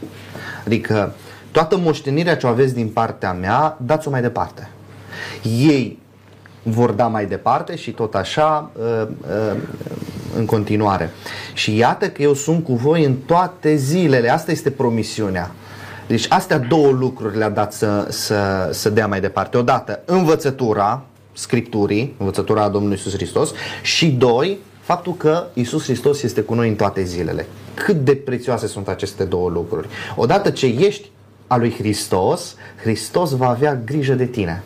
Adică 0.65 1.13
toată 1.51 1.78
moștenirea 1.78 2.38
ce 2.38 2.45
o 2.45 2.49
aveți 2.49 2.73
din 2.73 2.88
partea 2.88 3.34
mea, 3.34 3.78
dați-o 3.82 4.11
mai 4.11 4.21
departe. 4.21 4.69
Ei 5.43 5.99
vor 6.63 6.91
da 6.91 7.07
mai 7.07 7.25
departe 7.25 7.75
și 7.75 7.91
tot 7.91 8.15
așa 8.15 8.71
uh, 8.80 9.07
uh, 9.21 9.57
în 10.38 10.45
continuare. 10.45 11.09
Și 11.53 11.75
iată 11.75 12.09
că 12.09 12.21
eu 12.21 12.34
sunt 12.34 12.63
cu 12.63 12.73
voi 12.73 13.03
în 13.03 13.15
toate 13.25 13.75
zilele. 13.75 14.30
Asta 14.30 14.51
este 14.51 14.71
promisiunea. 14.71 15.51
Deci 16.07 16.25
astea 16.30 16.57
două 16.57 16.91
lucruri 16.91 17.38
le-a 17.38 17.49
dat 17.49 17.73
să, 17.73 18.07
să, 18.09 18.69
să 18.71 18.89
dea 18.89 19.07
mai 19.07 19.21
departe. 19.21 19.57
Odată, 19.57 20.01
învățătura 20.05 21.01
Scripturii, 21.34 22.15
învățătura 22.17 22.69
Domnului 22.69 22.97
Isus 22.97 23.13
Hristos 23.13 23.51
și 23.82 24.11
doi, 24.11 24.57
faptul 24.82 25.13
că 25.13 25.45
Isus 25.53 25.84
Hristos 25.84 26.23
este 26.23 26.41
cu 26.41 26.53
noi 26.53 26.69
în 26.69 26.75
toate 26.75 27.03
zilele. 27.03 27.45
Cât 27.73 27.95
de 27.95 28.15
prețioase 28.15 28.67
sunt 28.67 28.88
aceste 28.88 29.23
două 29.23 29.49
lucruri. 29.49 29.88
Odată 30.15 30.49
ce 30.49 30.65
ești 30.65 31.09
a 31.47 31.57
lui 31.57 31.71
Hristos, 31.71 32.55
Hristos 32.82 33.32
va 33.32 33.49
avea 33.49 33.75
grijă 33.86 34.13
de 34.13 34.25
tine. 34.25 34.63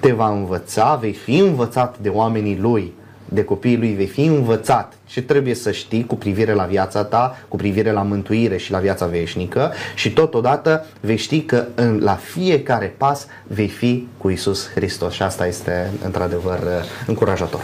Te 0.00 0.12
va 0.12 0.30
învăța, 0.30 0.94
vei 1.00 1.12
fi 1.12 1.36
învățat 1.36 1.98
de 1.98 2.08
oamenii 2.08 2.58
lui 2.58 2.92
de 3.28 3.44
copiii 3.44 3.76
lui 3.76 3.94
vei 3.94 4.06
fi 4.06 4.24
învățat 4.24 4.96
și 5.06 5.22
trebuie 5.22 5.54
să 5.54 5.70
știi 5.70 6.06
cu 6.06 6.16
privire 6.16 6.52
la 6.52 6.64
viața 6.64 7.04
ta, 7.04 7.36
cu 7.48 7.56
privire 7.56 7.92
la 7.92 8.02
mântuire 8.02 8.56
și 8.56 8.70
la 8.70 8.78
viața 8.78 9.06
veșnică 9.06 9.72
și 9.94 10.12
totodată 10.12 10.86
vei 11.00 11.16
ști 11.16 11.42
că 11.42 11.64
în, 11.74 12.00
la 12.02 12.14
fiecare 12.14 12.94
pas 12.96 13.26
vei 13.46 13.68
fi 13.68 14.06
cu 14.18 14.28
Isus 14.28 14.70
Hristos 14.70 15.12
și 15.12 15.22
asta 15.22 15.46
este 15.46 15.90
într-adevăr 16.04 16.58
încurajator. 17.06 17.60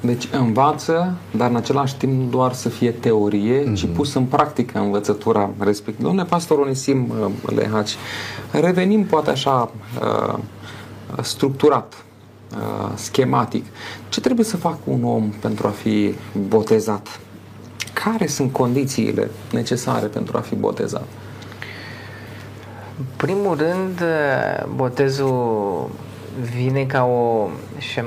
Deci 0.00 0.28
învață, 0.32 1.16
dar 1.36 1.50
în 1.50 1.56
același 1.56 1.96
timp 1.96 2.30
doar 2.30 2.52
să 2.52 2.68
fie 2.68 2.90
teorie, 2.90 3.62
mm-hmm. 3.62 3.74
ci 3.74 3.86
pus 3.94 4.14
în 4.14 4.24
practică 4.24 4.78
învățătura 4.78 5.50
respectivă. 5.58 6.06
Domnule 6.06 6.28
pastor 6.28 6.58
Onisim 6.58 7.12
uh, 7.44 7.54
Lehaci, 7.54 7.96
revenim 8.50 9.04
poate 9.04 9.30
așa 9.30 9.70
uh, 10.02 10.38
structurat 11.22 12.04
Uh, 12.56 12.92
schematic. 12.94 13.64
Ce 14.08 14.20
trebuie 14.20 14.44
să 14.44 14.56
facă 14.56 14.78
un 14.84 15.04
om 15.04 15.30
pentru 15.30 15.66
a 15.66 15.70
fi 15.70 16.14
botezat? 16.48 17.20
Care 17.92 18.26
sunt 18.26 18.52
condițiile 18.52 19.30
necesare 19.52 20.06
pentru 20.06 20.36
a 20.36 20.40
fi 20.40 20.54
botezat? 20.54 21.06
În 22.98 23.04
primul 23.16 23.56
rând, 23.56 24.00
uh, 24.00 24.66
botezul 24.74 25.90
vine 26.54 26.84
ca 26.84 27.04
o... 27.04 27.48
și 27.78 28.00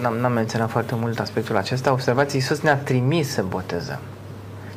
n-am, 0.00 0.14
n-am 0.14 0.32
menționat 0.32 0.70
foarte 0.70 0.94
mult 0.94 1.20
aspectul 1.20 1.56
acesta, 1.56 1.92
observați, 1.92 2.34
Iisus 2.34 2.60
ne-a 2.60 2.76
trimis 2.76 3.28
să 3.28 3.44
botezăm. 3.48 4.00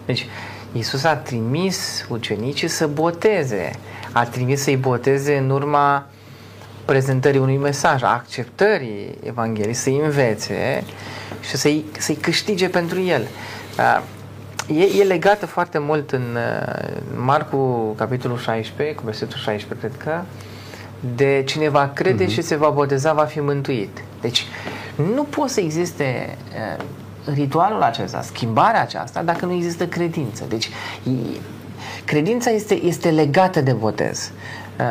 Deci, 0.06 0.28
Iisus 0.72 1.04
a 1.04 1.16
trimis 1.16 2.06
ucenicii 2.10 2.68
să 2.68 2.88
boteze. 2.88 3.72
A 4.12 4.26
trimis 4.26 4.62
să-i 4.62 4.78
boteze 4.78 5.38
în 5.38 5.50
urma 5.50 6.06
prezentării 6.86 7.40
unui 7.40 7.58
mesaj, 7.58 8.04
a 8.04 8.08
acceptării 8.08 9.18
Evangheliei, 9.24 9.74
să-i 9.74 10.00
învețe 10.04 10.84
și 11.42 11.56
să-i, 11.56 11.86
să-i 11.98 12.16
câștige 12.16 12.70
pentru 12.70 13.02
el. 13.02 13.28
E, 14.68 15.00
e 15.00 15.04
legată 15.04 15.46
foarte 15.46 15.78
mult 15.78 16.12
în 16.12 16.38
Marcu, 17.16 17.94
capitolul 17.98 18.38
16, 18.38 18.96
cu 18.96 19.02
versetul 19.06 19.38
16, 19.38 19.88
cred 19.88 20.04
că, 20.04 20.22
de 21.16 21.44
cine 21.46 21.70
va 21.70 21.92
crede 21.94 22.26
uh-huh. 22.26 22.30
și 22.30 22.42
se 22.42 22.56
va 22.56 22.70
boteza, 22.70 23.14
va 23.14 23.24
fi 23.24 23.40
mântuit. 23.40 24.04
Deci, 24.22 24.46
nu 25.14 25.24
poate 25.24 25.52
să 25.52 25.60
existe 25.60 26.38
ritualul 27.34 27.82
acesta, 27.82 28.22
schimbarea 28.22 28.82
aceasta, 28.82 29.22
dacă 29.22 29.46
nu 29.46 29.54
există 29.54 29.88
credință. 29.88 30.44
Deci, 30.50 30.70
credința 32.06 32.50
este, 32.50 32.84
este 32.84 33.10
legată 33.10 33.62
de 33.62 33.72
botez. 33.72 34.32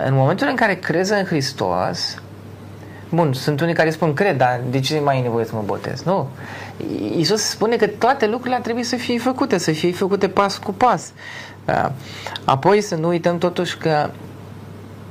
În 0.07 0.14
momentul 0.14 0.47
în 0.49 0.57
care 0.57 0.74
crezi 0.74 1.12
în 1.12 1.24
Hristos, 1.24 2.18
Bun, 3.14 3.32
sunt 3.32 3.61
unii 3.61 3.74
care 3.74 3.91
spun, 3.91 4.14
cred, 4.14 4.37
dar 4.37 4.61
de 4.70 4.80
ce 4.80 5.01
mai 5.01 5.18
e 5.18 5.22
nevoie 5.22 5.45
să 5.45 5.55
mă 5.55 5.62
botez? 5.64 6.03
Nu. 6.03 6.28
Iisus 7.16 7.43
spune 7.43 7.76
că 7.76 7.87
toate 7.87 8.26
lucrurile 8.26 8.61
trebuie 8.62 8.85
să 8.85 8.97
fie 8.97 9.18
făcute, 9.18 9.59
să 9.59 9.70
fie 9.70 9.93
făcute 9.93 10.28
pas 10.28 10.59
cu 10.59 10.72
pas. 10.72 11.12
Da. 11.64 11.93
Apoi 12.45 12.80
să 12.80 12.95
nu 12.95 13.09
uităm 13.09 13.39
totuși 13.39 13.76
că 13.76 14.11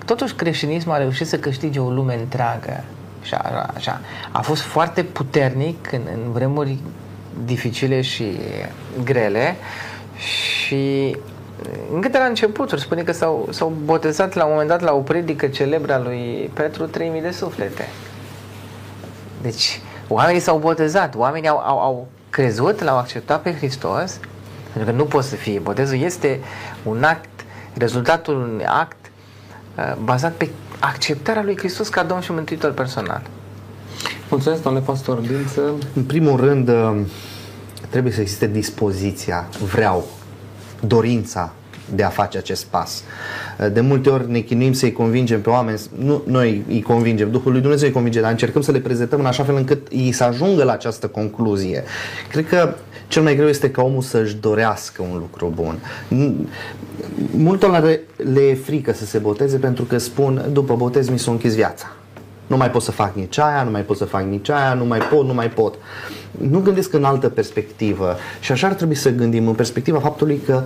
totuși 0.06 0.34
creștinismul 0.34 0.94
a 0.94 0.98
reușit 0.98 1.28
să 1.28 1.38
câștige 1.38 1.80
o 1.80 1.90
lume 1.90 2.20
întreagă. 2.20 2.84
Așa, 3.22 3.70
așa. 3.76 4.02
A 4.32 4.42
fost 4.42 4.62
foarte 4.62 5.04
puternic 5.04 5.92
în, 5.92 6.02
în 6.14 6.32
vremuri 6.32 6.78
dificile 7.46 8.02
și 8.02 8.40
grele 9.04 9.56
și 10.16 11.16
încă 11.94 12.08
de 12.08 12.18
la 12.18 12.24
începuturi 12.24 12.82
spune 12.82 13.02
că 13.04 13.12
s-au, 13.12 13.48
s-au 13.52 13.74
botezat 13.84 14.34
la 14.34 14.44
un 14.44 14.52
moment 14.52 14.70
dat 14.70 14.82
la 14.82 14.94
o 14.94 15.00
predică 15.00 15.48
celebră 15.48 15.94
a 15.94 16.00
lui 16.00 16.52
Petru 16.54 16.86
3000 16.86 17.22
de 17.22 17.32
suflete. 17.32 17.88
Deci, 19.42 19.82
oamenii 20.08 20.42
s-au 20.42 20.58
botezat, 20.58 21.16
oamenii 21.16 21.50
au, 21.50 21.58
au, 21.58 21.80
au 21.80 22.08
crezut, 22.30 22.82
l-au 22.82 22.98
acceptat 22.98 23.42
pe 23.42 23.56
Hristos, 23.56 24.20
pentru 24.74 24.92
că 24.92 24.98
nu 24.98 25.04
poate 25.04 25.28
să 25.28 25.36
fie. 25.36 25.60
Botezul 25.60 25.98
este 25.98 26.40
un 26.84 27.04
act, 27.04 27.30
rezultatul 27.78 28.36
unui 28.36 28.66
act 28.66 29.12
uh, 29.78 29.96
bazat 30.04 30.34
pe 30.34 30.50
acceptarea 30.80 31.44
lui 31.44 31.58
Hristos 31.58 31.90
ca 31.90 32.04
Domn 32.04 32.22
și 32.22 32.32
Mântuitor 32.32 32.72
personal. 32.72 33.22
Mulțumesc, 34.30 34.62
domnule 34.62 34.86
pastor 34.86 35.18
Dință. 35.18 35.62
În 35.96 36.04
primul 36.04 36.40
rând, 36.40 36.70
uh, 36.70 37.00
trebuie 37.90 38.14
să 38.14 38.22
existe 38.22 38.48
dispoziția, 38.48 39.48
vreau, 39.74 40.06
dorința 40.88 41.54
de 41.96 42.04
a 42.04 42.10
face 42.10 42.38
acest 42.38 42.66
pas. 42.66 43.04
De 43.74 43.82
multe 43.82 44.10
ori 44.10 44.32
ne 44.32 44.40
chinuim 44.40 44.74
să-i 44.74 44.92
convingem 44.92 45.42
pe 45.42 45.50
oameni, 45.50 45.80
nu 45.98 46.22
noi 46.26 46.64
îi 46.68 46.82
convingem, 46.82 47.32
Duhul 47.32 47.52
lui 47.52 47.62
Dumnezeu 47.62 47.88
îi 47.88 47.94
convinge, 47.94 48.22
dar 48.22 48.32
încercăm 48.32 48.62
să 48.62 48.72
le 48.72 48.80
prezentăm 48.80 49.20
în 49.20 49.26
așa 49.26 49.44
fel 49.44 49.56
încât 49.56 49.88
ei 49.92 50.12
să 50.12 50.24
ajungă 50.24 50.64
la 50.64 50.72
această 50.72 51.08
concluzie. 51.08 51.84
Cred 52.30 52.48
că 52.48 52.76
cel 53.08 53.24
mai 53.24 53.36
greu 53.36 53.48
este 53.48 53.72
ca 53.72 53.82
omul 53.82 54.02
să-și 54.02 54.36
dorească 54.36 55.02
un 55.12 55.18
lucru 55.18 55.54
bun. 55.56 55.80
Multor 57.32 58.00
le 58.16 58.42
e 58.42 58.56
frică 58.56 58.94
să 58.94 59.06
se 59.06 59.18
boteze 59.18 59.58
pentru 59.58 59.84
că 59.84 59.98
spun, 59.98 60.46
după 60.52 60.76
botez 60.76 61.10
mi 61.10 61.20
s-a 61.20 61.32
închis 61.32 61.56
viața. 61.56 61.92
Nu 62.48 62.58
mai 62.58 62.72
pot 62.72 62.82
să 62.82 62.92
fac 62.92 63.16
nici 63.16 63.40
aia, 63.40 63.64
nu 63.64 63.72
mai 63.72 63.82
pot 63.82 63.98
să 63.98 64.06
fac 64.06 64.24
nici 64.24 64.50
aia, 64.50 64.74
nu 64.74 64.86
mai 64.86 65.00
pot, 65.00 65.26
nu 65.26 65.34
mai 65.34 65.50
pot. 65.50 65.76
Nu 66.38 66.60
gândesc 66.60 66.94
în 66.94 67.04
altă 67.04 67.30
perspectivă 67.30 68.16
și 68.40 68.52
așa 68.52 68.68
ar 68.68 68.74
trebui 68.74 68.96
să 68.96 69.10
gândim 69.10 69.48
în 69.48 69.54
perspectiva 69.54 70.00
faptului 70.00 70.42
că 70.46 70.64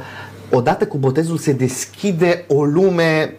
odată 0.51 0.85
cu 0.85 0.97
botezul 0.97 1.37
se 1.37 1.51
deschide 1.51 2.45
o 2.47 2.63
lume 2.63 3.33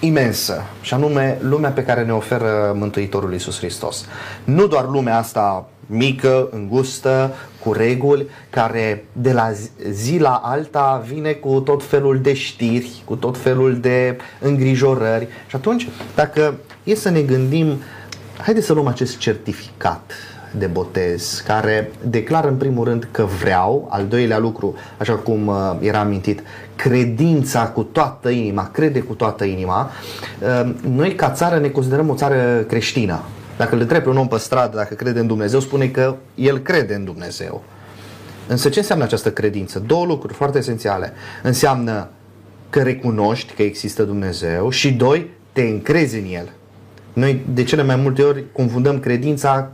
imensă, 0.00 0.62
și 0.80 0.94
anume 0.94 1.38
lumea 1.40 1.70
pe 1.70 1.82
care 1.82 2.04
ne 2.04 2.12
oferă 2.12 2.74
Mântuitorul 2.78 3.32
Iisus 3.32 3.58
Hristos. 3.58 4.04
Nu 4.44 4.66
doar 4.66 4.88
lumea 4.88 5.18
asta 5.18 5.68
mică, 5.86 6.48
îngustă, 6.52 7.34
cu 7.64 7.72
reguli, 7.72 8.26
care 8.50 9.04
de 9.12 9.32
la 9.32 9.52
zi 9.90 10.18
la 10.18 10.40
alta 10.44 11.04
vine 11.08 11.32
cu 11.32 11.60
tot 11.60 11.84
felul 11.84 12.20
de 12.20 12.34
știri, 12.34 13.02
cu 13.04 13.14
tot 13.14 13.38
felul 13.38 13.80
de 13.80 14.16
îngrijorări. 14.40 15.28
Și 15.46 15.56
atunci, 15.56 15.88
dacă 16.14 16.54
e 16.84 16.94
să 16.94 17.10
ne 17.10 17.20
gândim, 17.20 17.76
haideți 18.38 18.66
să 18.66 18.72
luăm 18.72 18.86
acest 18.86 19.18
certificat 19.18 20.12
de 20.58 20.66
botez 20.66 21.42
care 21.46 21.90
declară 22.02 22.48
în 22.48 22.56
primul 22.56 22.84
rând 22.84 23.08
că 23.10 23.24
vreau, 23.24 23.86
al 23.90 24.06
doilea 24.06 24.38
lucru, 24.38 24.74
așa 24.98 25.14
cum 25.14 25.46
uh, 25.46 25.76
era 25.80 25.98
amintit, 25.98 26.42
credința 26.76 27.68
cu 27.68 27.82
toată 27.82 28.28
inima, 28.28 28.70
crede 28.72 29.00
cu 29.00 29.14
toată 29.14 29.44
inima. 29.44 29.90
Uh, 30.40 30.74
noi 30.88 31.14
ca 31.14 31.30
țară 31.30 31.58
ne 31.58 31.68
considerăm 31.68 32.08
o 32.08 32.14
țară 32.14 32.64
creștină. 32.68 33.22
Dacă 33.56 33.74
îl 33.74 33.80
întrebi 33.80 34.08
un 34.08 34.16
om 34.16 34.28
pe 34.28 34.36
stradă 34.36 34.76
dacă 34.76 34.94
crede 34.94 35.20
în 35.20 35.26
Dumnezeu, 35.26 35.60
spune 35.60 35.86
că 35.86 36.16
el 36.34 36.58
crede 36.58 36.94
în 36.94 37.04
Dumnezeu. 37.04 37.62
Însă 38.46 38.68
ce 38.68 38.78
înseamnă 38.78 39.04
această 39.04 39.32
credință? 39.32 39.78
Două 39.86 40.04
lucruri 40.04 40.34
foarte 40.34 40.58
esențiale. 40.58 41.12
Înseamnă 41.42 42.08
că 42.70 42.82
recunoști 42.82 43.54
că 43.54 43.62
există 43.62 44.02
Dumnezeu 44.02 44.70
și 44.70 44.92
doi, 44.92 45.30
te 45.52 45.62
încrezi 45.62 46.18
în 46.18 46.26
El. 46.32 46.52
Noi 47.12 47.44
de 47.54 47.62
cele 47.62 47.82
mai 47.82 47.96
multe 47.96 48.22
ori 48.22 48.44
confundăm 48.52 49.00
credința 49.00 49.70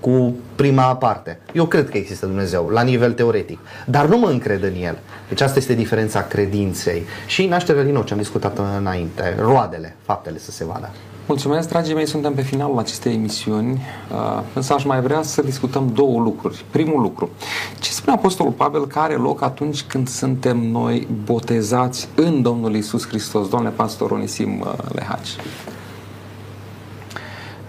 cu 0.00 0.34
prima 0.54 0.96
parte. 0.96 1.38
Eu 1.52 1.64
cred 1.66 1.90
că 1.90 1.96
există 1.96 2.26
Dumnezeu, 2.26 2.68
la 2.68 2.82
nivel 2.82 3.12
teoretic, 3.12 3.58
dar 3.86 4.06
nu 4.06 4.18
mă 4.18 4.28
încred 4.28 4.62
în 4.62 4.74
El. 4.82 4.98
Deci 5.28 5.40
asta 5.40 5.58
este 5.58 5.74
diferența 5.74 6.22
credinței. 6.22 7.02
Și 7.26 7.46
nașterea 7.46 7.82
din 7.82 7.92
nou, 7.92 8.02
ce 8.02 8.12
am 8.12 8.18
discutat 8.18 8.60
înainte, 8.78 9.36
roadele, 9.38 9.96
faptele 10.02 10.38
să 10.38 10.50
se 10.50 10.64
vadă. 10.64 10.90
Mulțumesc, 11.26 11.68
dragii 11.68 11.94
mei, 11.94 12.06
suntem 12.06 12.34
pe 12.34 12.42
finalul 12.42 12.78
acestei 12.78 13.14
emisiuni, 13.14 13.72
uh, 14.12 14.42
însă 14.54 14.72
aș 14.72 14.84
mai 14.84 15.00
vrea 15.00 15.22
să 15.22 15.42
discutăm 15.42 15.90
două 15.94 16.20
lucruri. 16.20 16.64
Primul 16.70 17.00
lucru, 17.00 17.30
ce 17.78 17.90
spune 17.90 18.16
Apostolul 18.16 18.52
Pavel 18.52 18.86
că 18.86 18.98
are 18.98 19.14
loc 19.14 19.42
atunci 19.42 19.82
când 19.82 20.08
suntem 20.08 20.58
noi 20.58 21.08
botezați 21.24 22.08
în 22.14 22.42
Domnul 22.42 22.74
Isus 22.74 23.06
Hristos? 23.06 23.48
Doamne 23.48 23.68
pastor 23.68 24.10
Onisim 24.10 24.60
uh, 24.60 24.72
Lehaci. 24.92 25.36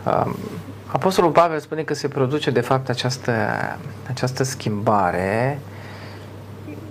Um, 0.05 0.35
Apostolul 0.91 1.31
Pavel 1.31 1.59
spune 1.59 1.81
că 1.81 1.93
se 1.93 2.07
produce 2.07 2.49
de 2.51 2.61
fapt 2.61 2.89
această, 2.89 3.31
această 4.07 4.43
schimbare, 4.43 5.59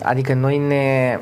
adică 0.03 0.34
noi 0.34 0.59
ne, 0.59 1.18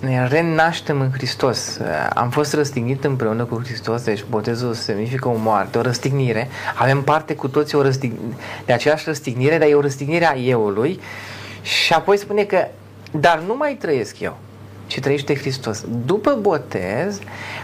ne 0.00 0.26
renaștem 0.28 1.00
în 1.00 1.10
Hristos. 1.12 1.78
Am 2.14 2.30
fost 2.30 2.52
răstignit 2.52 3.04
împreună 3.04 3.44
cu 3.44 3.60
Hristos, 3.64 4.02
deci 4.02 4.24
botezul 4.30 4.74
semnifică 4.74 5.28
o 5.28 5.36
moarte, 5.36 5.78
o 5.78 5.80
răstignire. 5.80 6.48
Avem 6.74 7.02
parte 7.02 7.34
cu 7.34 7.48
toții 7.48 7.78
o 7.78 7.82
răstign- 7.82 8.34
de 8.66 8.72
aceeași 8.72 9.04
răstignire, 9.06 9.58
dar 9.58 9.68
e 9.68 9.74
o 9.74 9.80
răstignire 9.80 10.26
a 10.26 10.34
euului. 10.36 11.00
Și 11.62 11.92
apoi 11.92 12.16
spune 12.16 12.42
că, 12.42 12.66
dar 13.12 13.42
nu 13.46 13.56
mai 13.56 13.74
trăiesc 13.80 14.20
eu, 14.20 14.36
ci 14.86 15.00
trăiește 15.00 15.34
Hristos. 15.34 15.84
După 16.04 16.38
botez 16.40 17.18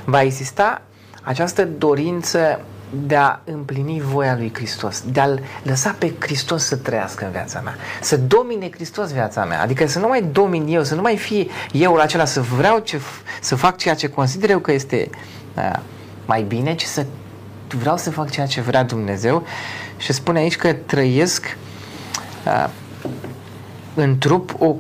va 0.05 0.23
exista 0.23 0.83
această 1.23 1.65
dorință 1.65 2.61
de 3.07 3.17
a 3.17 3.41
împlini 3.45 4.01
voia 4.01 4.37
lui 4.37 4.51
Hristos, 4.55 5.03
de 5.13 5.21
a-L 5.21 5.41
lăsa 5.63 5.95
pe 5.99 6.13
Hristos 6.19 6.65
să 6.65 6.77
trăiască 6.77 7.25
în 7.25 7.31
viața 7.31 7.61
mea, 7.61 7.75
să 8.01 8.17
domine 8.17 8.71
Hristos 8.71 9.13
viața 9.13 9.45
mea, 9.45 9.63
adică 9.63 9.87
să 9.87 9.99
nu 9.99 10.09
mai 10.09 10.23
domin 10.23 10.67
eu, 10.69 10.85
să 10.85 10.95
nu 10.95 11.01
mai 11.01 11.17
fie 11.17 11.47
eu 11.73 11.97
acela 11.97 12.25
să 12.25 12.41
vreau 12.41 12.79
ce, 12.79 13.01
să 13.41 13.55
fac 13.55 13.77
ceea 13.77 13.95
ce 13.95 14.09
consider 14.09 14.51
eu 14.51 14.59
că 14.59 14.73
este 14.73 15.11
uh, 15.57 15.79
mai 16.27 16.43
bine, 16.43 16.75
ci 16.75 16.85
să 16.85 17.07
vreau 17.69 17.97
să 17.97 18.11
fac 18.11 18.31
ceea 18.31 18.47
ce 18.47 18.61
vrea 18.61 18.83
Dumnezeu. 18.85 19.47
Și 19.97 20.13
spune 20.13 20.39
aici 20.39 20.57
că 20.57 20.73
trăiesc 20.73 21.57
uh, 22.47 22.69
în 23.95 24.19
trup 24.19 24.55
o 24.59 24.75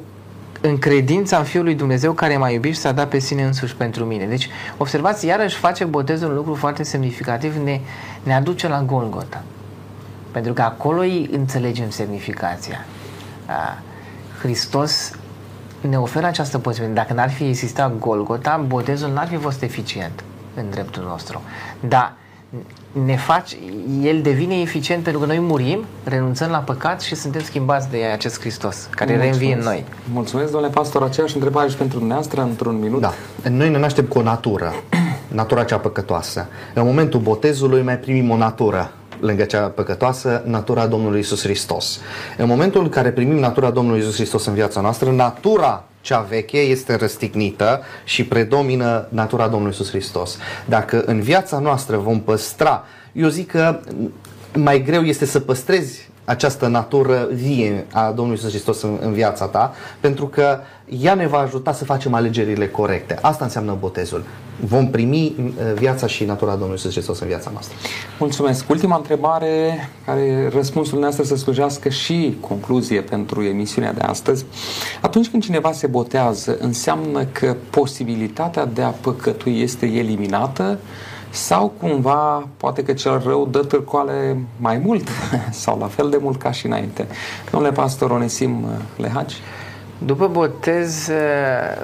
în 0.61 0.79
credința 0.79 1.39
în 1.39 1.45
Fiul 1.45 1.65
lui 1.65 1.75
Dumnezeu 1.75 2.13
care 2.13 2.37
m-a 2.37 2.51
iubit 2.51 2.75
și 2.75 2.81
s-a 2.81 2.93
dat 2.93 3.09
pe 3.09 3.19
sine 3.19 3.43
însuși 3.43 3.77
pentru 3.77 4.05
mine. 4.05 4.25
Deci, 4.25 4.49
observați, 4.77 5.27
iarăși 5.27 5.57
face 5.57 5.85
botezul 5.85 6.29
un 6.29 6.35
lucru 6.35 6.55
foarte 6.55 6.83
semnificativ, 6.83 7.57
ne, 7.57 7.81
ne 8.23 8.35
aduce 8.35 8.69
la 8.69 8.83
Golgota. 8.83 9.43
Pentru 10.31 10.53
că 10.53 10.63
acolo 10.63 11.01
îi 11.01 11.29
înțelegem 11.33 11.91
semnificația. 11.91 12.85
A, 13.47 13.79
Hristos 14.39 15.13
ne 15.81 15.99
oferă 15.99 16.27
această 16.27 16.59
posibilitate. 16.59 17.07
Dacă 17.07 17.21
n-ar 17.21 17.31
fi 17.31 17.45
existat 17.45 17.99
Golgota, 17.99 18.65
botezul 18.67 19.13
n-ar 19.13 19.27
fi 19.27 19.37
fost 19.37 19.63
eficient 19.63 20.25
în 20.55 20.71
dreptul 20.71 21.03
nostru. 21.03 21.43
Dar 21.81 22.15
ne 23.05 23.17
face, 23.17 23.57
el 24.03 24.23
devine 24.23 24.61
eficient 24.61 25.03
pentru 25.03 25.21
că 25.21 25.27
noi 25.27 25.39
murim, 25.39 25.85
renunțăm 26.05 26.51
la 26.51 26.59
păcat 26.59 27.01
și 27.01 27.15
suntem 27.15 27.43
schimbați 27.43 27.91
de 27.91 28.05
acest 28.05 28.41
Hristos, 28.41 28.89
care 28.91 29.17
reînvie 29.17 29.55
în 29.55 29.61
noi. 29.61 29.85
Mulțumesc, 30.13 30.51
domnule 30.51 30.73
pastor. 30.73 31.03
Aceeași 31.03 31.35
întrebare 31.35 31.69
și 31.69 31.77
pentru 31.77 31.99
dumneavoastră, 31.99 32.43
într-un 32.43 32.79
minut. 32.79 33.01
Da. 33.01 33.13
Noi 33.51 33.71
ne 33.71 33.79
naștem 33.79 34.05
cu 34.05 34.19
o 34.19 34.23
natură, 34.23 34.75
natura 35.29 35.65
cea 35.65 35.79
păcătoasă. 35.79 36.47
În 36.75 36.85
momentul 36.85 37.21
botezului 37.21 37.83
mai 37.83 37.99
primim 37.99 38.31
o 38.31 38.37
natură 38.37 38.93
lângă 39.21 39.45
cea 39.45 39.61
păcătoasă, 39.61 40.43
natura 40.47 40.87
Domnului 40.87 41.21
Isus 41.21 41.43
Hristos. 41.43 42.01
În 42.37 42.47
momentul 42.47 42.83
în 42.83 42.89
care 42.89 43.11
primim 43.11 43.39
natura 43.39 43.71
Domnului 43.71 44.01
Isus 44.01 44.15
Hristos 44.15 44.47
în 44.47 44.55
viața 44.55 44.81
noastră, 44.81 45.11
natura 45.11 45.85
cea 46.07 46.21
veche 46.21 46.59
este 46.59 46.95
răstignită 46.95 47.83
și 48.05 48.25
predomină 48.25 49.07
natura 49.09 49.49
Domnului 49.49 49.73
Isus 49.73 49.89
Hristos. 49.89 50.39
Dacă 50.65 51.03
în 51.07 51.21
viața 51.21 51.59
noastră 51.59 51.97
vom 51.97 52.21
păstra, 52.21 52.85
eu 53.13 53.29
zic 53.29 53.51
că 53.51 53.81
mai 54.55 54.83
greu 54.83 55.03
este 55.03 55.25
să 55.25 55.41
păstrezi 55.41 56.09
această 56.27 56.67
natură 56.67 57.29
vie 57.33 57.87
a 57.93 58.07
Domnului 58.07 58.31
Iisus 58.31 58.51
Hristos 58.51 58.83
în, 58.83 58.99
în 59.01 59.13
viața 59.13 59.47
ta, 59.47 59.75
pentru 60.01 60.27
că 60.27 60.59
ea 60.89 61.15
ne 61.15 61.27
va 61.27 61.39
ajuta 61.39 61.73
să 61.73 61.85
facem 61.85 62.15
alegerile 62.15 62.69
corecte. 62.69 63.19
Asta 63.21 63.45
înseamnă 63.45 63.77
botezul. 63.81 64.25
Vom 64.61 64.91
primi 64.91 65.35
uh, 65.39 65.53
viața 65.75 66.07
și 66.07 66.25
natura 66.25 66.51
Domnului 66.51 66.75
Iisus 66.75 66.93
Hristos 66.93 67.21
în 67.21 67.27
viața 67.27 67.51
noastră. 67.53 67.77
Mulțumesc. 68.19 68.71
Ultima 68.71 68.97
întrebare, 68.97 69.89
care 70.05 70.51
răspunsul 70.55 70.99
nostru 70.99 71.25
să 71.25 71.37
slujească 71.37 71.89
și 71.89 72.37
concluzie 72.41 73.01
pentru 73.01 73.43
emisiunea 73.43 73.93
de 73.93 74.01
astăzi. 74.01 74.45
Atunci 75.01 75.29
când 75.29 75.43
cineva 75.43 75.73
se 75.73 75.87
botează, 75.87 76.57
înseamnă 76.61 77.25
că 77.25 77.57
posibilitatea 77.71 78.65
de 78.65 78.83
a 78.83 78.89
păcătui 78.89 79.61
este 79.61 79.87
eliminată 79.87 80.79
sau 81.37 81.73
cumva 81.81 82.49
poate 82.57 82.83
că 82.83 82.93
cel 82.93 83.23
rău 83.25 83.47
dă 83.47 83.59
târcoale 83.59 84.37
mai 84.57 84.79
mult 84.79 85.09
sau 85.63 85.79
la 85.79 85.87
fel 85.87 86.11
de 86.11 86.19
mult 86.21 86.41
ca 86.41 86.51
și 86.51 86.67
înainte. 86.67 87.07
Domnule 87.51 87.73
pastor 87.73 88.11
Onesim 88.11 88.67
Lehagi? 88.97 89.37
După 89.99 90.29
botez, 90.29 91.11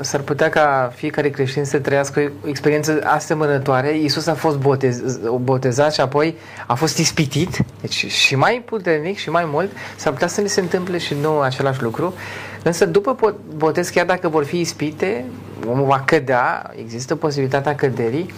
s-ar 0.01 0.21
putea 0.21 0.49
ca 0.49 0.93
fiecare 0.95 1.31
creștin 1.31 1.65
să 1.65 1.79
trăiască 1.79 2.33
o 2.45 2.49
experiență 2.49 3.01
asemănătoare. 3.05 3.99
Iisus 3.99 4.27
a 4.27 4.35
fost 4.35 4.59
botez, 4.59 5.19
botezat 5.41 5.93
și 5.93 6.01
apoi 6.01 6.37
a 6.67 6.75
fost 6.75 6.99
ispitit, 6.99 7.65
deci 7.81 8.07
și 8.07 8.37
mai 8.37 8.63
puternic 8.65 9.17
și 9.17 9.31
mai 9.31 9.45
mult. 9.53 9.71
S-ar 9.97 10.13
putea 10.13 10.29
să 10.29 10.41
ne 10.41 10.47
se 10.47 10.61
întâmple 10.61 10.99
și 10.99 11.15
nou 11.23 11.41
același 11.41 11.83
lucru. 11.83 12.15
Însă 12.63 12.87
după 12.87 13.37
botez, 13.57 13.89
chiar 13.89 14.07
dacă 14.07 14.29
vor 14.29 14.45
fi 14.45 14.61
ispite, 14.61 15.25
omul 15.69 15.87
va 15.87 16.03
cădea, 16.07 16.71
există 16.77 17.17
posibilitatea 17.17 17.75
căderii, 17.75 18.35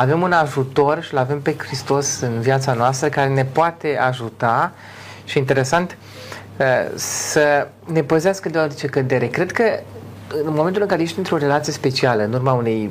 avem 0.00 0.22
un 0.22 0.32
ajutor 0.32 1.02
și 1.02 1.14
l 1.14 1.16
avem 1.16 1.40
pe 1.40 1.54
Hristos 1.58 2.20
în 2.20 2.40
viața 2.40 2.72
noastră 2.72 3.08
care 3.08 3.28
ne 3.28 3.44
poate 3.44 3.98
ajuta 3.98 4.72
și 5.24 5.38
interesant 5.38 5.96
uh, 6.56 6.66
să 6.94 7.68
ne 7.92 8.02
păzească 8.02 8.48
de 8.48 8.58
orice 8.58 8.86
cădere. 8.86 9.26
Cred 9.26 9.52
că 9.52 9.64
în 10.44 10.52
momentul 10.54 10.82
în 10.82 10.88
care 10.88 11.02
ești 11.02 11.18
într-o 11.18 11.36
relație 11.36 11.72
specială, 11.72 12.22
în 12.22 12.32
urma 12.32 12.52
unei 12.52 12.90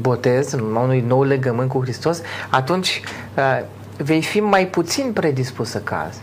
botez, 0.00 0.52
în 0.52 0.60
urma 0.60 0.80
unui 0.80 1.04
nou 1.06 1.22
legământ 1.22 1.68
cu 1.68 1.80
Hristos, 1.82 2.20
atunci 2.48 3.02
uh, 3.36 3.64
vei 3.96 4.22
fi 4.22 4.40
mai 4.40 4.66
puțin 4.66 5.12
predispus 5.12 5.70
să 5.70 5.78
cazi. 5.78 6.20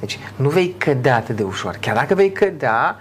Deci 0.00 0.18
nu 0.36 0.48
vei 0.48 0.74
cădea 0.78 1.16
atât 1.16 1.36
de 1.36 1.42
ușor. 1.42 1.76
Chiar 1.80 1.94
dacă 1.94 2.14
vei 2.14 2.32
cădea, 2.32 2.96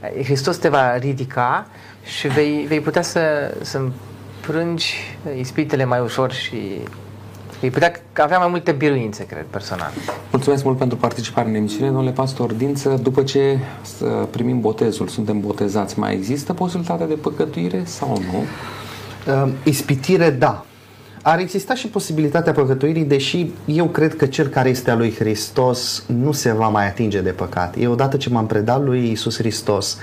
uh, 0.00 0.24
Hristos 0.24 0.56
te 0.56 0.68
va 0.68 0.96
ridica 0.96 1.66
și 2.04 2.28
vei, 2.28 2.64
vei 2.68 2.80
putea 2.80 3.02
să, 3.02 3.54
să 3.60 3.80
înfrângi 4.46 4.94
ispitele 5.38 5.84
mai 5.84 6.00
ușor 6.00 6.32
și 6.32 6.56
îi 7.60 7.70
putea 7.70 7.92
avea 8.12 8.38
mai 8.38 8.48
multe 8.48 8.72
biruințe, 8.72 9.26
cred, 9.26 9.44
personal. 9.50 9.92
Mulțumesc 10.30 10.64
mult 10.64 10.78
pentru 10.78 10.96
participare 10.96 11.48
în 11.48 11.54
emisiune. 11.54 11.86
Domnule 11.86 12.10
pastor 12.10 12.52
Dință, 12.52 13.00
după 13.02 13.22
ce 13.22 13.58
primim 14.30 14.60
botezul, 14.60 15.08
suntem 15.08 15.40
botezați, 15.40 15.98
mai 15.98 16.14
există 16.14 16.52
posibilitatea 16.52 17.06
de 17.06 17.14
păcătuire 17.14 17.82
sau 17.84 18.22
nu? 18.32 18.44
Uh, 19.32 19.52
ispitire, 19.64 20.30
da. 20.30 20.64
Ar 21.28 21.38
exista 21.38 21.74
și 21.74 21.88
posibilitatea 21.88 22.52
păcătuirii, 22.52 23.04
deși 23.04 23.46
eu 23.64 23.86
cred 23.86 24.16
că 24.16 24.26
cel 24.26 24.46
care 24.46 24.68
este 24.68 24.90
al 24.90 24.98
lui 24.98 25.14
Hristos 25.14 26.04
nu 26.06 26.32
se 26.32 26.52
va 26.52 26.68
mai 26.68 26.86
atinge 26.86 27.20
de 27.20 27.30
păcat. 27.30 27.74
Eu 27.78 27.92
odată 27.92 28.16
ce 28.16 28.30
m-am 28.30 28.46
predat 28.46 28.82
lui 28.84 29.10
Isus 29.10 29.36
Hristos, 29.36 29.98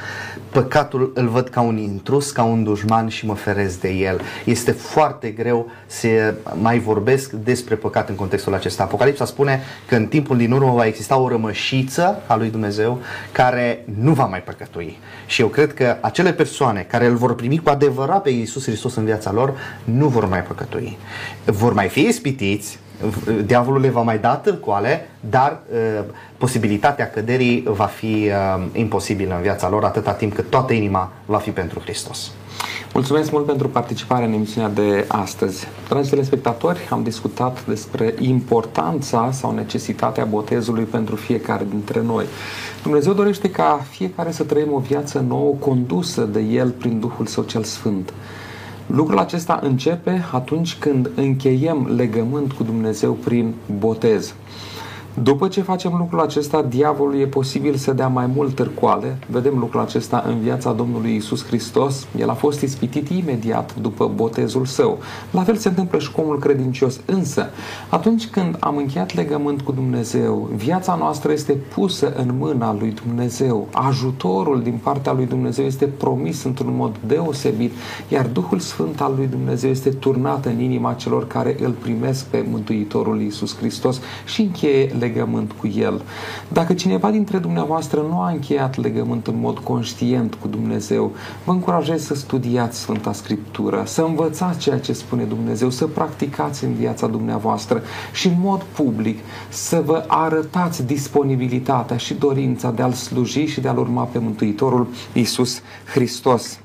păcatul 0.52 1.12
îl 1.16 1.28
văd 1.28 1.48
ca 1.48 1.62
un 1.62 1.78
intrus, 1.78 2.32
ca 2.32 2.44
un 2.44 2.64
dușman 2.64 3.08
și 3.08 3.26
mă 3.26 3.34
ferez 3.34 3.76
de 3.76 3.90
el. 3.90 4.22
Este 4.46 4.72
foarte 4.72 5.30
greu 5.30 5.72
să 5.86 6.08
mai 6.62 6.80
vorbesc 6.80 7.32
despre 7.32 7.76
păcat 7.76 8.10
în 8.10 8.16
contextul 8.16 8.54
acesta. 8.54 8.84
Apocalipsa 8.84 9.26
spune 9.26 9.62
că 9.88 9.96
în 9.96 10.06
timpul 10.06 10.38
din 10.38 10.52
urmă 10.52 10.72
va 10.72 10.86
exista 10.86 11.18
o 11.18 11.28
rămășiță 11.28 12.22
a 12.28 12.36
lui 12.36 12.50
Dumnezeu 12.50 13.00
care 13.32 13.86
nu 14.02 14.14
va 14.14 14.26
mai 14.26 14.42
păcătui. 14.42 14.98
Și 15.26 15.42
eu 15.42 15.48
cred 15.48 15.74
că 15.74 15.98
acele 16.02 16.34
persoane 16.34 16.86
care 16.90 17.06
îl 17.06 17.16
vor 17.16 17.36
primi 17.36 17.58
cu 17.58 17.70
adevărat 17.70 18.22
pe 18.22 18.30
Iisus 18.30 18.64
Hristos 18.64 18.96
în 18.96 19.06
viața 19.06 19.32
lor 19.32 19.54
nu 19.84 20.08
vor 20.08 20.26
mai 20.26 20.44
păcătui. 20.44 20.98
Vor 21.46 21.74
mai 21.74 21.88
fi 21.88 22.02
ispitiți, 22.02 22.80
diavolul 23.46 23.82
le 23.82 23.90
va 23.90 24.02
mai 24.02 24.20
da 24.20 24.36
târcoale, 24.36 25.10
dar 25.20 25.60
uh, 25.72 26.04
posibilitatea 26.38 27.10
căderii 27.10 27.64
va 27.68 27.86
fi 27.86 28.30
uh, 28.30 28.66
imposibilă 28.74 29.36
în 29.36 29.42
viața 29.42 29.70
lor 29.70 29.84
atâta 29.84 30.12
timp 30.12 30.34
cât 30.34 30.50
toată 30.50 30.74
inima 30.74 31.12
va 31.26 31.38
fi 31.38 31.50
pentru 31.50 31.80
Hristos. 31.80 32.32
Mulțumesc 32.94 33.32
mult 33.32 33.46
pentru 33.46 33.70
participarea 33.70 34.28
în 34.28 34.34
emisiunea 34.34 34.70
de 34.70 35.06
astăzi. 35.08 35.68
Dragi 35.90 36.10
telespectatori, 36.10 36.88
am 36.90 37.04
discutat 37.04 37.66
despre 37.66 38.16
importanța 38.20 39.30
sau 39.32 39.54
necesitatea 39.54 40.26
botezului 40.26 40.84
pentru 40.84 41.16
fiecare 41.16 41.66
dintre 41.70 42.02
noi. 42.02 42.26
Dumnezeu 42.84 43.14
dorește 43.14 43.50
ca 43.50 43.86
fiecare 43.90 44.32
să 44.32 44.44
trăim 44.44 44.74
o 44.74 44.80
viață 44.80 45.26
nouă 45.28 45.56
condusă 45.60 46.22
de 46.22 46.40
El 46.40 46.70
prin 46.70 47.00
Duhul 47.00 47.26
Său 47.26 47.44
cel 47.44 47.64
Sfânt. 47.64 48.14
Lucrul 48.88 49.20
acesta 49.20 49.60
începe 49.64 50.26
atunci 50.32 50.76
când 50.76 51.10
încheiem 51.16 51.94
legământ 51.96 52.52
cu 52.52 52.64
Dumnezeu 52.64 53.14
prin 53.14 53.54
botez. 53.80 54.34
După 55.22 55.48
ce 55.48 55.62
facem 55.62 55.96
lucrul 55.98 56.20
acesta, 56.20 56.62
diavolul 56.62 57.20
e 57.20 57.26
posibil 57.26 57.76
să 57.76 57.94
dea 57.94 58.08
mai 58.08 58.26
mult 58.36 58.56
târcoale. 58.56 59.18
Vedem 59.28 59.58
lucrul 59.58 59.82
acesta 59.82 60.24
în 60.28 60.40
viața 60.40 60.72
Domnului 60.72 61.16
Isus 61.16 61.46
Hristos. 61.46 62.08
El 62.20 62.30
a 62.30 62.34
fost 62.34 62.62
ispitit 62.62 63.10
imediat 63.10 63.76
după 63.76 64.12
botezul 64.16 64.66
său. 64.66 64.98
La 65.32 65.44
fel 65.44 65.56
se 65.56 65.68
întâmplă 65.68 66.00
și 66.00 66.12
cu 66.12 66.22
omul 66.22 66.40
credincios. 66.40 67.00
Însă, 67.06 67.46
atunci 67.90 68.28
când 68.28 68.58
am 68.60 68.78
încheiat 68.78 69.16
legământ 69.16 69.62
cu 69.62 69.72
Dumnezeu, 69.72 70.50
viața 70.56 70.96
noastră 70.96 71.32
este 71.32 71.54
pusă 71.54 72.14
în 72.16 72.36
mâna 72.38 72.76
lui 72.80 72.94
Dumnezeu. 73.06 73.68
Ajutorul 73.72 74.62
din 74.62 74.80
partea 74.84 75.14
lui 75.14 75.26
Dumnezeu 75.26 75.66
este 75.66 75.86
promis 75.86 76.44
într-un 76.44 76.74
mod 76.76 76.96
deosebit, 77.08 77.72
iar 78.08 78.26
Duhul 78.26 78.60
Sfânt 78.60 79.02
al 79.02 79.14
lui 79.16 79.28
Dumnezeu 79.28 79.70
este 79.70 79.90
turnat 79.90 80.46
în 80.46 80.60
inima 80.60 80.94
celor 80.94 81.28
care 81.28 81.56
îl 81.60 81.72
primesc 81.72 82.26
pe 82.26 82.46
Mântuitorul 82.50 83.22
Isus 83.22 83.58
Hristos 83.58 84.00
și 84.26 84.42
încheie 84.42 84.92
legământ 85.04 85.52
cu 85.52 85.68
El. 85.68 86.02
Dacă 86.48 86.74
cineva 86.74 87.12
dintre 87.12 87.38
dumneavoastră 87.38 88.00
nu 88.10 88.20
a 88.22 88.30
încheiat 88.30 88.82
legământ 88.82 89.28
în 89.28 89.40
mod 89.40 89.58
conștient 89.60 90.34
cu 90.34 90.48
Dumnezeu, 90.48 91.12
vă 91.44 91.52
încurajez 91.52 92.06
să 92.06 92.16
studiați 92.16 92.80
Sfânta 92.80 93.14
Scriptură, 93.14 93.84
să 93.86 94.02
învățați 94.02 94.60
ceea 94.60 94.80
ce 94.80 94.94
spune 94.94 95.24
Dumnezeu, 95.24 95.70
să 95.70 95.86
practicați 95.88 96.64
în 96.64 96.74
viața 96.74 97.08
dumneavoastră 97.08 97.82
și 98.14 98.28
în 98.28 98.36
mod 98.40 98.62
public 98.64 99.20
să 99.50 99.82
vă 99.86 100.04
arătați 100.08 100.86
disponibilitatea 100.86 101.98
și 101.98 102.14
dorința 102.14 102.72
de 102.72 102.82
a-L 102.82 102.92
sluji 102.92 103.46
și 103.46 103.62
de 103.62 103.68
a-L 103.68 103.78
urma 103.78 104.04
pe 104.04 104.20
Mântuitorul 104.20 104.88
Iisus 105.14 105.62
Hristos. 105.94 106.60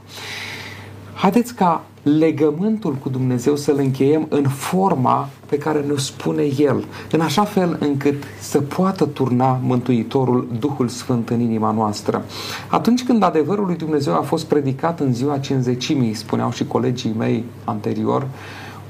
Haideți 1.20 1.54
ca 1.54 1.84
legământul 2.02 2.94
cu 2.94 3.08
Dumnezeu 3.08 3.56
să-l 3.56 3.76
încheiem 3.78 4.26
în 4.28 4.48
forma 4.48 5.28
pe 5.46 5.58
care 5.58 5.80
ne-o 5.80 5.96
spune 5.96 6.42
El, 6.58 6.84
în 7.10 7.20
așa 7.20 7.44
fel 7.44 7.76
încât 7.80 8.22
să 8.40 8.60
poată 8.60 9.04
turna 9.04 9.60
Mântuitorul 9.62 10.48
Duhul 10.58 10.88
Sfânt 10.88 11.28
în 11.28 11.40
inima 11.40 11.70
noastră. 11.70 12.24
Atunci 12.68 13.04
când 13.04 13.22
adevărul 13.22 13.66
lui 13.66 13.76
Dumnezeu 13.76 14.14
a 14.14 14.20
fost 14.20 14.44
predicat 14.46 15.00
în 15.00 15.14
ziua 15.14 15.38
cinzecimii, 15.38 16.14
spuneau 16.14 16.50
și 16.50 16.66
colegii 16.66 17.14
mei 17.18 17.44
anterior, 17.64 18.26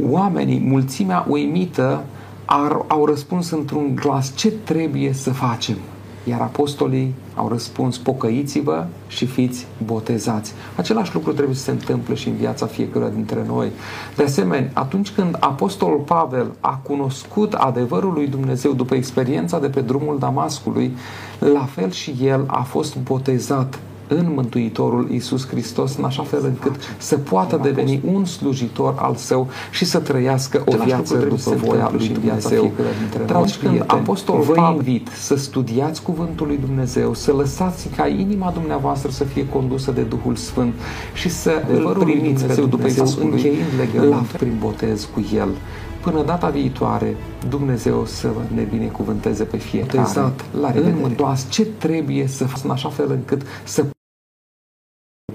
oamenii, 0.09 0.61
mulțimea 0.61 1.26
uimită, 1.29 2.05
au 2.87 3.05
răspuns 3.07 3.51
într-un 3.51 3.95
glas 3.95 4.35
ce 4.35 4.51
trebuie 4.51 5.12
să 5.12 5.31
facem. 5.31 5.76
Iar 6.29 6.41
apostolii 6.41 7.14
au 7.35 7.49
răspuns, 7.49 7.99
pocăiți-vă 7.99 8.87
și 9.07 9.26
fiți 9.26 9.66
botezați. 9.85 10.53
Același 10.76 11.14
lucru 11.14 11.33
trebuie 11.33 11.55
să 11.55 11.62
se 11.62 11.70
întâmple 11.70 12.14
și 12.14 12.29
în 12.29 12.35
viața 12.35 12.66
fiecăruia 12.66 13.11
dintre 13.11 13.45
noi. 13.47 13.70
De 14.16 14.22
asemenea, 14.22 14.70
atunci 14.72 15.11
când 15.11 15.37
apostolul 15.41 15.99
Pavel 15.99 16.51
a 16.61 16.76
cunoscut 16.76 17.53
adevărul 17.53 18.12
lui 18.12 18.26
Dumnezeu 18.26 18.72
după 18.72 18.95
experiența 18.95 19.59
de 19.59 19.68
pe 19.68 19.81
drumul 19.81 20.18
Damascului, 20.18 20.97
la 21.39 21.64
fel 21.64 21.91
și 21.91 22.14
el 22.22 22.45
a 22.47 22.62
fost 22.62 22.97
botezat 22.97 23.79
în 24.09 24.33
Mântuitorul 24.35 25.11
Iisus 25.11 25.47
Hristos, 25.47 25.97
în 25.97 26.05
așa 26.05 26.23
fel 26.23 26.41
încât 26.45 26.75
să 26.99 27.17
poată 27.17 27.61
deveni 27.63 28.01
un 28.13 28.25
slujitor 28.25 28.95
al 28.99 29.15
său 29.15 29.49
și 29.71 29.85
să 29.85 29.99
trăiască 29.99 30.63
o 30.67 30.77
viață 30.85 31.17
după 31.17 31.55
voia 31.57 31.91
lui 31.93 32.09
Dumnezeu. 32.09 32.73
Dragi 33.27 33.59
când 33.59 33.85
Apostolul 33.87 34.43
vă 34.43 34.73
invit 34.75 35.09
să 35.09 35.37
studiați 35.37 36.03
Cuvântul 36.03 36.47
lui 36.47 36.59
Dumnezeu, 36.67 37.15
să 37.15 37.33
lăsați 37.33 37.89
ca 37.97 38.07
inima 38.07 38.51
dumneavoastră 38.51 39.11
să 39.11 39.25
fie 39.25 39.49
condusă 39.49 39.91
de 39.91 40.03
Duhul 40.03 40.37
Sfânt 40.37 40.75
și 41.15 41.29
să 41.29 41.63
îl 41.75 41.97
primiți 41.99 42.45
pe 42.45 42.61
Dumnezeu 42.61 43.07
încheind 43.21 43.67
legământ 43.79 44.27
prin 44.27 44.57
botez 44.61 45.09
cu 45.15 45.27
El. 45.35 45.49
Până 46.03 46.23
data 46.23 46.49
viitoare, 46.49 47.17
Dumnezeu 47.49 48.05
să 48.07 48.29
ne 48.55 48.63
binecuvânteze 48.63 49.45
pe 49.45 49.57
fiecare. 49.57 49.99
Exact. 49.99 50.45
La 50.61 50.71
revedere. 50.71 51.15
În 51.19 51.35
ce 51.49 51.65
trebuie 51.65 52.27
să 52.27 52.45
faci 52.45 52.61
în 52.65 52.71
așa 52.71 52.89
fel 52.89 53.11
încât 53.11 53.43
să 53.65 53.85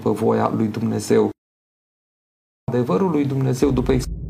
după 0.04 0.24
voia 0.24 0.48
lui 0.48 0.68
Dumnezeu. 0.68 1.30
Adevărul 2.64 3.10
lui 3.10 3.26
Dumnezeu 3.26 3.70
după 3.70 3.92
experiență. 3.92 4.22